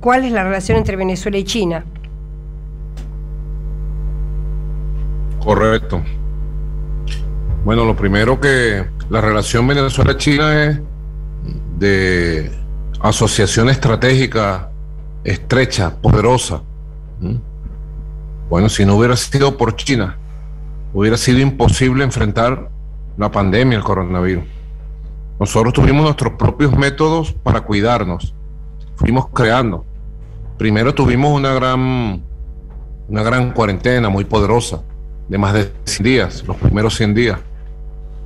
[0.00, 1.84] ¿cuál es la relación entre Venezuela y China?
[5.42, 6.02] Correcto.
[7.64, 10.80] Bueno, lo primero que la relación Venezuela-China es
[11.78, 12.50] de
[13.00, 14.70] asociación estratégica
[15.22, 16.62] estrecha, poderosa.
[18.48, 20.16] Bueno, si no hubiera sido por China,
[20.94, 22.70] hubiera sido imposible enfrentar
[23.16, 24.44] la pandemia, el coronavirus.
[25.38, 28.34] Nosotros tuvimos nuestros propios métodos para cuidarnos.
[28.96, 29.84] Fuimos creando.
[30.56, 32.22] Primero tuvimos una gran,
[33.08, 34.82] una gran cuarentena muy poderosa,
[35.28, 37.38] de más de 100 días, los primeros 100 días.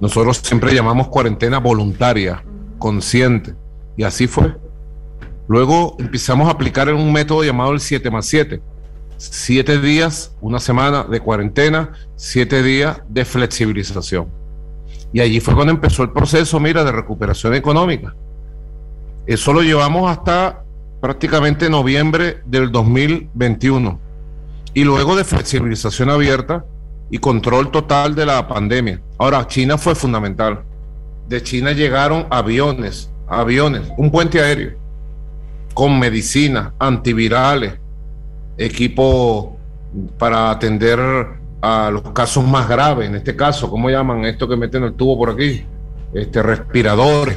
[0.01, 2.45] Nosotros siempre llamamos cuarentena voluntaria,
[2.79, 3.55] consciente
[3.97, 4.57] y así fue.
[5.49, 8.63] Luego empezamos a aplicar un método llamado el 7 más 7.
[9.17, 14.40] Siete días, una semana de cuarentena, siete días de flexibilización.
[15.13, 18.15] Y allí fue cuando empezó el proceso, mira, de recuperación económica.
[19.27, 20.63] Eso lo llevamos hasta
[21.01, 23.99] prácticamente noviembre del 2021.
[24.75, 26.65] Y luego de flexibilización abierta
[27.11, 29.01] y control total de la pandemia.
[29.19, 30.63] Ahora, China fue fundamental.
[31.29, 34.81] De China llegaron aviones, aviones, un puente aéreo
[35.75, 37.75] con medicina, antivirales,
[38.59, 39.57] equipo
[40.19, 40.99] para atender
[41.61, 45.19] a los casos más graves, en este caso, ¿cómo llaman esto que meten el tubo
[45.19, 45.65] por aquí?
[46.15, 47.37] Este, respiradores.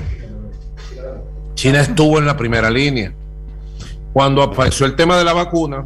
[1.55, 3.13] China estuvo en la primera línea.
[4.13, 5.85] Cuando apareció el tema de la vacuna,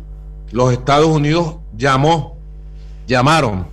[0.51, 2.37] los Estados Unidos llamó,
[3.07, 3.67] llamaron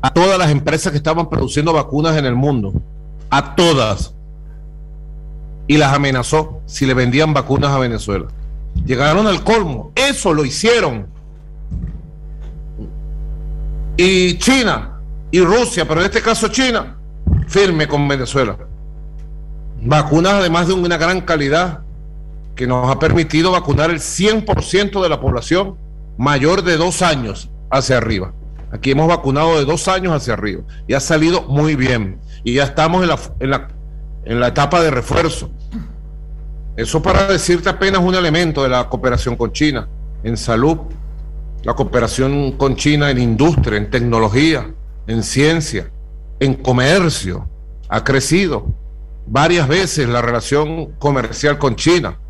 [0.00, 2.72] a todas las empresas que estaban produciendo vacunas en el mundo,
[3.30, 4.14] a todas,
[5.66, 8.26] y las amenazó si le vendían vacunas a Venezuela.
[8.84, 11.08] Llegaron al colmo, eso lo hicieron.
[13.96, 16.98] Y China y Rusia, pero en este caso China,
[17.48, 18.56] firme con Venezuela.
[19.80, 21.80] Vacunas además de una gran calidad
[22.54, 25.76] que nos ha permitido vacunar el 100% de la población
[26.16, 28.32] mayor de dos años hacia arriba.
[28.72, 32.20] Aquí hemos vacunado de dos años hacia arriba y ha salido muy bien.
[32.44, 33.68] Y ya estamos en la, en la
[34.26, 35.50] en la etapa de refuerzo.
[36.76, 39.88] Eso para decirte apenas un elemento de la cooperación con China,
[40.22, 40.78] en salud,
[41.66, 44.72] la cooperación con China en industria, en tecnología,
[45.08, 45.90] en ciencia,
[46.38, 47.48] en comercio,
[47.88, 48.72] ha crecido
[49.26, 52.20] varias veces la relación comercial con China,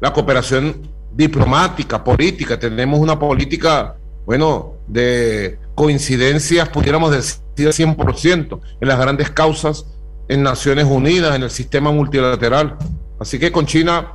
[0.00, 8.98] la cooperación diplomática, política, tenemos una política, bueno, de coincidencias, pudiéramos decir 100% en las
[8.98, 9.84] grandes causas
[10.26, 12.78] en Naciones Unidas, en el sistema multilateral.
[13.20, 14.12] Así que con China,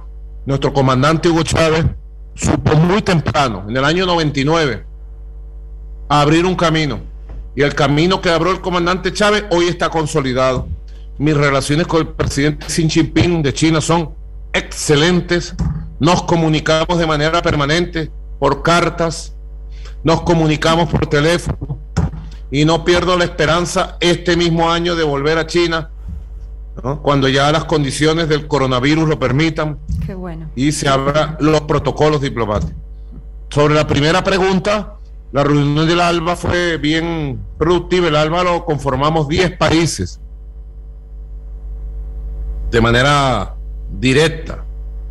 [0.48, 1.86] nuestro comandante Hugo Chávez
[2.36, 4.86] supo muy temprano, en el año 99,
[6.10, 7.00] abrir un camino.
[7.56, 10.68] Y el camino que abrió el comandante Chávez hoy está consolidado.
[11.18, 14.14] Mis relaciones con el presidente Xi Jinping de China son
[14.54, 15.56] excelentes.
[16.00, 18.10] Nos comunicamos de manera permanente
[18.40, 19.36] por cartas,
[20.04, 21.78] nos comunicamos por teléfono
[22.50, 25.92] y no pierdo la esperanza este mismo año de volver a China
[27.02, 29.78] cuando ya las condiciones del coronavirus lo permitan
[30.56, 32.76] Y se abran los protocolos diplomáticos.
[33.50, 34.96] Sobre la primera pregunta,
[35.32, 38.08] la reunión del ALBA fue bien productiva.
[38.08, 40.20] El ALBA lo conformamos 10 países
[42.70, 43.56] de manera
[44.00, 44.64] directa,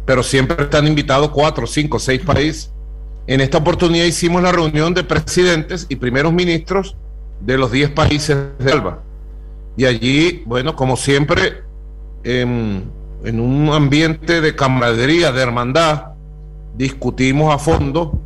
[0.07, 2.73] pero siempre están invitados 4, 5, 6 países.
[3.27, 6.97] En esta oportunidad hicimos la reunión de presidentes y primeros ministros
[7.41, 9.03] de los 10 países de ALBA.
[9.77, 11.63] Y allí, bueno, como siempre,
[12.25, 12.91] en,
[13.25, 16.13] en un ambiente de camaradería, de hermandad,
[16.77, 18.19] discutimos a fondo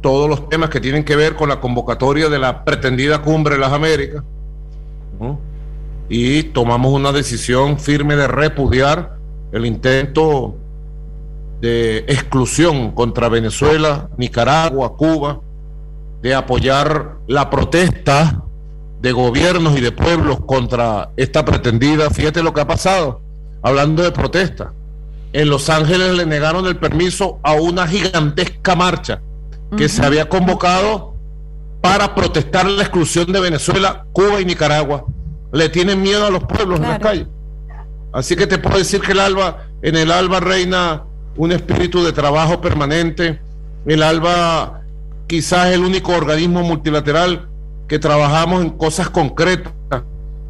[0.00, 3.60] todos los temas que tienen que ver con la convocatoria de la pretendida cumbre de
[3.60, 4.22] las Américas.
[5.20, 5.38] ¿no?
[6.08, 9.16] Y tomamos una decisión firme de repudiar
[9.52, 10.56] el intento
[11.60, 15.40] de exclusión contra Venezuela, Nicaragua, Cuba,
[16.20, 18.42] de apoyar la protesta
[19.00, 22.10] de gobiernos y de pueblos contra esta pretendida.
[22.10, 23.20] Fíjate lo que ha pasado,
[23.62, 24.72] hablando de protesta.
[25.32, 29.22] En Los Ángeles le negaron el permiso a una gigantesca marcha
[29.76, 31.14] que se había convocado
[31.80, 35.06] para protestar la exclusión de Venezuela, Cuba y Nicaragua.
[35.52, 37.26] Le tienen miedo a los pueblos en las calles.
[38.12, 41.04] Así que te puedo decir que el ALBA, en el ALBA reina
[41.36, 43.40] un espíritu de trabajo permanente.
[43.86, 44.82] El ALBA
[45.26, 47.48] quizás es el único organismo multilateral
[47.88, 49.72] que trabajamos en cosas concretas,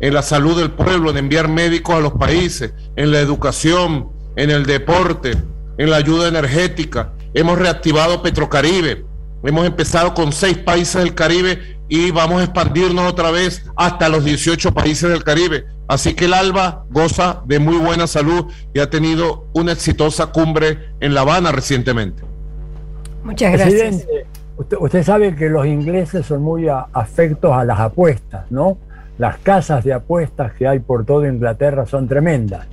[0.02, 4.50] en la salud del pueblo, en enviar médicos a los países, en la educación, en
[4.50, 5.32] el deporte,
[5.78, 7.12] en la ayuda energética.
[7.32, 9.06] Hemos reactivado Petrocaribe.
[9.44, 14.24] Hemos empezado con seis países del Caribe y vamos a expandirnos otra vez hasta los
[14.24, 15.66] 18 países del Caribe.
[15.86, 20.78] Así que el ALBA goza de muy buena salud y ha tenido una exitosa cumbre
[21.00, 22.22] en La Habana recientemente.
[23.24, 23.72] Muchas gracias.
[23.80, 24.26] Presidente,
[24.56, 28.78] usted, usted sabe que los ingleses son muy a- afectos a las apuestas, ¿no?
[29.18, 32.66] Las casas de apuestas que hay por toda Inglaterra son tremendas.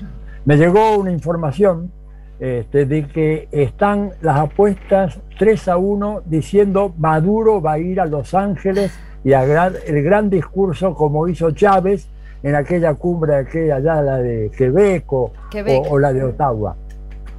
[0.46, 1.92] Me llegó una información
[2.40, 8.06] este, de que están las apuestas 3 a 1 diciendo Maduro va a ir a
[8.06, 8.92] Los Ángeles
[9.24, 12.08] y a gran- el gran discurso como hizo Chávez
[12.42, 15.84] en aquella cumbre aquella allá, la de Quebec o, Quebec.
[15.86, 16.76] o- o la de Ottawa.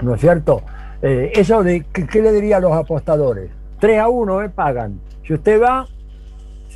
[0.02, 0.60] ¿No es cierto?
[1.00, 3.48] Eh, eso de ¿qué, qué le diría a los apostadores?
[3.78, 5.00] 3 a 1 eh, pagan.
[5.26, 5.86] Si usted va,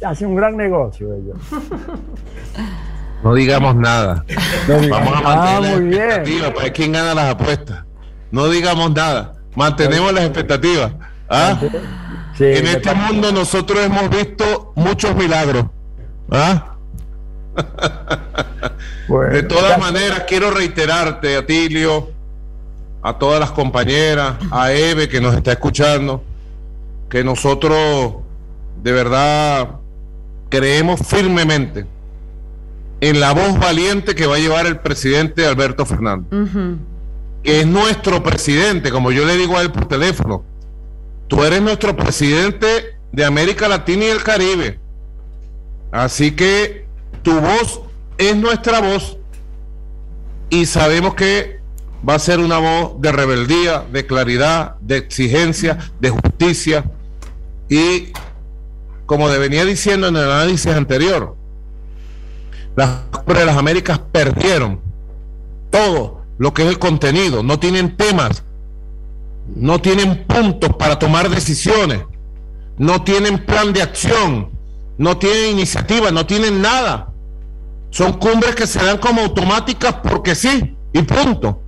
[0.05, 1.37] hace un gran negocio ellos.
[3.23, 4.25] No digamos nada.
[4.69, 5.23] No diga- Vamos a ah,
[5.61, 6.03] mantener muy la bien.
[6.11, 7.85] expectativa para ver quién gana las apuestas.
[8.31, 9.33] No digamos nada.
[9.55, 10.93] Mantenemos las expectativas.
[11.29, 11.59] ¿Ah?
[12.37, 15.65] Sí, en este mundo nosotros hemos visto muchos milagros.
[16.31, 16.77] ¿Ah?
[19.07, 22.09] Bueno, De todas maneras, quiero reiterarte, Atilio,
[23.03, 26.25] a todas las compañeras, a Eve que nos está escuchando,
[27.11, 28.15] que nosotros
[28.83, 29.69] de verdad
[30.55, 31.85] creemos firmemente
[33.01, 36.29] en la voz valiente que va a llevar el presidente Alberto Fernández,
[37.43, 40.45] que es nuestro presidente, como yo le digo a él por teléfono.
[41.27, 44.79] Tú eres nuestro presidente de América Latina y el Caribe.
[45.91, 46.87] Así que
[47.23, 47.81] tu voz
[48.17, 49.19] es nuestra voz
[50.51, 51.59] y sabemos que
[52.09, 56.85] va a ser una voz de rebeldía, de claridad, de exigencia, de justicia
[57.69, 58.13] y
[59.07, 61.37] como venía diciendo en el análisis anterior,
[62.77, 64.81] las cumbres de las Américas perdieron
[65.71, 68.43] todo lo que es el contenido, no tienen temas,
[69.55, 72.03] no tienen puntos para tomar decisiones,
[72.79, 74.51] no tienen plan de acción,
[74.99, 77.11] no tienen iniciativa, no tienen nada.
[77.91, 81.61] Son cumbres que se dan como automáticas porque sí, y punto.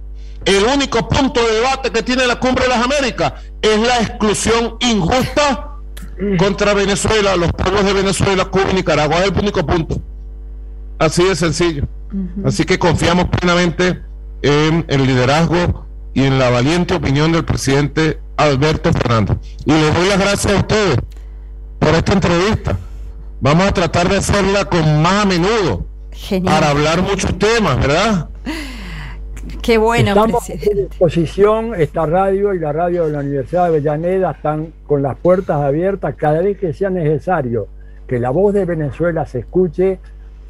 [0.44, 3.32] El único punto de debate que tiene la cumbre de las Américas
[3.62, 5.65] es la exclusión injusta
[6.38, 9.18] contra Venezuela, los pueblos de Venezuela, Cuba y Nicaragua.
[9.18, 10.00] Es el único punto.
[10.98, 11.84] Así de sencillo.
[12.44, 14.00] Así que confiamos plenamente
[14.42, 19.36] en el liderazgo y en la valiente opinión del presidente Alberto Fernández.
[19.64, 20.98] Y le doy las gracias a ustedes
[21.78, 22.78] por esta entrevista,
[23.40, 25.86] Vamos a tratar de hacerla con más a menudo.
[26.10, 26.54] Genial.
[26.54, 28.28] Para hablar muchos temas, ¿verdad?
[29.62, 30.80] Qué bueno, Estamos presidente.
[30.80, 35.16] a disposición, esta radio y la radio de la Universidad de Avellaneda están con las
[35.16, 37.68] puertas abiertas cada vez que sea necesario
[38.06, 39.98] que la voz de Venezuela se escuche.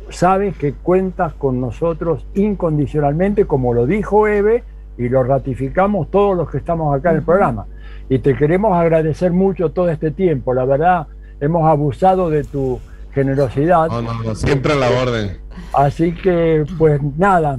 [0.08, 4.62] Sabes que cuentas con nosotros incondicionalmente, como lo dijo Eve,
[4.98, 7.66] y lo ratificamos todos los que estamos acá en el programa.
[8.08, 10.54] Y te queremos agradecer mucho todo este tiempo.
[10.54, 11.06] La verdad,
[11.40, 12.80] hemos abusado de tu
[13.16, 13.88] generosidad.
[13.88, 15.38] No, no, no, siempre a la orden.
[15.72, 17.58] Así que, pues nada,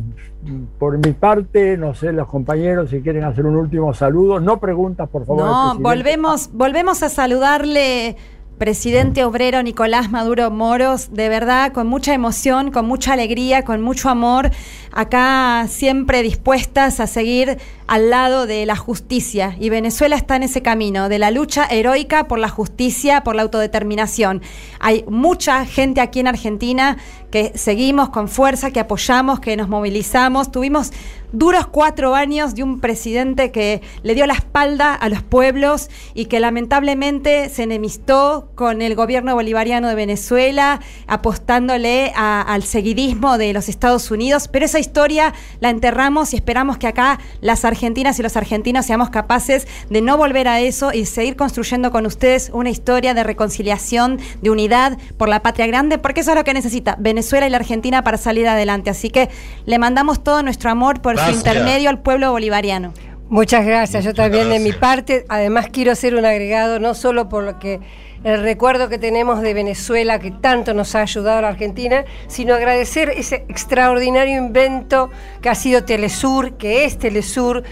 [0.77, 5.09] por mi parte, no sé, los compañeros, si quieren hacer un último saludo, no preguntas,
[5.09, 5.45] por favor.
[5.45, 8.15] No, volvemos, volvemos a saludarle,
[8.59, 14.09] presidente obrero Nicolás Maduro Moros, de verdad, con mucha emoción, con mucha alegría, con mucho
[14.09, 14.51] amor,
[14.91, 17.57] acá siempre dispuestas a seguir
[17.87, 19.55] al lado de la justicia.
[19.59, 23.43] Y Venezuela está en ese camino, de la lucha heroica por la justicia, por la
[23.43, 24.41] autodeterminación.
[24.79, 26.97] Hay mucha gente aquí en Argentina
[27.31, 30.51] que seguimos con fuerza, que apoyamos, que nos movilizamos.
[30.51, 30.91] Tuvimos
[31.31, 36.25] duros cuatro años de un presidente que le dio la espalda a los pueblos y
[36.25, 43.67] que lamentablemente se enemistó con el gobierno bolivariano de Venezuela, apostándole al seguidismo de los
[43.67, 44.47] Estados Unidos.
[44.47, 49.09] Pero esa historia la enterramos y esperamos que acá las argentinas y los argentinos seamos
[49.09, 54.19] capaces de no volver a eso y seguir construyendo con ustedes una historia de reconciliación,
[54.43, 57.57] de unidad por la patria grande, porque eso es lo que necesita Venezuela y la
[57.57, 58.91] Argentina para salir adelante.
[58.91, 59.29] Así que
[59.65, 61.41] le mandamos todo nuestro amor por Gracias.
[61.41, 62.93] su intermedio al pueblo bolivariano.
[63.29, 64.05] Muchas gracias.
[64.05, 67.79] Yo también de mi parte, además quiero hacer un agregado, no solo por lo que
[68.27, 72.53] el recuerdo que tenemos de Venezuela, que tanto nos ha ayudado a la Argentina, sino
[72.53, 75.09] agradecer ese extraordinario invento
[75.41, 77.63] que ha sido Telesur, que es Telesur,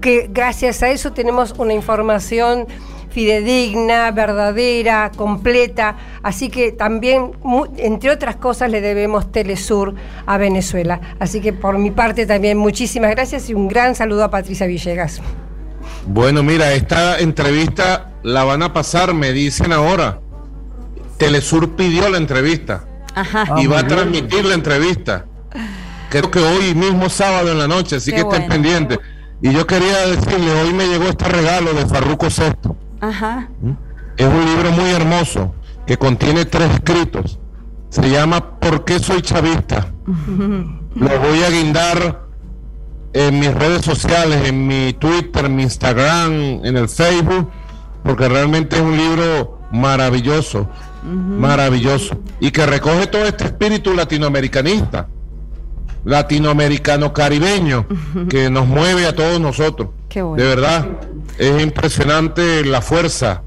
[0.00, 2.66] que gracias a eso tenemos una información
[3.10, 5.96] fidedigna, verdadera, completa.
[6.22, 7.32] Así que también,
[7.76, 9.94] entre otras cosas, le debemos Telesur
[10.26, 11.00] a Venezuela.
[11.18, 15.20] Así que por mi parte también muchísimas gracias y un gran saludo a Patricia Villegas.
[16.06, 20.20] Bueno, mira, esta entrevista la van a pasar, me dicen ahora.
[21.18, 22.84] Telesur pidió la entrevista
[23.14, 23.60] Ajá.
[23.60, 25.26] y va a transmitir la entrevista.
[26.08, 28.48] Creo que hoy mismo sábado en la noche, así Qué que estén bueno.
[28.54, 28.98] pendientes.
[29.42, 32.72] Y yo quería decirle, hoy me llegó este regalo de Farruco VI.
[33.00, 33.48] Ajá.
[34.16, 35.54] Es un libro muy hermoso
[35.86, 37.38] que contiene tres escritos.
[37.90, 39.92] Se llama ¿Por qué soy chavista?
[40.06, 42.29] Lo voy a guindar
[43.12, 47.50] en mis redes sociales, en mi Twitter, en mi Instagram, en el Facebook,
[48.04, 50.68] porque realmente es un libro maravilloso,
[51.02, 55.08] maravilloso, y que recoge todo este espíritu latinoamericanista,
[56.04, 57.86] latinoamericano caribeño,
[58.28, 59.90] que nos mueve a todos nosotros.
[60.08, 60.42] Qué bueno.
[60.42, 60.86] De verdad,
[61.38, 63.42] es impresionante la fuerza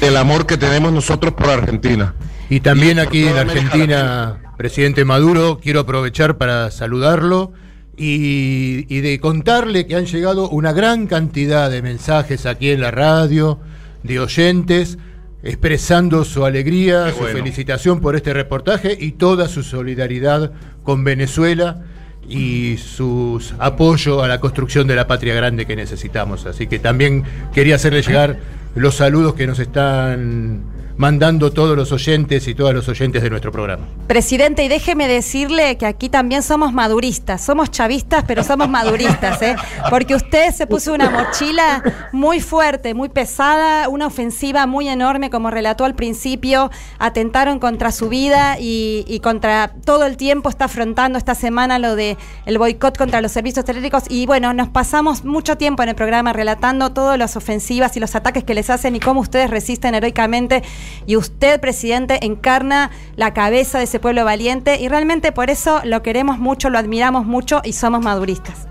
[0.00, 2.14] del amor que tenemos nosotros por Argentina.
[2.48, 7.52] Y también aquí en Argentina, presidente Maduro, quiero aprovechar para saludarlo
[7.96, 12.90] y, y de contarle que han llegado una gran cantidad de mensajes aquí en la
[12.90, 13.60] radio,
[14.02, 14.98] de oyentes,
[15.42, 20.52] expresando su alegría, su felicitación por este reportaje y toda su solidaridad
[20.84, 21.82] con Venezuela
[22.28, 26.46] y su apoyo a la construcción de la patria grande que necesitamos.
[26.46, 28.38] Así que también quería hacerle llegar
[28.74, 30.62] los saludos que nos están
[30.96, 33.84] mandando todos los oyentes y todas los oyentes de nuestro programa.
[34.06, 37.42] Presidente, y déjeme decirle que aquí también somos maduristas.
[37.42, 39.56] Somos chavistas, pero somos maduristas, ¿eh?
[39.90, 45.50] Porque usted se puso una mochila muy fuerte, muy pesada, una ofensiva muy enorme, como
[45.50, 46.70] relató al principio.
[46.98, 52.16] Atentaron contra su vida y, contra todo el tiempo está afrontando esta semana lo de
[52.58, 54.04] boicot contra los servicios eléctricos.
[54.08, 58.14] Y bueno, nos pasamos mucho tiempo en el programa relatando todas las ofensivas y los
[58.14, 60.62] ataques que les hacen y cómo ustedes resisten heroicamente.
[61.06, 66.02] Y usted, presidente, encarna la cabeza de ese pueblo valiente y realmente por eso lo
[66.02, 68.68] queremos mucho, lo admiramos mucho y somos maduristas.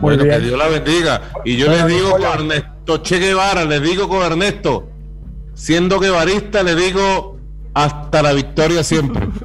[0.00, 0.38] Bueno, que.
[0.40, 1.22] Dios la bendiga.
[1.44, 4.88] Y yo Bueno, les digo con Ernesto Che Guevara, les digo con Ernesto,
[5.54, 7.38] siendo guevarista, le digo
[7.74, 9.28] hasta la victoria siempre.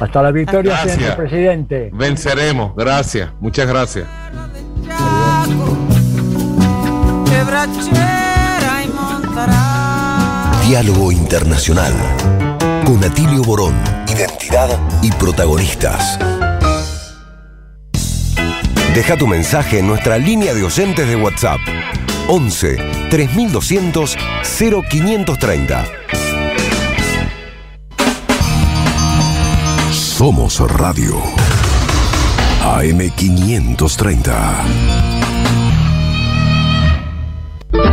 [0.00, 0.94] Hasta la victoria, Gracias.
[0.94, 1.90] señor presidente.
[1.92, 2.72] Venceremos.
[2.76, 3.32] Gracias.
[3.40, 4.06] Muchas gracias.
[10.68, 11.94] Diálogo Internacional.
[12.84, 13.74] Con Atilio Borón.
[14.06, 16.18] Identidad y protagonistas.
[18.94, 21.60] Deja tu mensaje en nuestra línea de oyentes de WhatsApp.
[22.28, 22.76] 11
[23.08, 25.86] 3200 0530.
[29.90, 31.14] Somos Radio.
[32.62, 35.17] AM530.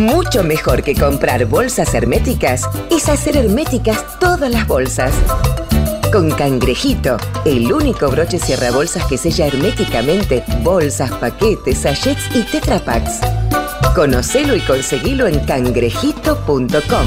[0.00, 5.12] Mucho mejor que comprar bolsas herméticas es hacer herméticas todas las bolsas.
[6.10, 13.20] Con Cangrejito, el único broche cierra bolsas que sella herméticamente bolsas, paquetes, sachets y tetrapacks.
[13.94, 17.06] Conocelo y conseguilo en cangrejito.com.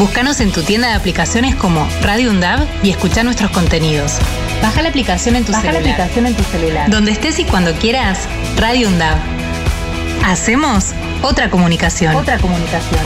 [0.00, 4.16] Búscanos en tu tienda de aplicaciones como Radio UNDAV y escucha nuestros contenidos.
[4.62, 5.92] Baja la aplicación en tu Baja la celular.
[5.92, 6.88] aplicación en tu celular.
[6.88, 8.20] Donde estés y cuando quieras,
[8.56, 9.18] Radio UNDAV.
[10.24, 12.14] Hacemos otra comunicación.
[12.16, 12.98] Otra comunicación.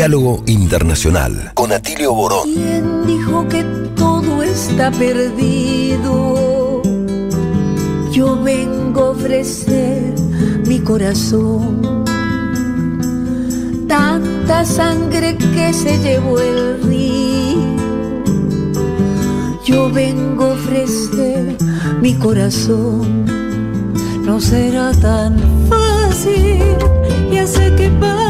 [0.00, 2.44] Diálogo Internacional con Atilio Borón.
[2.44, 3.62] ¿Quién dijo que
[3.94, 6.80] todo está perdido?
[8.10, 10.14] Yo vengo a ofrecer
[10.66, 12.06] mi corazón.
[13.86, 17.76] Tanta sangre que se llevó el río.
[19.66, 21.58] Yo vengo a ofrecer
[22.00, 23.26] mi corazón.
[24.24, 25.36] No será tan
[25.68, 26.62] fácil,
[27.30, 28.29] ya sé qué pasa.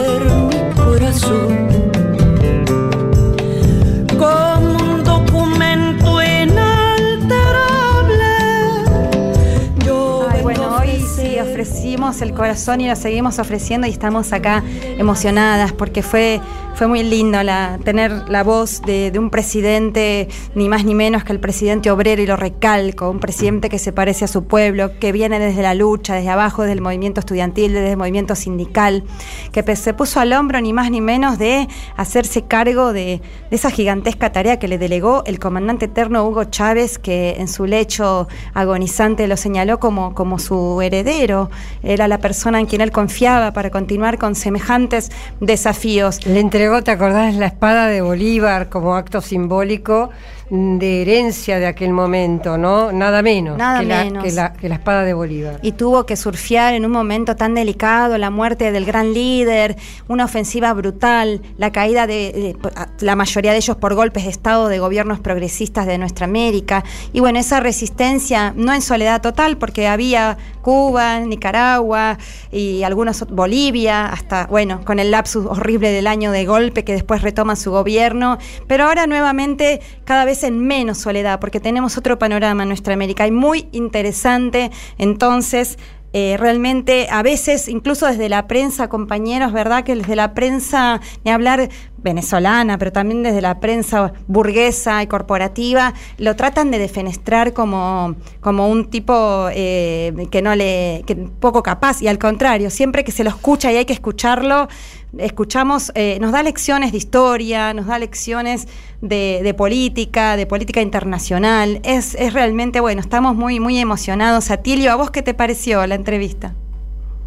[12.19, 14.63] el corazón y lo seguimos ofreciendo y estamos acá
[14.97, 16.41] emocionadas porque fue,
[16.81, 21.31] fue muy lindo la, tener la voz de, un presidente, ni más ni menos que
[21.31, 25.11] el presidente obrero, y lo recalco, un presidente que se parece a su pueblo, que
[25.11, 29.03] viene desde la lucha, desde abajo, desde el movimiento estudiantil, desde el movimiento sindical,
[29.51, 31.67] que se puso al hombro ni más ni menos de
[31.97, 33.21] hacerse cargo de,
[33.51, 37.67] de esa gigantesca tarea que le delegó el comandante eterno Hugo Chávez, que en su
[37.67, 41.51] lecho agonizante lo señaló como, como su heredero.
[41.83, 46.25] Era la persona en quien él confiaba para continuar con semejantes desafíos.
[46.25, 47.35] Le entregó, ¿te acordás?
[47.35, 50.09] La espada de Bolívar como acto simbólico
[50.53, 52.91] de herencia de aquel momento, ¿no?
[52.91, 54.23] Nada menos, Nada que, la, menos.
[54.25, 55.59] que la- que la espada de Bolívar.
[55.61, 59.77] y tuvo que surfear en un momento tan delicado la muerte del gran líder,
[60.09, 62.57] una ofensiva brutal, la caída de, de-
[62.99, 66.83] la mayoría de ellos por golpes de Estado de gobiernos progresistas de nuestra América.
[67.13, 72.17] Y bueno, esa resistencia, no en soledad total, porque había Cuba, Nicaragua
[72.51, 77.21] y algunos, Bolivia, hasta, bueno, con el lapsus horrible del año de golpe que después
[77.21, 78.37] retoma su gobierno,
[78.67, 83.27] pero ahora nuevamente cada vez en menos soledad, porque tenemos otro panorama en nuestra América
[83.27, 84.71] y muy interesante.
[84.97, 85.77] Entonces,
[86.13, 89.85] eh, realmente a veces, incluso desde la prensa, compañeros, ¿verdad?
[89.85, 95.93] Que desde la prensa, ni hablar venezolana, pero también desde la prensa burguesa y corporativa,
[96.17, 102.01] lo tratan de defenestrar como, como un tipo eh, que no le, que poco capaz,
[102.01, 104.67] y al contrario, siempre que se lo escucha y hay que escucharlo,
[105.17, 108.67] escuchamos, eh, nos da lecciones de historia, nos da lecciones
[109.01, 111.81] de, política, de política internacional.
[111.83, 114.51] Es, es realmente bueno, estamos muy, muy emocionados.
[114.51, 116.53] Atilio, ¿a vos qué te pareció la entrevista?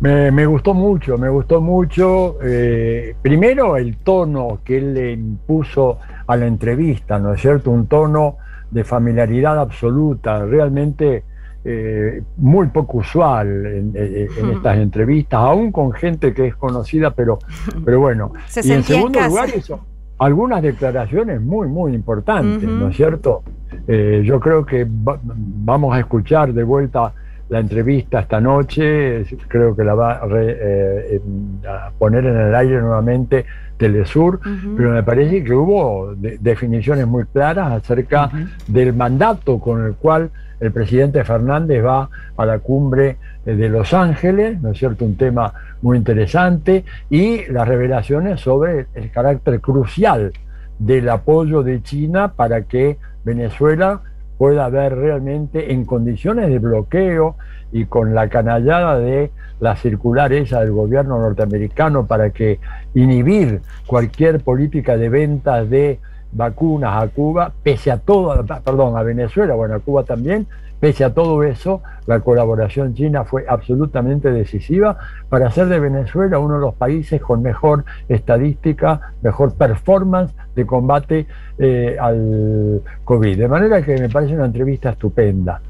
[0.00, 2.36] Me, me gustó mucho, me gustó mucho.
[2.42, 7.70] eh, primero el tono que él le impuso a la entrevista, ¿no es cierto?
[7.70, 8.36] Un tono
[8.70, 11.22] de familiaridad absoluta, realmente
[11.64, 17.10] eh, muy poco usual en, en- en estas entrevistas, aún con gente que es conocida,
[17.12, 17.38] pero,
[17.84, 18.32] pero bueno.
[18.48, 19.80] Se y en segundo lugar, eso,
[20.18, 22.62] algunas declaraciones muy, muy importantes.
[22.68, 23.42] ¿no es cierto?
[23.88, 27.12] Eh, yo creo que va- vamos a escuchar de vuelta
[27.48, 31.20] la entrevista esta noche, creo que la va a, re- eh,
[31.68, 33.44] a poner en el aire nuevamente
[33.76, 34.40] Telesur,
[34.76, 38.30] pero me parece que hubo de- definiciones muy claras acerca
[38.68, 40.30] del mandato con el cual
[40.64, 43.16] el presidente Fernández va a la cumbre
[43.46, 45.04] eh, de Los Ángeles, ¿no es cierto?
[45.04, 50.32] Un tema muy interesante, y las revelaciones sobre el carácter crucial
[50.78, 54.00] del apoyo de China para que Venezuela
[54.38, 57.36] pueda haber realmente en condiciones de bloqueo
[57.72, 59.30] y con la canallada de
[59.60, 62.58] la circular esa del gobierno norteamericano para que
[62.94, 66.00] inhibir cualquier política de ventas de
[66.34, 70.46] vacunas a Cuba, pese a todo, perdón, a Venezuela, bueno, a Cuba también,
[70.80, 74.98] pese a todo eso, la colaboración china fue absolutamente decisiva
[75.30, 81.26] para hacer de Venezuela uno de los países con mejor estadística, mejor performance de combate
[81.58, 83.38] eh, al COVID.
[83.38, 85.60] De manera que me parece una entrevista estupenda.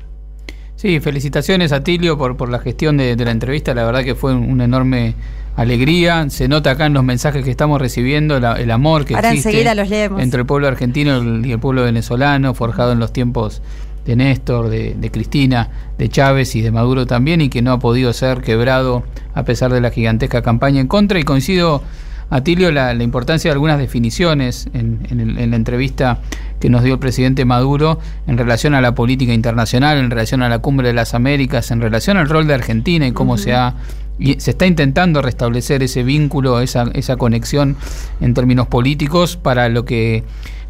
[0.74, 4.35] Sí, felicitaciones a Tilio por, por la gestión de, la entrevista, la verdad que fue
[4.35, 5.15] un- enorme
[5.56, 9.31] alegría, se nota acá en los mensajes que estamos recibiendo la- el amor que Ahora
[9.31, 9.89] existe los
[10.20, 13.62] entre el pueblo argentino y el- pueblo venezolano, forjado en los tiempos
[14.05, 17.78] de Néstor, de, de Cristina, de Chávez y de Maduro también, y que no ha
[17.78, 19.05] podido ser quebrado
[19.35, 21.18] a pesar de la gigantesca campaña en contra.
[21.18, 21.82] Y coincido,
[22.28, 26.18] Atilio, la, la importancia de algunas definiciones en, en el- en la entrevista
[26.60, 30.48] que nos dio el presidente Maduro en relación a la política internacional, en relación a
[30.48, 33.74] la cumbre de las Américas, en relación al rol de Argentina y cómo se ha
[34.19, 37.77] y se está intentando restablecer ese vínculo, esa, esa conexión
[38.20, 40.23] en términos políticos para lo que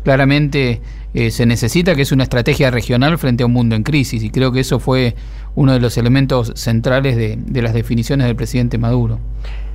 [0.03, 0.81] claramente
[1.15, 4.23] eh, se necesita, que es una estrategia regional frente a un mundo en crisis.
[4.23, 5.15] Y creo que eso fue
[5.55, 9.19] uno de los elementos centrales de, de las definiciones del presidente Maduro.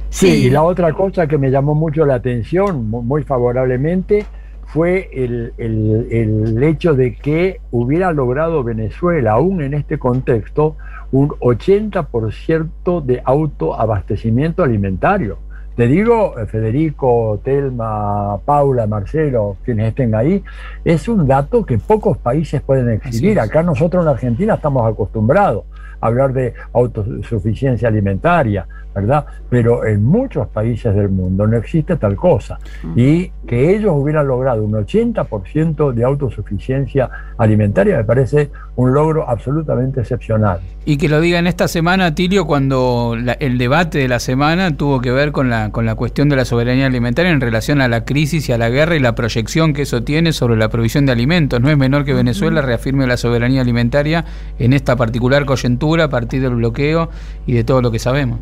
[0.09, 4.25] Sí, y la otra cosa que me llamó mucho la atención, mu- muy favorablemente,
[4.65, 10.75] fue el, el- el hecho de que hubiera logrado Venezuela, aún en este contexto,
[11.11, 15.37] un 80% de autoabastecimiento alimentario.
[15.75, 20.43] Te digo, eh, Federico, Telma, Paula, Marcelo, quienes estén ahí,
[20.83, 23.39] es un dato que pocos países pueden exhibir.
[23.39, 25.63] Acá nosotros en la Argentina estamos acostumbrados
[26.01, 29.25] a hablar de autosuficiencia alimentaria, ¿verdad?
[29.49, 32.57] Pero en muchos países del mundo no existe tal cosa.
[32.95, 40.01] Y que ellos hubieran logrado un 80% de autosuficiencia alimentaria me parece un logro absolutamente
[40.01, 40.59] excepcional.
[40.85, 44.75] Y que lo diga en esta semana, Tilio, cuando la- el debate de la semana
[44.75, 47.87] tuvo que ver con la, con la cuestión de la soberanía alimentaria en relación a
[47.87, 51.05] la crisis y a la guerra y la proyección que eso tiene sobre la provisión
[51.05, 51.59] de alimentos.
[51.61, 54.25] No es menor que Venezuela reafirme la soberanía alimentaria
[54.57, 57.09] en esta particular coyuntura a partir del bloqueo
[57.45, 58.39] y de todo lo que sabemos.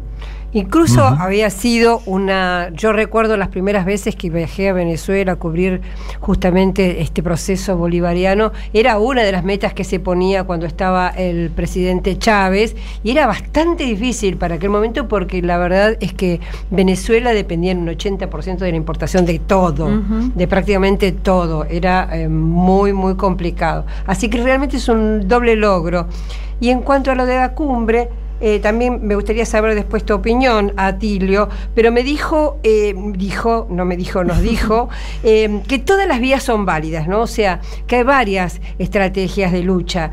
[0.57, 5.81] Incluso había sido una, yo recuerdo las primeras veces que viajé a Venezuela a cubrir
[6.19, 11.51] justamente este proceso bolivariano, era una de las metas que se ponía cuando estaba el
[11.51, 16.39] presidente Chávez y era bastante difícil para aquel momento porque la verdad es que
[16.71, 19.91] Venezuela dependía en un 80% de la importación de todo,
[20.33, 23.85] de prácticamente todo, era eh, muy, muy complicado.
[24.07, 26.07] Así que realmente es un doble logro.
[26.59, 30.13] Y en cuanto a lo de la cumbre, eh, también me gustaría saber después tu
[30.13, 34.89] opinión, Atilio, pero me dijo, eh, dijo, no me dijo, nos dijo,
[35.23, 37.21] eh, que todas las vías son válidas, ¿no?
[37.21, 40.11] O sea, que hay varias estrategias de lucha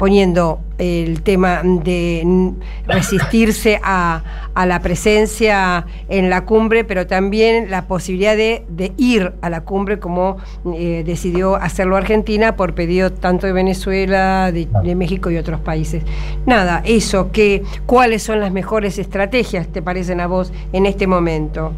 [0.00, 2.54] poniendo el tema de
[2.86, 9.34] resistirse a, a la presencia en la cumbre, pero también la posibilidad de, de ir
[9.42, 10.38] a la cumbre como
[10.74, 16.02] eh, decidió hacerlo Argentina por pedido tanto de Venezuela, de, de México y otros países.
[16.46, 21.74] Nada, eso, que, ¿cuáles son las mejores estrategias, te parecen a vos, en este momento?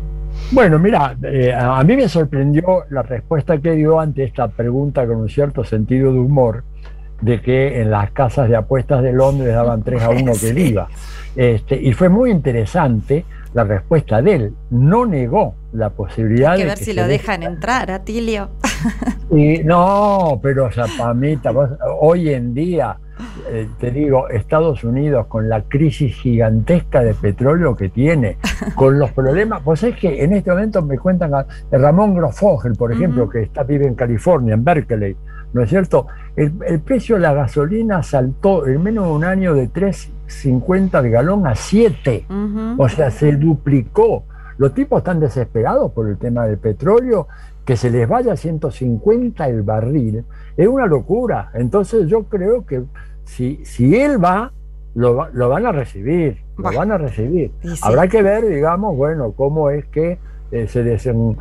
[0.53, 5.05] Bueno, mira, eh, a a mí me sorprendió la respuesta que dio ante esta pregunta
[5.09, 6.63] con un cierto sentido de humor,
[7.23, 10.59] de que en las casas de apuestas de Londres daban 3 a 1 que el
[10.59, 10.89] IVA.
[11.35, 13.25] Este, y fue muy interesante
[13.55, 14.53] la respuesta de él.
[14.71, 18.51] No negó la posibilidad Hay que de ver que si lo dejan entrar, Atilio.
[19.35, 21.71] Y no, pero o sea, Pamita, vos-
[22.01, 22.99] hoy en día,
[23.49, 28.37] eh, te digo, Estados Unidos con la crisis gigantesca de petróleo que tiene,
[28.75, 32.93] con los problemas, pues es que en este momento me cuentan a Ramón Grofogel, por
[32.93, 35.17] ejemplo, que está, vive en California, en Berkeley,
[35.53, 36.07] ¿no es cierto?
[36.37, 41.11] El, el precio de la gasolina saltó en menos de un año de 3.50 de
[41.11, 42.27] galón a 7.
[42.79, 44.25] O sea, se duplicó.
[44.59, 47.27] Los tipos están desesperados por el tema del petróleo,
[47.65, 50.25] que se les vaya a 150 el barril,
[50.57, 51.51] es una locura.
[51.55, 52.83] Entonces yo creo que
[53.25, 54.53] si, si él va,
[54.95, 57.51] lo, lo van a recibir, lo van a recibir.
[57.63, 57.69] Sí.
[57.83, 60.19] Habrá que ver, digamos, bueno, cómo es que
[60.51, 61.37] eh, se, desen-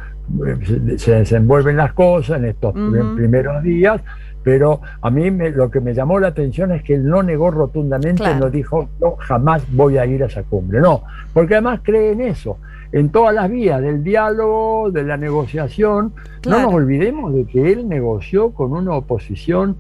[0.66, 2.74] se- se desenvuelven las cosas en estos
[3.16, 4.02] primeros días,
[4.44, 7.52] pero a mí me- lo que me llamó la atención es que él no negó
[7.52, 8.40] rotundamente, Claro.
[8.46, 10.80] no dijo, no, jamás voy a ir a esa cumbre.
[10.82, 11.04] No,
[11.34, 12.58] porque además cree en eso,
[12.92, 16.14] en todas las vías del diálogo, de la negociación.
[16.42, 16.60] Claro.
[16.60, 19.78] No nos olvidemos de que él negoció con una oposición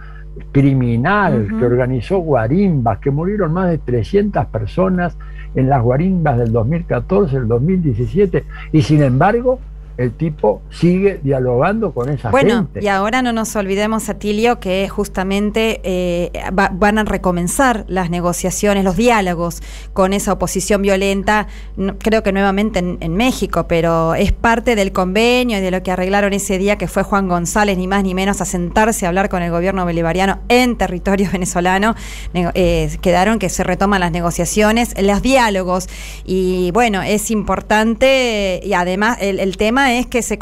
[0.51, 5.17] criminal que organizó guarimbas, que murieron más de 300 personas
[5.55, 9.59] en las guarimbas del 2014, el 2017, y sin embargo
[10.01, 12.79] el tipo sigue dialogando con esa Bueno, gente.
[12.83, 18.83] y ahora no nos olvidemos, Atilio, que justamente eh, va- van a recomenzar las negociaciones,
[18.83, 19.61] los diálogos
[19.93, 21.47] con esa oposición violenta,
[21.77, 25.83] no- creo que nuevamente en, en México, pero es parte del convenio y de lo
[25.83, 29.09] que arreglaron ese día que fue Juan González, ni más ni menos, a sentarse a
[29.09, 31.95] hablar con el gobierno bolivariano en territorio venezolano.
[32.33, 35.87] Eh, quedaron que se retoman las negociaciones, los diálogos,
[36.25, 40.38] y bueno, es importante, y además el, el tema es que se,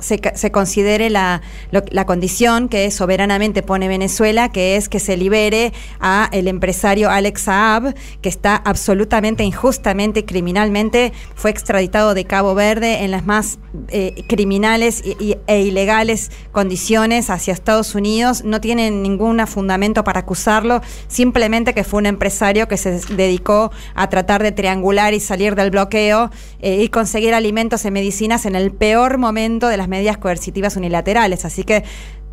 [0.00, 1.40] se, considere la,
[1.70, 7.42] la condición que soberanamente pone Venezuela, que es que se libere a el empresario Alex
[7.42, 13.58] Saab, que está absolutamente injustamente y criminalmente, fue extraditado de Cabo Verde en las más
[13.88, 18.44] eh, criminales y- e ilegales condiciones hacia Estados Unidos.
[18.44, 24.08] No tienen ningún fundamento para acusarlo, simplemente que fue un empresario que se dedicó a
[24.08, 28.72] tratar de triangular y salir del bloqueo eh, y conseguir alimentos y medicinas en el
[28.86, 31.44] peor momento de las medidas coercitivas unilaterales.
[31.44, 31.82] Así que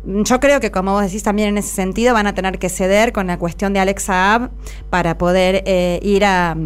[0.04, 2.68] mm, yo creo que, como vos decís también en ese sentido, van a tener que
[2.68, 4.50] ceder con la cuestión de Alex Saab
[4.88, 6.56] para poder eh, ir a,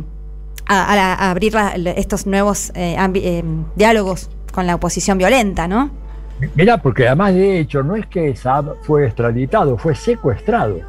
[0.66, 3.44] a- abrir la- estos nuevos eh, eh,
[3.76, 5.90] diálogos con la oposición violenta, ¿no?
[6.54, 10.80] Mira, porque además de hecho no es que Saab fue extraditado, fue secuestrado.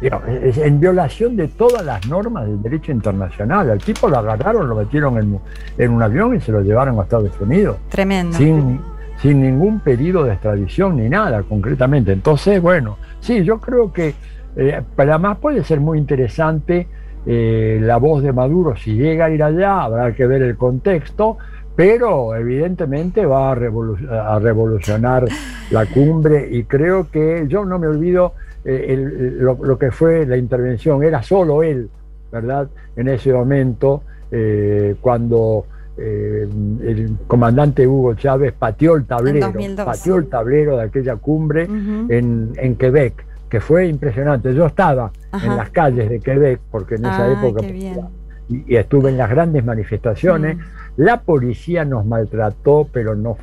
[0.00, 3.70] En violación de todas las normas del derecho internacional.
[3.70, 5.38] Al tipo lo agarraron, lo metieron en,
[5.76, 7.78] en un avión y se lo llevaron a Estados Unidos.
[7.88, 8.36] Tremendo.
[8.36, 8.80] Sin,
[9.20, 12.12] sin ningún pedido de extradición ni nada, concretamente.
[12.12, 14.14] Entonces, bueno, sí, yo creo que,
[14.56, 16.86] eh, además puede ser muy interesante
[17.26, 21.36] eh, la voz de Maduro, si llega a ir allá, habrá que ver el contexto,
[21.76, 25.26] pero evidentemente va a revolucionar
[25.70, 28.32] la cumbre y creo que yo no me olvido
[28.64, 31.88] eh, lo, que fue la intervención, era solo él,
[32.32, 32.68] ¿verdad?
[32.96, 35.66] En ese momento, eh, cuando
[36.00, 39.52] el comandante Hugo Chávez pateó el tablero,
[39.84, 44.54] pateó el tablero de aquella cumbre en, en Quebec que fue impresionante.
[44.54, 47.66] Yo estaba en las calles de Quebec, porque en esa época
[48.48, 50.56] y, estuve en las grandes manifestaciones.
[50.56, 50.60] Mm.
[50.96, 53.38] La policía nos maltrató, pero nos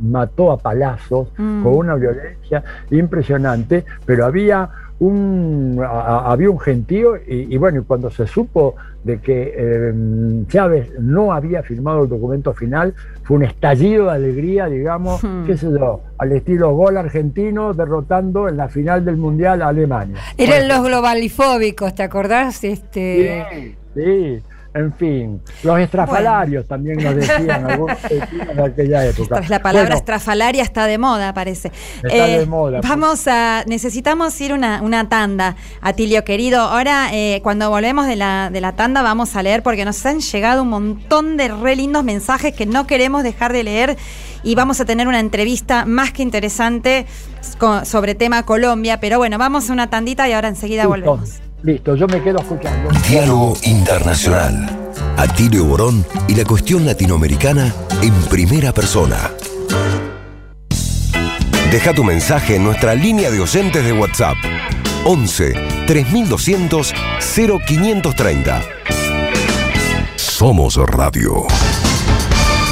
[0.00, 1.62] mató a palazos mm.
[1.62, 4.68] con una violencia impresionante, pero había
[5.00, 11.62] un, había un gentío y, bueno, cuando se supo de que eh, Chávez no había
[11.62, 15.44] firmado el documento final, fue un estallido de alegría, digamos, hmm.
[15.46, 20.16] qué sé yo, al estilo gol argentino derrotando en la final del Mundial a Alemania.
[20.36, 22.64] Eran los globalifóbicos, ¿te acordás?
[22.64, 23.46] Este...
[23.50, 24.42] Sí, sí.
[24.74, 29.40] En fin, los estrafalarios también nos decían algunos de aquella época.
[29.48, 31.72] La palabra estrafalaria está de moda, parece.
[32.02, 32.80] Está de eh, moda.
[32.80, 32.90] Pues.
[32.90, 36.60] Vamos a, necesitamos ir una, una tanda, Atilio querido.
[36.60, 40.20] Ahora, eh, cuando volvemos de la, de la tanda, vamos a leer porque nos han
[40.20, 43.96] llegado un montón de re lindos mensajes que no queremos dejar de leer
[44.42, 47.06] y vamos a tener una entrevista más que interesante
[47.84, 49.00] sobre tema Colombia.
[49.00, 51.40] Pero bueno, vamos a una tandita y ahora enseguida volvemos.
[51.62, 52.90] Listo, yo me quedo escuchando.
[53.08, 54.68] Diálogo Internacional.
[55.16, 59.32] Atilio Borón y la cuestión latinoamericana en primera persona.
[61.72, 64.36] Deja tu mensaje en nuestra línea de oyentes de WhatsApp.
[65.04, 65.54] 11
[65.86, 66.94] 3200
[67.66, 68.62] 0530.
[70.16, 71.46] Somos Radio.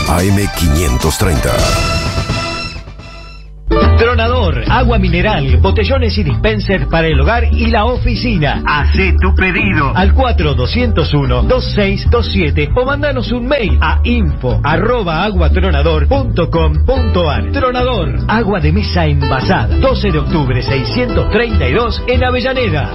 [0.06, 1.95] AM530.
[3.68, 8.62] Tronador, agua mineral, botellones y dispensers para el hogar y la oficina.
[8.66, 17.50] Hacé tu pedido al 4201-2627 o mandanos un mail a info arroba aguatronador.com.ar.
[17.52, 19.76] Tronador, agua de mesa envasada.
[19.78, 22.90] 12 de octubre 632 en Avellaneda.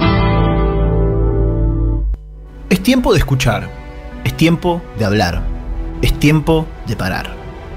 [2.70, 3.68] Es tiempo de escuchar.
[4.24, 5.42] Es tiempo de hablar.
[6.00, 7.26] Es tiempo de parar.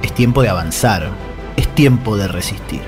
[0.01, 1.09] Es tiempo de avanzar.
[1.57, 2.81] Es tiempo de resistir.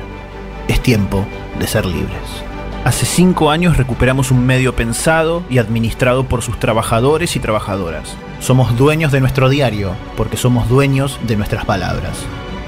[0.68, 1.26] Es tiempo
[1.60, 2.44] de ser libres.
[2.84, 8.16] Hace cinco años recuperamos un medio pensado y administrado por sus trabajadores y trabajadoras.
[8.40, 12.18] Somos dueños de nuestro diario porque somos dueños de nuestras palabras.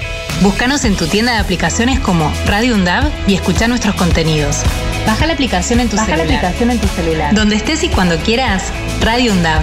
[0.41, 4.63] Búscanos en tu tienda de aplicaciones como Radio UNDAV y escucha nuestros contenidos.
[5.05, 6.17] Baja la aplicación en tu celular.
[6.17, 7.35] la aplicación en tu celular.
[7.35, 8.63] Donde estés y cuando quieras,
[9.01, 9.61] Radio UNDAV.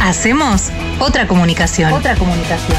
[0.00, 0.70] Hacemos
[1.00, 1.92] otra comunicación.
[1.92, 2.78] Otra comunicación.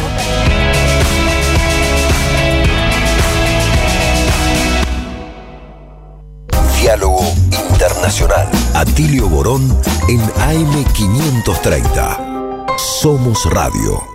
[6.80, 7.26] Diálogo
[7.72, 8.48] Internacional.
[8.74, 9.78] Atilio Borón
[10.08, 12.78] en AM530.
[12.78, 14.15] Somos Radio.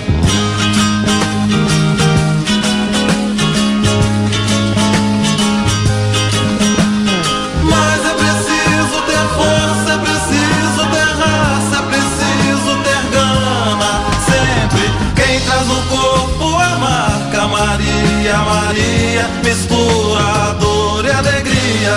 [19.43, 21.95] Mistura dor e alegria.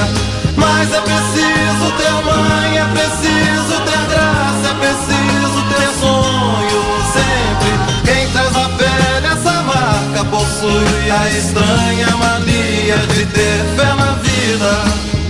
[0.57, 7.73] Mas é preciso ter mãe, é preciso ter graça, é preciso ter sonho sempre.
[8.05, 15.24] Quem traz a pele essa marca possui a estranha mania de ter fé na vida.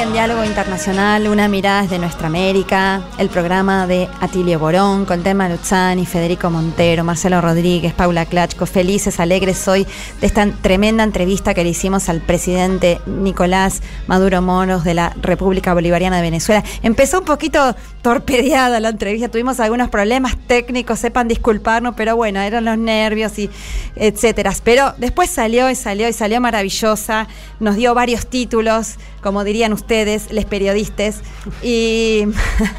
[0.00, 5.46] En Diálogo Internacional, una mirada desde nuestra América, el programa de Atilio Borón con Tema
[5.46, 9.86] Luzzani, Federico Montero, Marcelo Rodríguez, Paula Klachko, felices, alegres hoy
[10.20, 15.74] de esta tremenda entrevista que le hicimos al presidente Nicolás Maduro Moros de la República
[15.74, 16.64] Bolivariana de Venezuela.
[16.82, 22.64] Empezó un poquito torpedeada la entrevista, tuvimos algunos problemas técnicos, sepan disculparnos, pero bueno, eran
[22.64, 23.50] los nervios y
[23.96, 24.54] etcétera.
[24.64, 27.28] Pero después salió y salió y salió maravillosa,
[27.58, 31.20] nos dio varios títulos, como dirían ustedes, les periodistas.
[31.62, 32.24] Y,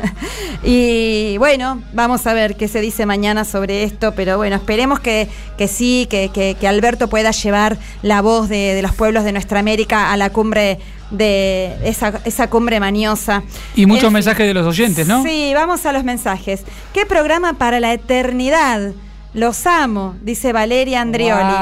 [0.63, 5.27] y bueno, vamos a ver qué se dice mañana sobre esto, pero bueno, esperemos que,
[5.57, 9.31] que sí, que, que- que Alberto pueda llevar la voz de, de los pueblos de
[9.31, 10.79] nuestra América a la cumbre
[11.11, 13.43] de esa, esa cumbre maniosa.
[13.75, 15.23] Y muchos En- mensajes de los oyentes, ¿no?
[15.23, 16.63] Sí, vamos a los mensajes.
[16.93, 18.91] ¿Qué programa para la eternidad?
[19.33, 21.53] Los amo, dice Valeria Andrioli.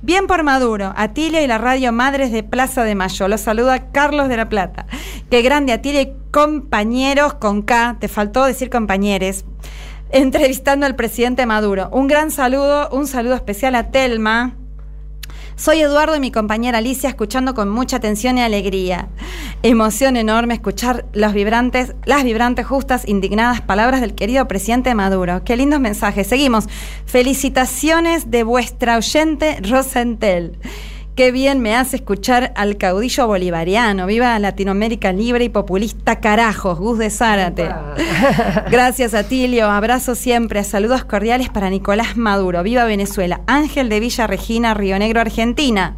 [0.00, 3.26] Bien por Maduro, Atilio y la radio Madres de Plaza de Mayo.
[3.26, 4.86] Los saluda Carlos de la Plata.
[5.28, 9.44] Qué grande Atilio y compañeros con K, te faltó decir compañeros.
[10.10, 11.88] Entrevistando al presidente Maduro.
[11.90, 14.54] Un gran saludo, un saludo especial a Telma.
[15.58, 19.08] Soy Eduardo y mi compañera Alicia escuchando con mucha atención y alegría.
[19.64, 25.42] Emoción enorme escuchar los vibrantes, las vibrantes, justas, indignadas palabras del querido presidente Maduro.
[25.42, 26.28] Qué lindos mensajes.
[26.28, 26.68] Seguimos.
[27.06, 30.60] Felicitaciones de vuestra oyente Rosentel.
[31.18, 34.06] Qué bien me hace escuchar al caudillo bolivariano.
[34.06, 37.68] Viva Latinoamérica libre y populista, carajos, Gus de Zárate.
[38.70, 39.68] Gracias, Atilio.
[39.68, 40.62] Abrazo siempre.
[40.62, 42.62] Saludos cordiales para Nicolás Maduro.
[42.62, 43.40] Viva Venezuela.
[43.48, 45.96] Ángel de Villa Regina, Río Negro, Argentina.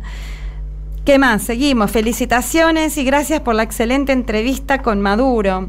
[1.05, 1.43] ¿Qué más?
[1.43, 1.91] Seguimos.
[1.91, 5.69] Felicitaciones y gracias por la excelente entrevista con Maduro.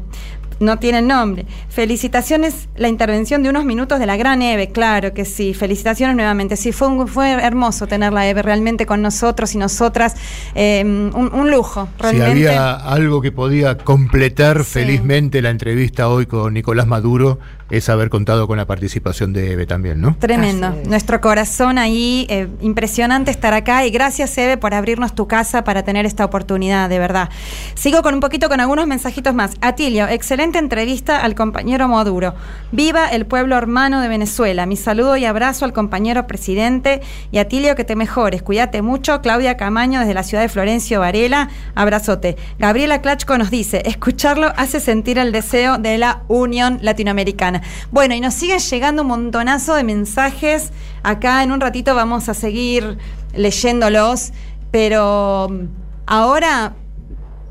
[0.62, 1.44] No tiene nombre.
[1.68, 5.54] Felicitaciones, la intervención de unos minutos de la gran Eve, claro que sí.
[5.54, 6.56] Felicitaciones nuevamente.
[6.56, 10.14] Sí, fue, un- fue hermoso tenerla Eve realmente con nosotros y nosotras.
[10.54, 12.48] Eh, un, un lujo, Si realmente.
[12.48, 17.40] había algo que podía completar felizmente la entrevista hoy con Nicolás Maduro,
[17.72, 20.14] es haber contado con la participación de Eve también, ¿no?
[20.18, 20.76] Tremendo.
[20.84, 25.82] Nuestro corazón ahí, eh, impresionante estar acá y gracias Eve por abrirnos tu casa para
[25.82, 27.30] tener esta oportunidad, de verdad.
[27.74, 29.52] Sigo con un poquito con algunos mensajitos más.
[29.62, 32.34] Atilio, excelente entrevista al compañero Maduro.
[32.72, 34.66] Viva el pueblo hermano de Venezuela.
[34.66, 37.00] Mi saludo y abrazo al compañero presidente
[37.30, 38.42] y Atilio que te mejores.
[38.42, 39.22] Cuídate mucho.
[39.22, 41.48] Claudia Camaño desde la ciudad de Florencio Varela.
[41.74, 42.36] Abrazote.
[42.58, 47.61] Gabriela Klachko nos dice, escucharlo hace sentir el deseo de la unión latinoamericana.
[47.90, 50.72] Bueno, y nos siguen llegando un montonazo de mensajes.
[51.02, 52.98] Acá en un ratito vamos a seguir
[53.34, 54.32] leyéndolos,
[54.70, 55.64] pero mm,
[56.06, 56.74] ahora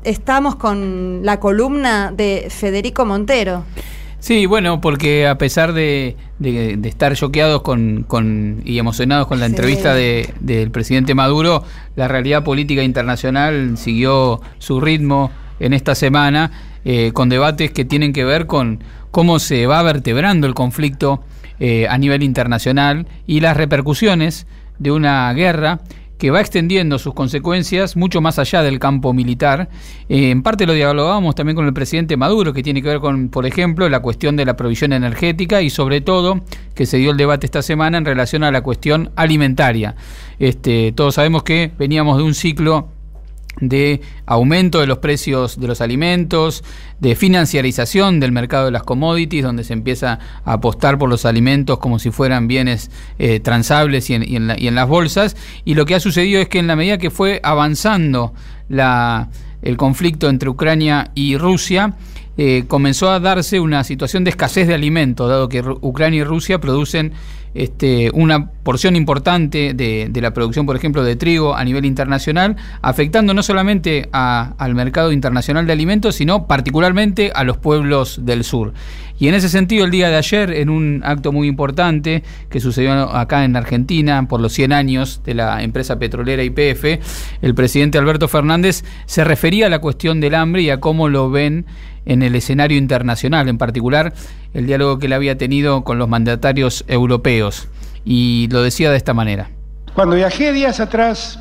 [0.04, 3.64] estamos con la columna de Federico Montero.
[4.18, 9.40] Sí, bueno, porque a pesar de, de- de estar choqueados con, con- y emocionados con
[9.40, 9.52] la Sí.
[9.52, 11.64] entrevista de- del presidente Maduro,
[11.96, 16.52] la realidad política internacional siguió su ritmo en esta semana,
[16.84, 18.80] eh, con debates que tienen que ver con
[19.12, 21.22] cómo se va vertebrando el conflicto
[21.60, 24.48] eh, a nivel internacional y las repercusiones
[24.80, 25.80] de una guerra
[26.18, 29.68] que va extendiendo sus consecuencias mucho más allá del campo militar.
[30.08, 33.28] Eh, en parte lo dialogábamos también con el presidente Maduro, que tiene que ver con,
[33.28, 36.40] por ejemplo, la cuestión de la provisión energética y sobre todo
[36.74, 39.96] que se dio el debate esta semana en relación a la cuestión alimentaria.
[40.38, 42.88] Este, todos sabemos que veníamos de un ciclo
[43.60, 46.64] de aumento de los precios de los alimentos,
[47.00, 51.78] de financiarización del mercado de las commodities, donde se empieza a apostar por los alimentos
[51.78, 55.36] como si fueran bienes eh, transables y en, la- y en las bolsas.
[55.64, 58.32] Y lo que ha sucedido es que en la medida que fue avanzando
[58.68, 59.28] la,
[59.62, 61.94] el conflicto entre Ucrania y Rusia,
[62.38, 66.58] eh, comenzó a darse una situación de escasez de alimentos, dado que Ucrania y Rusia
[66.58, 67.12] producen
[67.54, 73.34] este, una porción importante de, la producción, por ejemplo, de trigo a nivel internacional, afectando
[73.34, 78.72] no solamente al mercado internacional de alimentos, sino particularmente a los pueblos del sur.
[79.18, 82.92] Y en ese sentido, el día de ayer, en un acto muy importante que sucedió
[83.14, 86.84] acá en Argentina por los 100 años de la empresa petrolera YPF,
[87.40, 91.30] el presidente Alberto Fernández se refería a la cuestión del hambre y a cómo lo
[91.30, 91.66] ven
[92.06, 94.12] en el escenario internacional, en particular
[94.54, 97.68] el diálogo que él había tenido con los mandatarios europeos.
[98.04, 99.50] Y lo decía de esta manera.
[99.94, 101.38] Cuando viajé días atrás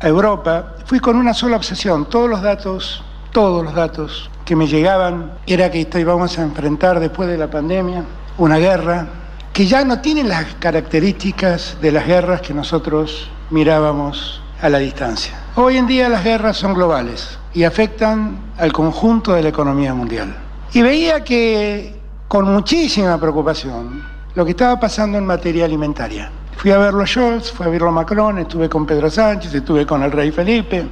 [0.00, 4.66] a Europa, fui con una sola obsesión, todos los datos, todos los datos que me
[4.66, 8.04] llegaban era que íbamos a enfrentar después de la pandemia
[8.38, 9.06] una guerra
[9.52, 15.34] que ya no tiene las características de las guerras que nosotros mirábamos a la distancia.
[15.54, 20.36] Hoy en día las guerras son globales y afectan al conjunto de la economía mundial.
[20.72, 21.94] Y veía que
[22.28, 24.02] con muchísima preocupación
[24.34, 26.30] lo que estaba pasando en materia alimentaria.
[26.56, 29.86] Fui a verlo a Scholz, fui a verlo a Macron, estuve con Pedro Sánchez, estuve
[29.86, 30.86] con el rey Felipe.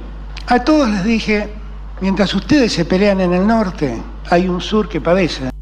[0.47, 1.49] A todos les dije,
[2.01, 5.54] Mientras ustedes se pelean en el norte, hay un sur que padece.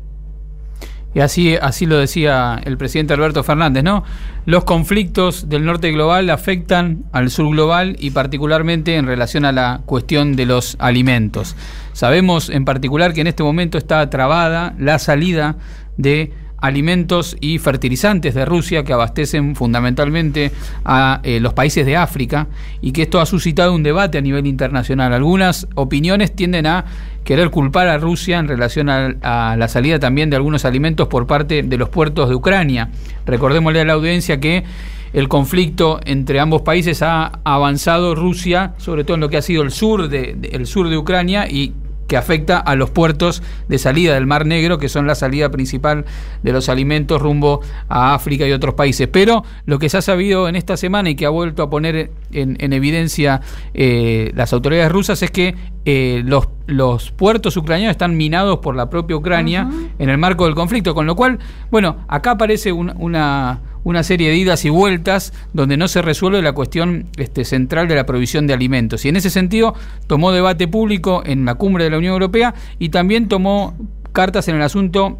[1.15, 4.03] Y así, así lo decía el presidente Alberto Fernández, ¿no?
[4.45, 9.81] Los conflictos del norte global afectan al sur global y particularmente en relación a la
[9.85, 11.55] cuestión de los alimentos.
[11.93, 15.55] Sabemos en particular que en este momento está trabada la salida
[15.97, 16.33] de
[16.63, 20.53] alimentos y fertilizantes de Rusia que abastecen fundamentalmente
[20.85, 22.47] a eh, los países de África
[22.81, 25.11] y que esto ha suscitado un debate a nivel internacional.
[25.11, 26.85] Algunas opiniones tienden a
[27.25, 31.63] querer culpar a Rusia en relación a, la salida también de algunos alimentos por parte
[31.63, 32.89] de los puertos de Ucrania.
[33.25, 34.63] Recordémosle a la audiencia que
[35.11, 39.63] el conflicto entre ambos países ha avanzado Rusia, sobre todo en lo que ha sido
[39.63, 41.73] el sur de, el sur de Ucrania y
[42.13, 46.05] que afecta a los puertos de salida del Mar Negro, que son la salida principal
[46.43, 49.07] de los alimentos rumbo a África y otros países.
[49.07, 52.11] Pero lo que se ha sabido en esta semana y que ha vuelto a poner
[52.31, 53.41] en, evidencia
[53.73, 58.91] eh, las autoridades rusas es que eh, los, los, puertos ucranianos están minados por la
[58.91, 59.67] propia Ucrania
[59.97, 61.39] en el marco del conflicto, con lo cual,
[61.71, 66.53] bueno, acá aparece una una serie de idas y vueltas donde no se resuelve la
[66.53, 69.05] cuestión este, central de la provisión de alimentos.
[69.05, 69.75] Y en ese sentido
[70.07, 73.77] tomó debate público en la cumbre de la Unión Europea y también tomó
[74.11, 75.19] cartas en el asunto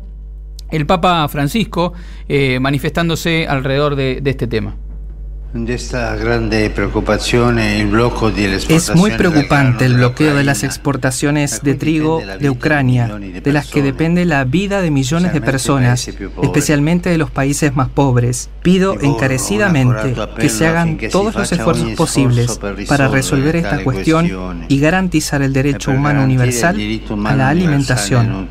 [0.72, 1.94] el Papa Francisco
[2.28, 4.76] eh, manifestándose alrededor de este tema.
[8.70, 13.84] Es muy preocupante el bloqueo de las exportaciones de trigo de Ucrania, de las que
[13.84, 16.10] depende la vida de millones de personas,
[16.42, 18.50] especialmente de los países más pobres.
[18.64, 25.44] Pido encarecidamente que se hagan todos los esfuerzos posibles para resolver esta cuestión y garantizar
[25.44, 26.78] el derecho humano universal
[27.26, 28.50] a la alimentación.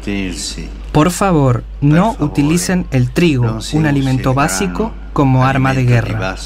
[0.92, 6.36] Por favor, no utilicen el trigo, un alimento básico, como arma de guerra.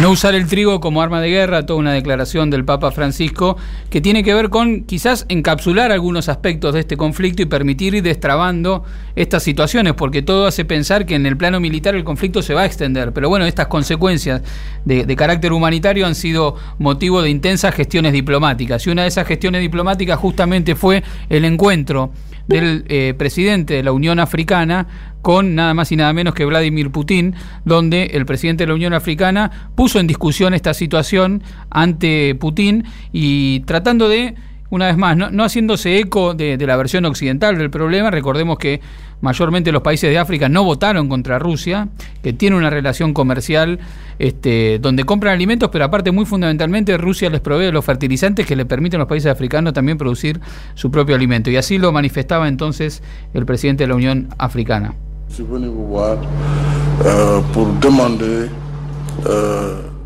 [0.00, 3.56] No usar el trigo como arma de guerra, toda una declaración del Papa Francisco
[3.90, 8.02] que tiene que ver con quizás encapsular algunos aspectos de este conflicto y permitir ir
[8.02, 8.84] destrabando
[9.16, 12.62] estas situaciones, porque todo hace pensar que en el plano militar el conflicto se va
[12.62, 13.12] a extender.
[13.12, 14.42] Pero bueno, estas consecuencias
[14.84, 18.86] de, de carácter humanitario han sido motivo de intensas gestiones diplomáticas.
[18.86, 22.12] Y una de esas gestiones diplomáticas justamente fue el encuentro
[22.46, 24.86] del eh, presidente de la Unión Africana
[25.22, 27.34] con nada más y nada menos que Vladimir Putin,
[27.64, 33.60] donde el presidente de la Unión Africana puso en discusión esta situación ante Putin y
[33.60, 34.34] tratando de
[34.70, 38.80] una vez más, no, haciéndose eco de, la versión occidental del problema, recordemos que
[39.20, 41.88] mayormente los países de África no votaron contra Rusia,
[42.22, 43.80] que tiene una relación comercial
[44.20, 48.66] este, donde compran alimentos, pero aparte muy fundamentalmente Rusia les provee los fertilizantes que le
[48.66, 50.40] permiten a los países africanos también producir
[50.74, 51.50] su propio alimento.
[51.50, 53.02] Y así lo manifestaba entonces
[53.32, 54.94] el presidente de la Unión Africana.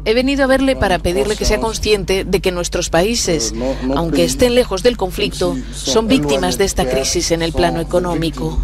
[0.05, 3.53] He venido a verle para pedirle que sea consciente de que nuestros países,
[3.97, 8.61] aunque estén lejos del conflicto, son víctimas de esta crisis en el plano económico.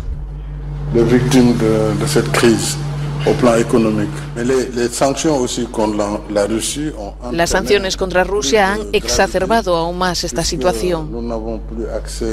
[7.33, 11.11] Las sanciones contra Rusia han exacerbado aún más esta situación,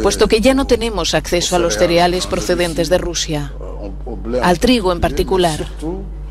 [0.01, 3.53] puesto que ya no tenemos acceso a los cereales procedentes de Rusia,
[4.41, 5.67] al trigo en particular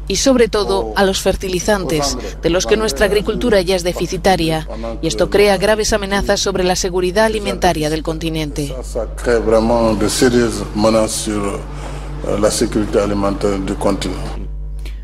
[0.09, 4.69] y sobre todo a los fertilizantes, de los que nuestra agricultura ya es deficitaria,
[5.03, 8.75] y esto crea graves amenazas sobre la seguridad alimentaria del continente.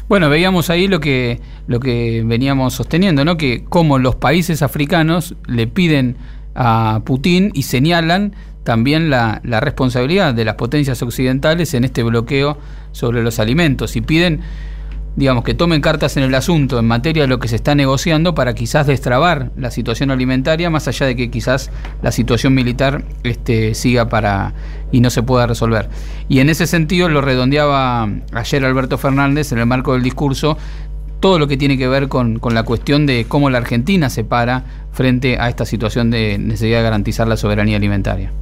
[0.08, 3.36] Bueno, veíamos ahí lo que, lo que veníamos sosteniendo, ¿no?
[3.36, 6.16] Que como los países africanos le piden
[6.54, 8.34] a Putin y señalan
[8.64, 12.58] también la, la responsabilidad de las potencias occidentales en este bloqueo
[12.92, 14.40] sobre los alimentos y piden
[15.16, 18.34] digamos, que tomen cartas en el asunto en materia de lo que se está negociando
[18.34, 21.70] para quizás destrabar la situación alimentaria, más allá de que quizás
[22.02, 24.54] la situación militar este, siga para
[24.90, 25.88] y no se pueda resolver.
[26.28, 30.56] Y en ese sentido lo redondeaba ayer Alberto Fernández en el marco del discurso
[31.20, 34.24] todo lo que tiene que ver con, con la cuestión de cómo la Argentina se
[34.24, 38.32] para frente a esta situación de necesidad de garantizar la soberanía alimentaria.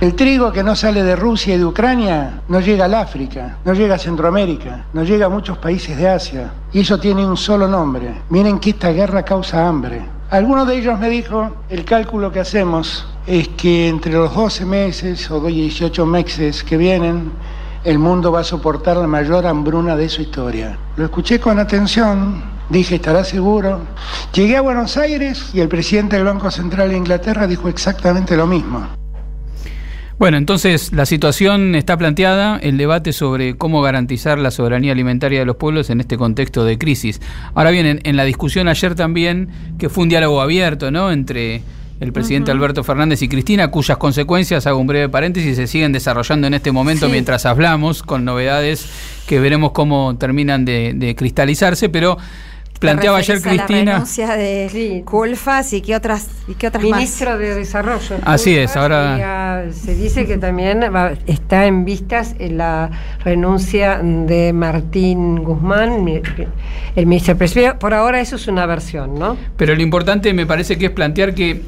[0.00, 3.74] El trigo que no sale de Rusia y de Ucrania no llega al África, no
[3.74, 6.50] llega a Centroamérica, no llega a muchos países de Asia.
[6.72, 8.14] Y eso tiene un solo nombre.
[8.30, 10.00] Miren que esta guerra causa hambre.
[10.30, 15.30] Alguno de ellos me dijo, el cálculo que hacemos es que entre los 12 meses
[15.30, 17.32] o 18 meses que vienen,
[17.84, 20.78] el mundo va a soportar la mayor hambruna de su historia.
[20.96, 23.80] Lo escuché con atención, dije, ¿estará seguro?
[24.32, 28.46] Llegué a Buenos Aires y el presidente del Banco Central de Inglaterra dijo exactamente lo
[28.46, 28.99] mismo.
[30.20, 35.46] Bueno, entonces la situación está planteada, el debate sobre cómo garantizar la soberanía alimentaria de
[35.46, 37.22] los pueblos en este contexto de crisis.
[37.54, 39.48] Ahora bien, en, la discusión ayer también,
[39.78, 41.10] que fue un diálogo abierto, ¿no?
[41.10, 41.62] Entre
[42.00, 46.46] el presidente Alberto Fernández y Cristina, cuyas consecuencias, hago un breve paréntesis, se siguen desarrollando
[46.48, 48.90] en este momento mientras hablamos, con novedades
[49.26, 52.18] que veremos cómo terminan de, de cristalizarse, pero
[52.80, 53.84] planteaba ayer Cristina.
[53.84, 58.16] La renuncia de Culfas y qué otras, y qué otras Ministro de Desarrollo.
[58.24, 59.66] Así es, ahora.
[59.68, 62.90] Uh, se dice que también va, está en vistas la
[63.22, 66.06] renuncia de Martín Guzmán,
[66.96, 67.76] el ministro presidente.
[67.78, 69.36] Por ahora eso es una versión, ¿no?
[69.56, 71.62] Pero lo importante me parece que es plantear que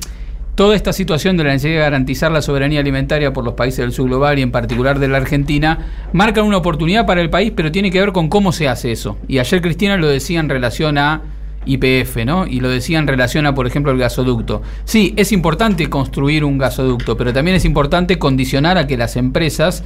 [0.54, 3.92] Toda esta situación de la necesidad de garantizar la soberanía alimentaria por los países del
[3.92, 5.78] sur global y en particular de la Argentina
[6.12, 9.16] marca una oportunidad para el país, pero tiene que ver con cómo se hace eso.
[9.28, 11.22] Y ayer Cristina lo decía en relación a
[11.64, 12.46] IPF, ¿no?
[12.46, 14.60] Y lo decía en relación a, por ejemplo, el gasoducto.
[14.84, 19.84] Sí, es importante construir un gasoducto, pero también es importante condicionar a que las empresas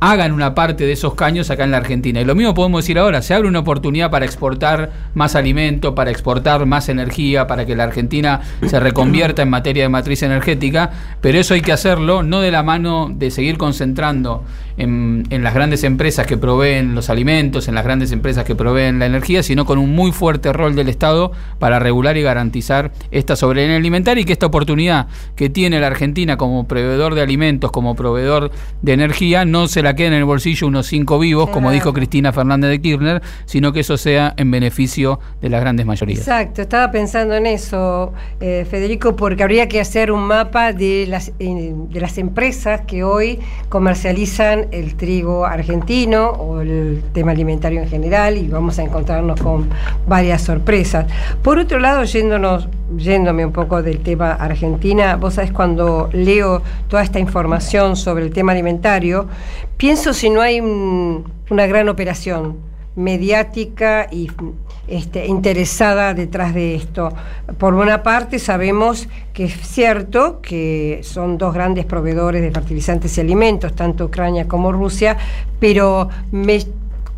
[0.00, 2.20] hagan una parte de esos caños acá en la Argentina.
[2.20, 6.10] Y lo mismo podemos decir ahora, se abre una oportunidad para exportar más alimento, para
[6.10, 10.90] exportar más energía, para que la Argentina se reconvierta en materia de matriz energética,
[11.20, 14.44] pero eso hay que hacerlo no de la mano de seguir concentrando
[14.76, 18.98] en, en las grandes empresas que proveen los alimentos, en las grandes empresas que proveen
[18.98, 23.36] la energía, sino con un muy fuerte rol del Estado para regular y garantizar esta
[23.36, 27.94] soberanía alimentaria y que esta oportunidad que tiene la Argentina como proveedor de alimentos, como
[27.94, 28.50] proveedor
[28.82, 32.32] de energía, no se la queden en el bolsillo unos cinco vivos, como dijo Cristina
[32.32, 36.20] Fernández de Kirchner, sino que eso sea en beneficio de las grandes mayorías.
[36.20, 41.32] Exacto, estaba pensando en eso, eh, Federico, porque habría que hacer un mapa de las,
[41.38, 47.88] eh, de las empresas que hoy comercializan el trigo argentino o el tema alimentario en
[47.88, 49.68] general y vamos a encontrarnos con
[50.06, 51.06] varias sorpresas.
[51.42, 57.18] Por otro lado, yéndome un poco del tema Argentina, vos sabés cuando leo toda esta
[57.18, 59.26] información sobre el tema alimentario,
[59.76, 64.28] pienso si no hay un, una gran operación mediática y
[64.88, 67.12] este, interesada detrás de esto.
[67.58, 73.20] Por una parte sabemos que es cierto que son dos grandes proveedores de fertilizantes y
[73.20, 75.16] alimentos, tanto Ucrania como Rusia,
[75.60, 76.58] pero me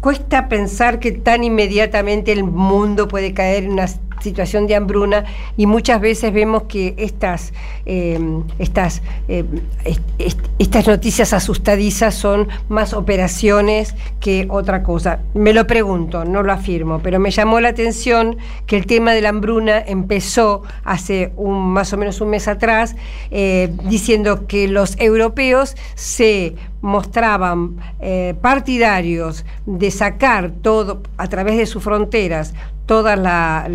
[0.00, 3.86] cuesta pensar que tan inmediatamente el mundo puede caer en una
[4.20, 5.24] situación de hambruna
[5.56, 7.52] y muchas veces vemos que estas,
[7.86, 8.18] eh,
[8.58, 15.20] estas, est estas noticias asustadizas son más operaciones que otra cosa.
[15.34, 18.36] Me lo pregunto, no lo afirmo, pero me llamó la atención
[18.66, 22.96] que el tema de la hambruna empezó hace un, más o menos un mes atrás,
[23.30, 31.66] eh, diciendo que los europeos se mostraban eh, partidarios de sacar todo a través de
[31.66, 32.54] sus fronteras
[32.88, 33.68] toda la,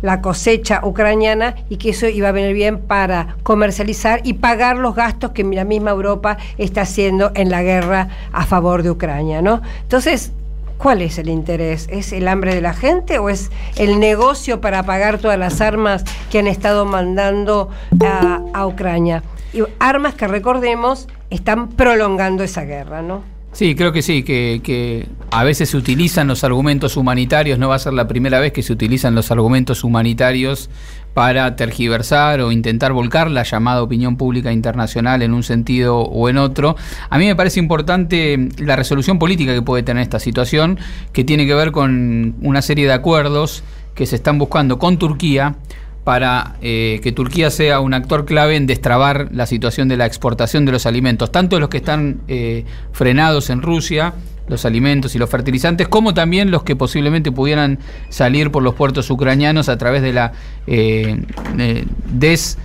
[0.00, 4.94] la, cosecha ucraniana y que eso iba a venir bien para comercializar y pagar los
[4.94, 9.60] gastos que la misma Europa está haciendo en la guerra a favor de Ucrania, ¿no?
[9.82, 10.32] Entonces,
[10.78, 11.86] ¿cuál es el interés?
[11.90, 16.02] ¿Es el hambre de la gente o es el negocio para pagar todas las armas
[16.30, 17.68] que han estado mandando
[18.02, 19.22] a, a Ucrania?
[19.52, 23.33] Y armas que recordemos están prolongando esa guerra, ¿no?
[23.54, 27.76] Sí, creo que sí, que, que, a veces se utilizan los argumentos humanitarios, no va
[27.76, 30.70] a ser la primera vez que se utilizan los argumentos humanitarios
[31.14, 36.38] para tergiversar o intentar volcar la llamada opinión pública internacional en un sentido o en
[36.38, 36.74] otro.
[37.08, 40.80] A mí me parece importante la resolución política que puede tener esta situación,
[41.12, 43.62] que tiene que ver con una serie de acuerdos
[43.94, 45.54] que se están buscando con Turquía
[46.04, 50.66] para eh, que Turquía sea un actor clave en destrabar la situación de la exportación
[50.66, 54.12] de los alimentos, tanto los que están eh, frenados en Rusia,
[54.46, 57.78] los alimentos y los fertilizantes, como también los que posiblemente pudieran
[58.10, 60.32] salir por los puertos ucranianos a través de la
[60.66, 61.16] eh,
[62.12, 62.58] des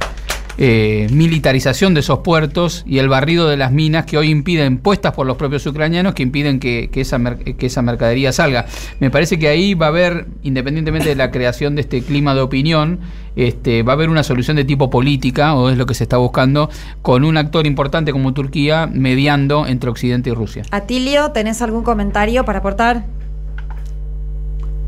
[0.61, 5.13] eh, militarización de esos puertos y el barrido de las minas que hoy impiden, puestas
[5.13, 8.65] por los propios ucranianos, que impiden que, esa, que esa mercadería salga.
[8.99, 12.41] Me parece que ahí va a haber, independientemente de la creación de este clima de
[12.41, 12.99] opinión,
[13.37, 16.17] este, va a haber una solución de tipo política, o es lo que se está
[16.17, 16.69] buscando,
[17.01, 20.63] con un actor importante como Turquía mediando entre Occidente y Rusia.
[20.71, 23.05] Atilio, ¿tenés algún comentario para aportar?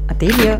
[0.10, 0.60] Atilio.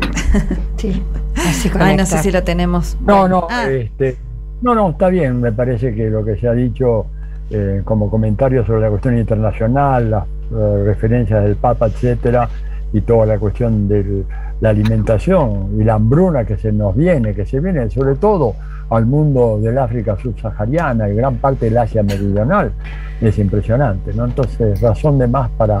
[0.78, 1.02] Sí.
[1.78, 2.96] Ay, no sé si lo tenemos.
[3.00, 4.16] No, no, Ah, este,
[4.62, 5.40] no, no, está bien.
[5.40, 7.06] Me parece que lo que se ha dicho
[7.50, 12.48] eh, como comentario sobre la cuestión internacional, las eh, referencias del Papa, etcétera,
[12.92, 14.24] y toda la cuestión de
[14.60, 18.54] la alimentación y la hambruna que se nos viene, que se viene sobre todo
[18.90, 22.72] al mundo del África subsahariana y gran parte del Asia meridional,
[23.20, 24.26] es impresionante, ¿no?
[24.26, 25.80] Entonces, razón de más para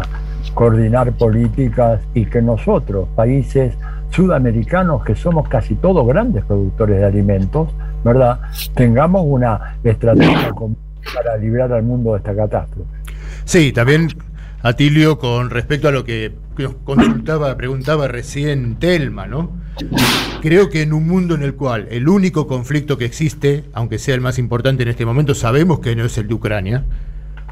[0.54, 3.74] coordinar políticas y que nosotros, países
[4.12, 7.70] sudamericanos que somos casi todos grandes productores de alimentos,
[8.04, 8.40] ¿verdad?
[8.74, 10.76] Tengamos una estrategia común
[11.14, 12.90] para librar al mundo de esta catástrofe.
[13.44, 14.08] Sí, también
[14.62, 16.32] Atilio, con respecto a lo que
[16.84, 19.50] consultaba, preguntaba recién Telma, ¿no?
[20.40, 24.14] Creo que en un mundo en el cual el único conflicto que existe, aunque sea
[24.14, 26.84] el más importante en este momento, sabemos que no es el de Ucrania,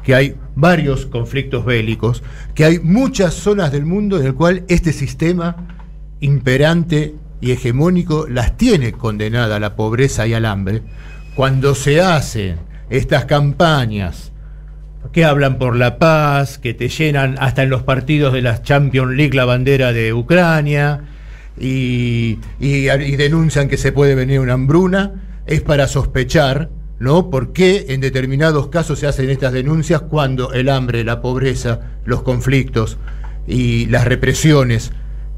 [0.03, 2.23] que hay varios conflictos bélicos,
[2.55, 5.67] que hay muchas zonas del mundo en el cual este sistema
[6.21, 10.81] imperante y hegemónico las tiene condenada a la pobreza y al hambre,
[11.35, 12.57] cuando se hacen
[12.89, 14.31] estas campañas
[15.11, 19.13] que hablan por la paz, que te llenan hasta en los partidos de la Champions
[19.15, 21.01] League la bandera de Ucrania
[21.59, 22.85] y, y-
[23.17, 26.69] denuncian que se puede venir una hambruna, es para sospechar,
[26.99, 27.31] ¿no?
[27.31, 32.21] ¿Por qué en determinados casos se hacen estas denuncias cuando el hambre, la pobreza, los
[32.21, 32.97] conflictos
[33.47, 34.91] y las represiones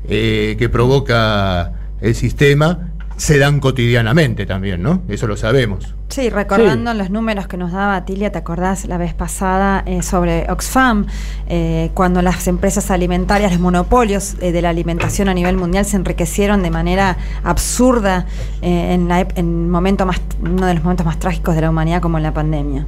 [0.08, 5.02] eh, que provoca el sistema se dan cotidianamente también, ¿no?
[5.08, 5.96] Eso lo sabemos.
[6.10, 10.46] Sí, recordando los números que nos daba Atilia, ¿te acordás la vez pasada eh, sobre
[10.52, 11.08] Oxfam?
[11.48, 15.96] Eh, cuando las empresas alimentarias, los monopolios eh, de la alimentación a nivel mundial se
[15.96, 18.26] enriquecieron de manera absurda
[18.62, 21.70] eh, en, la en el momento más, uno de los momentos más trágicos de la
[21.70, 22.86] humanidad como en la pandemia.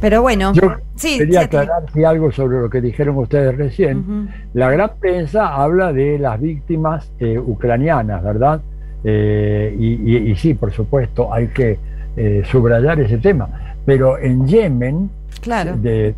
[0.00, 4.28] Pero bueno, Yo sí, quería aclarar sí, algo sobre lo que dijeron ustedes recién.
[4.54, 8.60] La gran prensa habla de las víctimas eh, ucranianas, ¿verdad?
[9.04, 11.78] Eh, y, y- y sí, por supuesto, hay que
[12.16, 13.48] eh, subrayar ese tema.
[13.84, 15.10] Pero en Yemen
[15.40, 15.76] Claro.
[15.76, 16.14] de-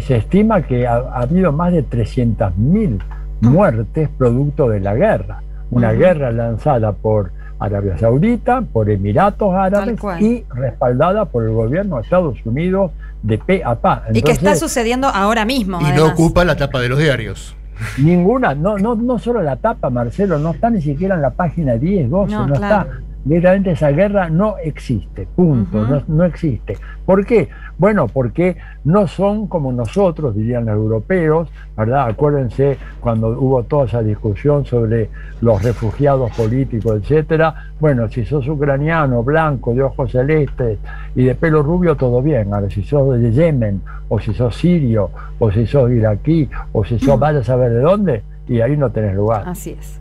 [0.00, 3.00] se estima que ha, ha habido más de 300.000
[3.40, 5.42] muertes producto de la guerra.
[5.70, 7.30] Una guerra lanzada por
[7.60, 12.90] Arabia Saudita, por Emiratos Árabes y respaldada por el gobierno de Estados Unidos
[13.22, 14.04] de pe a pa.
[14.12, 15.78] y que está Entonces, sucediendo ahora mismo.
[15.80, 17.54] Y no ocupa la tapa de los diarios.
[17.98, 21.74] Ninguna, no, no, no solo la tapa, Marcelo, no está ni siquiera en la página
[21.76, 22.90] 10, 12, No, no, claro.
[22.90, 23.00] está.
[23.22, 26.78] Directamente esa guerra no existe, punto, no existe.
[27.04, 27.50] ¿Por qué?
[27.80, 32.08] Bueno, porque no son como nosotros, dirían los europeos, ¿verdad?
[32.08, 35.08] Acuérdense cuando hubo toda esa discusión sobre
[35.40, 37.72] los refugiados políticos, etcétera.
[37.80, 40.78] Bueno, si sos ucraniano, blanco, de ojos celestes
[41.14, 42.52] y de pelo rubio, todo bien.
[42.52, 43.80] Ahora, si sos de Yemen,
[44.10, 47.80] o si sos sirio, o si sos iraquí, o si sos vaya a saber de
[47.80, 49.44] dónde, y ahí no tenés lugar.
[49.46, 49.98] Así es.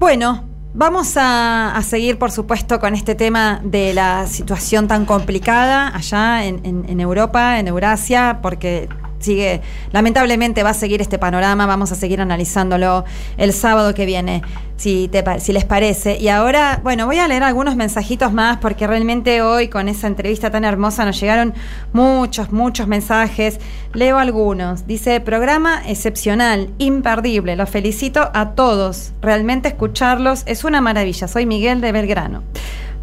[0.00, 0.42] Bueno,
[0.76, 6.84] vamos a, seguir, por supuesto, con este tema de la situación tan complicada allá en-
[6.88, 9.60] en Europa, en Eurasia, porque sigue,
[9.92, 13.04] lamentablemente va a seguir este panorama, vamos a seguir analizándolo
[13.36, 14.42] el sábado que viene,
[14.76, 16.18] si, si les parece.
[16.18, 20.50] Y ahora, bueno, voy a leer algunos mensajitos más, porque realmente hoy con esa entrevista
[20.50, 21.54] tan hermosa nos llegaron
[21.92, 23.58] muchos, muchos mensajes.
[23.92, 24.86] Leo algunos.
[24.86, 27.56] Dice, programa excepcional, imperdible.
[27.56, 29.12] Los felicito a todos.
[29.22, 31.28] Realmente escucharlos es una maravilla.
[31.28, 32.42] Soy Miguel de Belgrano.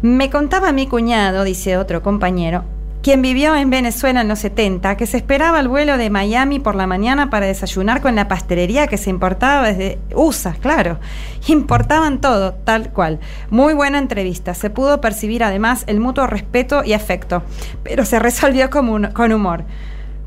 [0.02, 2.64] Me contaba mi cuñado, dice otro compañero,
[3.04, 6.74] quien vivió en Venezuela en los 70, que se esperaba el vuelo de Miami por
[6.74, 10.98] la mañana para desayunar con la pastelería que se importaba desde USA, claro.
[11.46, 13.20] Importaban todo, tal cual.
[13.50, 14.54] Muy buena entrevista.
[14.54, 17.42] Se pudo percibir además el mutuo respeto y afecto,
[17.82, 19.64] pero se resolvió con, con humor.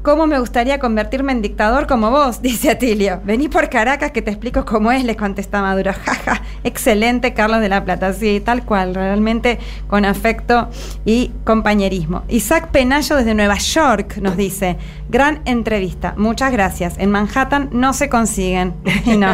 [0.08, 2.42] ¿Cómo me gustaría convertirme en dictador como vos?
[2.42, 3.20] Dice Atilio.
[3.26, 5.92] Vení por Caracas que te explico cómo es, le contesta Maduro.
[6.06, 8.14] Jaja, excelente Carlos de la Plata.
[8.14, 10.70] Sí, tal cual, realmente con afecto
[11.04, 12.24] y compañerismo.
[12.30, 14.78] Isaac Penayo desde Nueva York nos dice,
[15.10, 16.94] gran entrevista, muchas gracias.
[17.00, 18.76] En Manhattan no se consiguen.
[19.06, 19.32] Y no.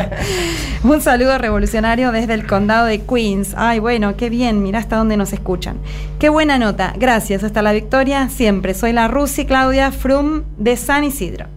[0.83, 3.55] Un saludo revolucionario desde el condado de Queens.
[3.57, 5.77] Ay, bueno, qué bien, mirá hasta dónde nos escuchan.
[6.19, 6.93] Qué buena nota.
[6.97, 8.73] Gracias, hasta la victoria siempre.
[8.73, 11.47] Soy la Rusi Claudia Frum de San Isidro.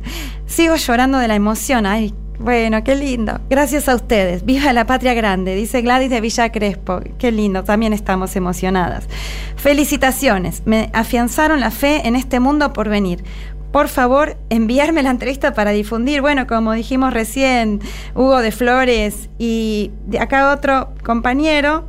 [0.46, 1.86] Sigo llorando de la emoción.
[1.86, 3.40] Ay, bueno, qué lindo.
[3.50, 4.46] Gracias a ustedes.
[4.46, 7.00] Viva la patria grande, dice Gladys de Villa Crespo.
[7.18, 9.08] Qué lindo, también estamos emocionadas.
[9.56, 10.62] Felicitaciones.
[10.66, 13.24] Me afianzaron la fe en este mundo por venir
[13.76, 16.22] por favor, enviarme la entrevista para difundir.
[16.22, 17.82] Bueno, como dijimos recién,
[18.14, 21.84] Hugo de Flores y de acá otro compañero.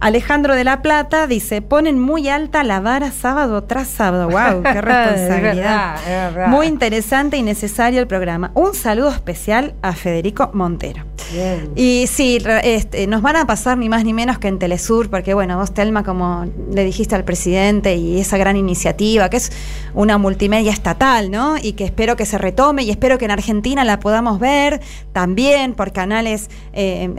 [0.00, 4.28] Alejandro de la Plata dice, ponen muy alta la vara sábado tras sábado.
[4.28, 4.62] ¡Wow!
[4.62, 6.48] ¡Qué responsabilidad!
[6.48, 8.50] Muy interesante y necesario el programa.
[8.54, 11.04] Un saludo especial a Federico Montero.
[11.74, 15.34] Y sí, este, nos van a pasar ni más ni menos que en Telesur, porque
[15.34, 19.50] bueno, vos Telma, como le dijiste al presidente, y esa gran iniciativa, que es
[19.94, 21.56] una multimedia estatal, ¿no?
[21.60, 24.80] Y que espero que se retome y espero que en Argentina la podamos ver
[25.12, 27.10] también por canales eh,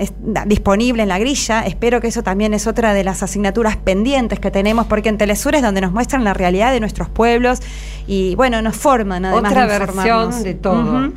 [0.46, 1.66] disponibles en la grilla.
[1.66, 5.56] Espero que eso también es otra de las asignaturas pendientes que tenemos, porque en Telesur
[5.56, 7.60] es donde nos muestran la realidad de nuestros pueblos
[8.08, 11.12] y bueno, nos forman además otra versión de todo.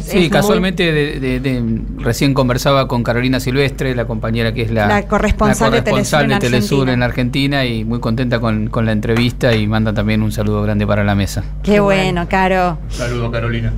[0.00, 5.82] Sí, casualmente de, recién conversaba con Carolina Silvestre, la compañera que es la, corresponsal, de
[5.82, 7.64] Telesur, en, Argentina.
[7.64, 11.14] y muy contenta con, con la entrevista y manda también un saludo grande para la
[11.14, 11.44] mesa.
[11.62, 12.78] Qué, bueno, Caro.
[12.84, 13.72] Un saludo, Carolina.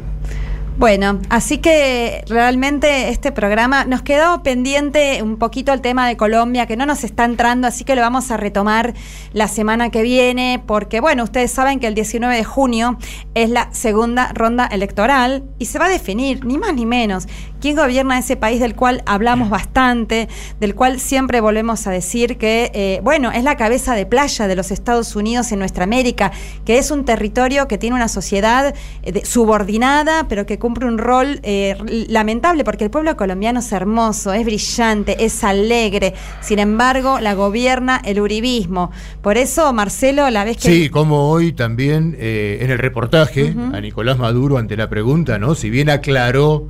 [0.77, 6.67] Bueno, así que realmente este programa nos quedó pendiente un poquito el tema de Colombia,
[6.67, 8.93] que no nos está entrando, así que lo vamos a retomar
[9.33, 12.99] la semana que viene, porque bueno, ustedes saben que el 19 de junio
[13.35, 17.29] es la segunda ronda electoral y se va a definir, ni más ni menos,
[17.65, 20.29] quién gobierna ese país del cual hablamos bastante,
[20.61, 24.55] del cual siempre volvemos a decir que, eh, bueno, es la cabeza de playa de
[24.55, 26.31] los Estados Unidos en nuestra América,
[26.67, 31.41] que es un territorio que tiene una sociedad eh, subordinada, pero que cumple un rol
[31.43, 31.75] eh,
[32.11, 36.13] lamentable, porque el pueblo colombiano es hermoso, es brillante, es alegre,
[36.43, 38.91] sin embargo, la gobierna el uribismo.
[39.23, 40.69] Por eso, Marcelo, la vez que...
[40.69, 45.55] Sí, como hoy también en el reportaje a Nicolás Maduro ante la pregunta, ¿no?
[45.55, 46.69] Si bien aclaró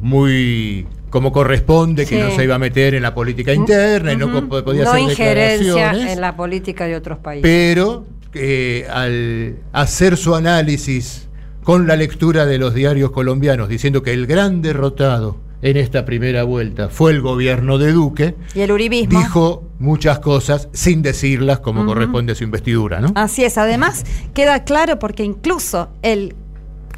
[0.00, 4.48] muy como corresponde, que no se iba a meter en la política interna y no
[4.48, 7.42] podía no hacer injerencia en la política de otros países.
[7.42, 8.04] Pero
[8.34, 11.28] eh, al hacer su análisis
[11.62, 16.44] con la lectura de los diarios colombianos, diciendo que el gran derrotado en esta primera
[16.44, 19.18] vuelta fue el gobierno de Duque, y el uribismo.
[19.18, 23.12] dijo muchas cosas sin decirlas como corresponde a su investidura, ¿no?
[23.16, 24.04] Así es, además
[24.34, 26.34] queda claro porque incluso el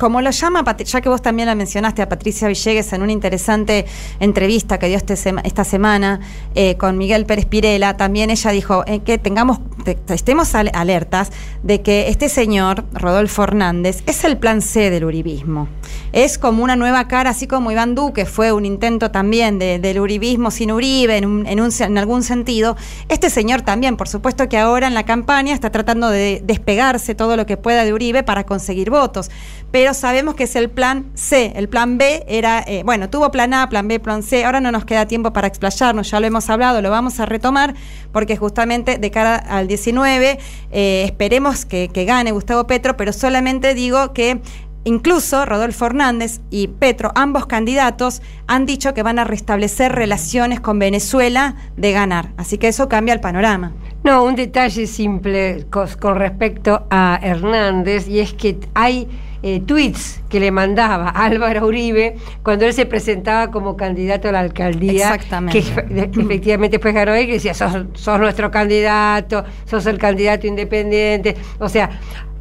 [0.01, 3.85] como lo llama, ya que vos también la mencionaste a Patricia Villegas en una interesante
[4.18, 5.12] entrevista que dio este
[5.44, 6.20] esta semana
[6.55, 9.59] eh, con Miguel Pérez Pirela, también ella dijo eh, que tengamos,
[10.09, 11.32] estemos alertas
[11.62, 15.68] de que este señor, Rodolfo Hernández, es el plan C del uribismo.
[16.12, 20.51] Es como una nueva cara, así como Iván Duque fue un intento también del uribismo
[20.51, 22.77] sin Uribe en, algún sentido.
[23.09, 27.37] Este señor también, por supuesto que ahora en la campaña está tratando de despegarse todo
[27.37, 29.31] lo que pueda de Uribe para conseguir votos.
[29.70, 31.53] Pero sabemos que es el plan C.
[31.55, 34.45] El plan B era, eh, bueno, tuvo plan A, plan B, plan C.
[34.45, 37.74] Ahora no nos queda tiempo para explayarnos, ya lo hemos hablado, lo vamos a retomar,
[38.11, 40.41] porque justamente de cara al 19
[40.73, 44.41] eh, esperemos que gane Gustavo Petro, pero solamente digo que
[44.85, 50.78] Incluso Rodolfo Hernández y Petro, ambos candidatos, han dicho que van a restablecer relaciones con
[50.78, 52.31] Venezuela de ganar.
[52.39, 53.73] Así que eso cambia el panorama.
[54.02, 59.07] No, un detalle simple con respecto a Hernández, y es que hay
[59.43, 64.40] eh, tweets que le mandaba Álvaro Uribe cuando él se presentaba como candidato a la
[64.40, 65.15] alcaldía.
[65.15, 65.62] Exactamente.
[65.62, 71.36] Que efectivamente después ganó él y decía, sos, sos nuestro candidato, sos el candidato independiente.
[71.59, 71.90] O sea,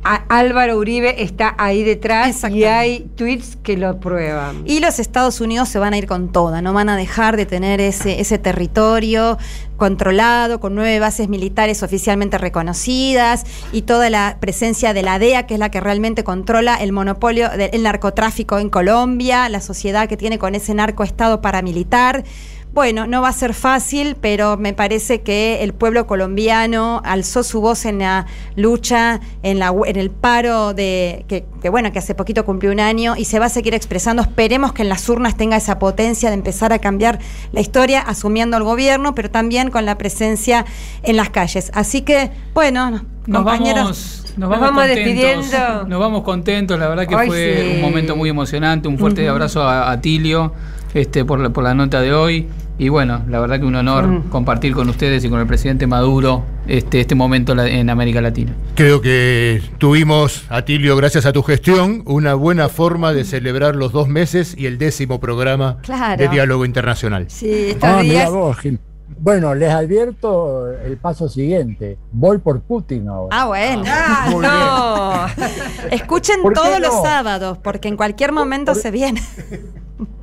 [0.04, 4.64] a- Álvaro Uribe está ahí detrás y hay tweets que lo prueban.
[4.66, 7.46] Y los Estados Unidos se van a ir con toda, no van a dejar de
[7.46, 9.38] tener ese, ese territorio
[9.78, 15.54] controlado, con nueve bases militares oficialmente reconocidas y toda la presencia de la DEA, que
[15.54, 20.38] es la que realmente controla el monopolio del narcotráfico en Colombia, la sociedad que tiene
[20.38, 22.24] con ese narcoestado paramilitar.
[22.72, 27.62] Bueno, no va a ser fácil, pero me parece que el pueblo colombiano alzó su
[27.62, 32.14] voz en la lucha, en, la, en el paro de que, que, bueno, que hace
[32.14, 34.22] poquito cumplió un año y se va a seguir expresando.
[34.22, 37.18] Esperemos que en las urnas tenga esa potencia de empezar a cambiar
[37.52, 40.64] la historia, asumiendo el gobierno, pero también con la presencia
[41.02, 41.72] en las calles.
[41.74, 42.92] Así que, bueno,
[43.26, 43.84] Nos compañeros.
[43.84, 44.96] vamos, nos Nos vamos, contentos.
[44.96, 45.88] despidiendo.
[45.88, 47.76] Nos vamos contentos, la verdad que fue sí.
[47.78, 48.88] un momento muy emocionante.
[48.88, 50.54] Un fuerte abrazo a, a Tilio
[50.94, 52.48] este, por, la, por la nota de hoy.
[52.78, 54.30] Y bueno, la verdad que un honor Mm.
[54.30, 58.54] compartir con ustedes y con el presidente Maduro este, este momento en América Latina.
[58.76, 64.08] Creo que tuvimos, Atilio, gracias a tu gestión, una buena forma de celebrar los dos
[64.08, 66.22] meses y el décimo programa Claro.
[66.24, 67.26] de Diálogo Internacional.
[67.28, 68.80] Sí, Ah, mira vos, Gil.
[69.18, 71.98] Bueno, les advierto el paso siguiente.
[72.12, 73.42] Voy por Putin ahora.
[73.42, 73.84] Ah, bueno.
[74.30, 75.26] Muy no.
[75.92, 76.88] Escuchen ¿Por qué todos no?
[76.88, 79.22] los sábados, porque en cualquier momento se viene.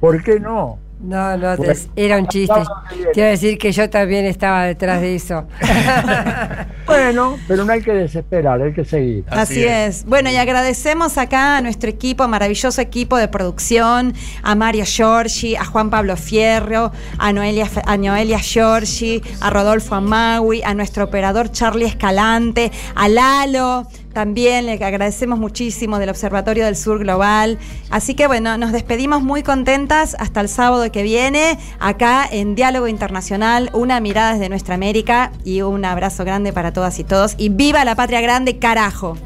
[0.00, 0.78] ¿Por qué no?
[0.98, 2.54] No, no, Bueno, era un chiste.
[2.54, 5.46] a decir que yo también estaba detrás de eso.
[6.86, 9.24] Bueno, pero no hay que desesperar, hay que seguir.
[9.28, 10.04] Así, es.
[10.04, 14.14] Bueno, y agradecemos acá a nuestro equipo, maravilloso equipo de producción,
[14.44, 20.62] a Mario Giorgi, a Juan Pablo Fierro, a Noelia, a Noelia Giorgi, a Rodolfo Amagui,
[20.62, 23.88] a nuestro operador Charlie Escalante, a Lalo.
[24.16, 27.58] También le agradecemos muchísimo del Observatorio del Sur Global.
[27.90, 32.88] Así que bueno, nos despedimos muy contentas hasta el sábado que viene, acá en Diálogo
[32.88, 37.34] Internacional, una mirada desde nuestra América y un abrazo grande para todas y todos.
[37.36, 39.18] Y viva la patria grande, carajo.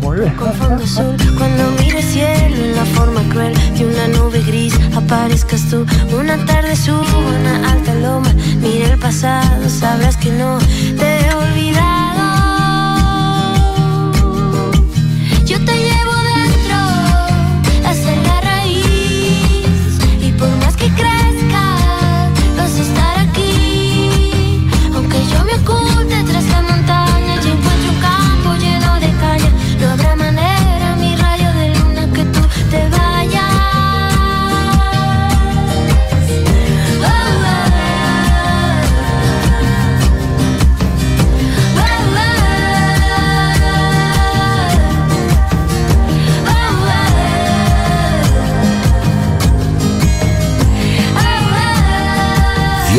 [0.00, 0.36] Muy bien.
[0.36, 4.78] Con fondo azul, cuando mire el cielo en la forma cruel de una nube gris,
[4.94, 5.84] aparezcas tú.
[6.16, 10.58] Una tarde subo una alta loma, mire el pasado, sabrás que no
[10.98, 11.13] te
[15.46, 15.93] Yo te llevo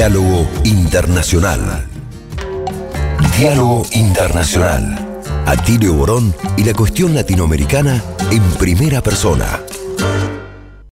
[0.07, 1.88] Diálogo Internacional.
[3.40, 5.19] Diálogo Internacional.
[5.48, 9.61] Atilio Borón y la cuestión latinoamericana en primera persona.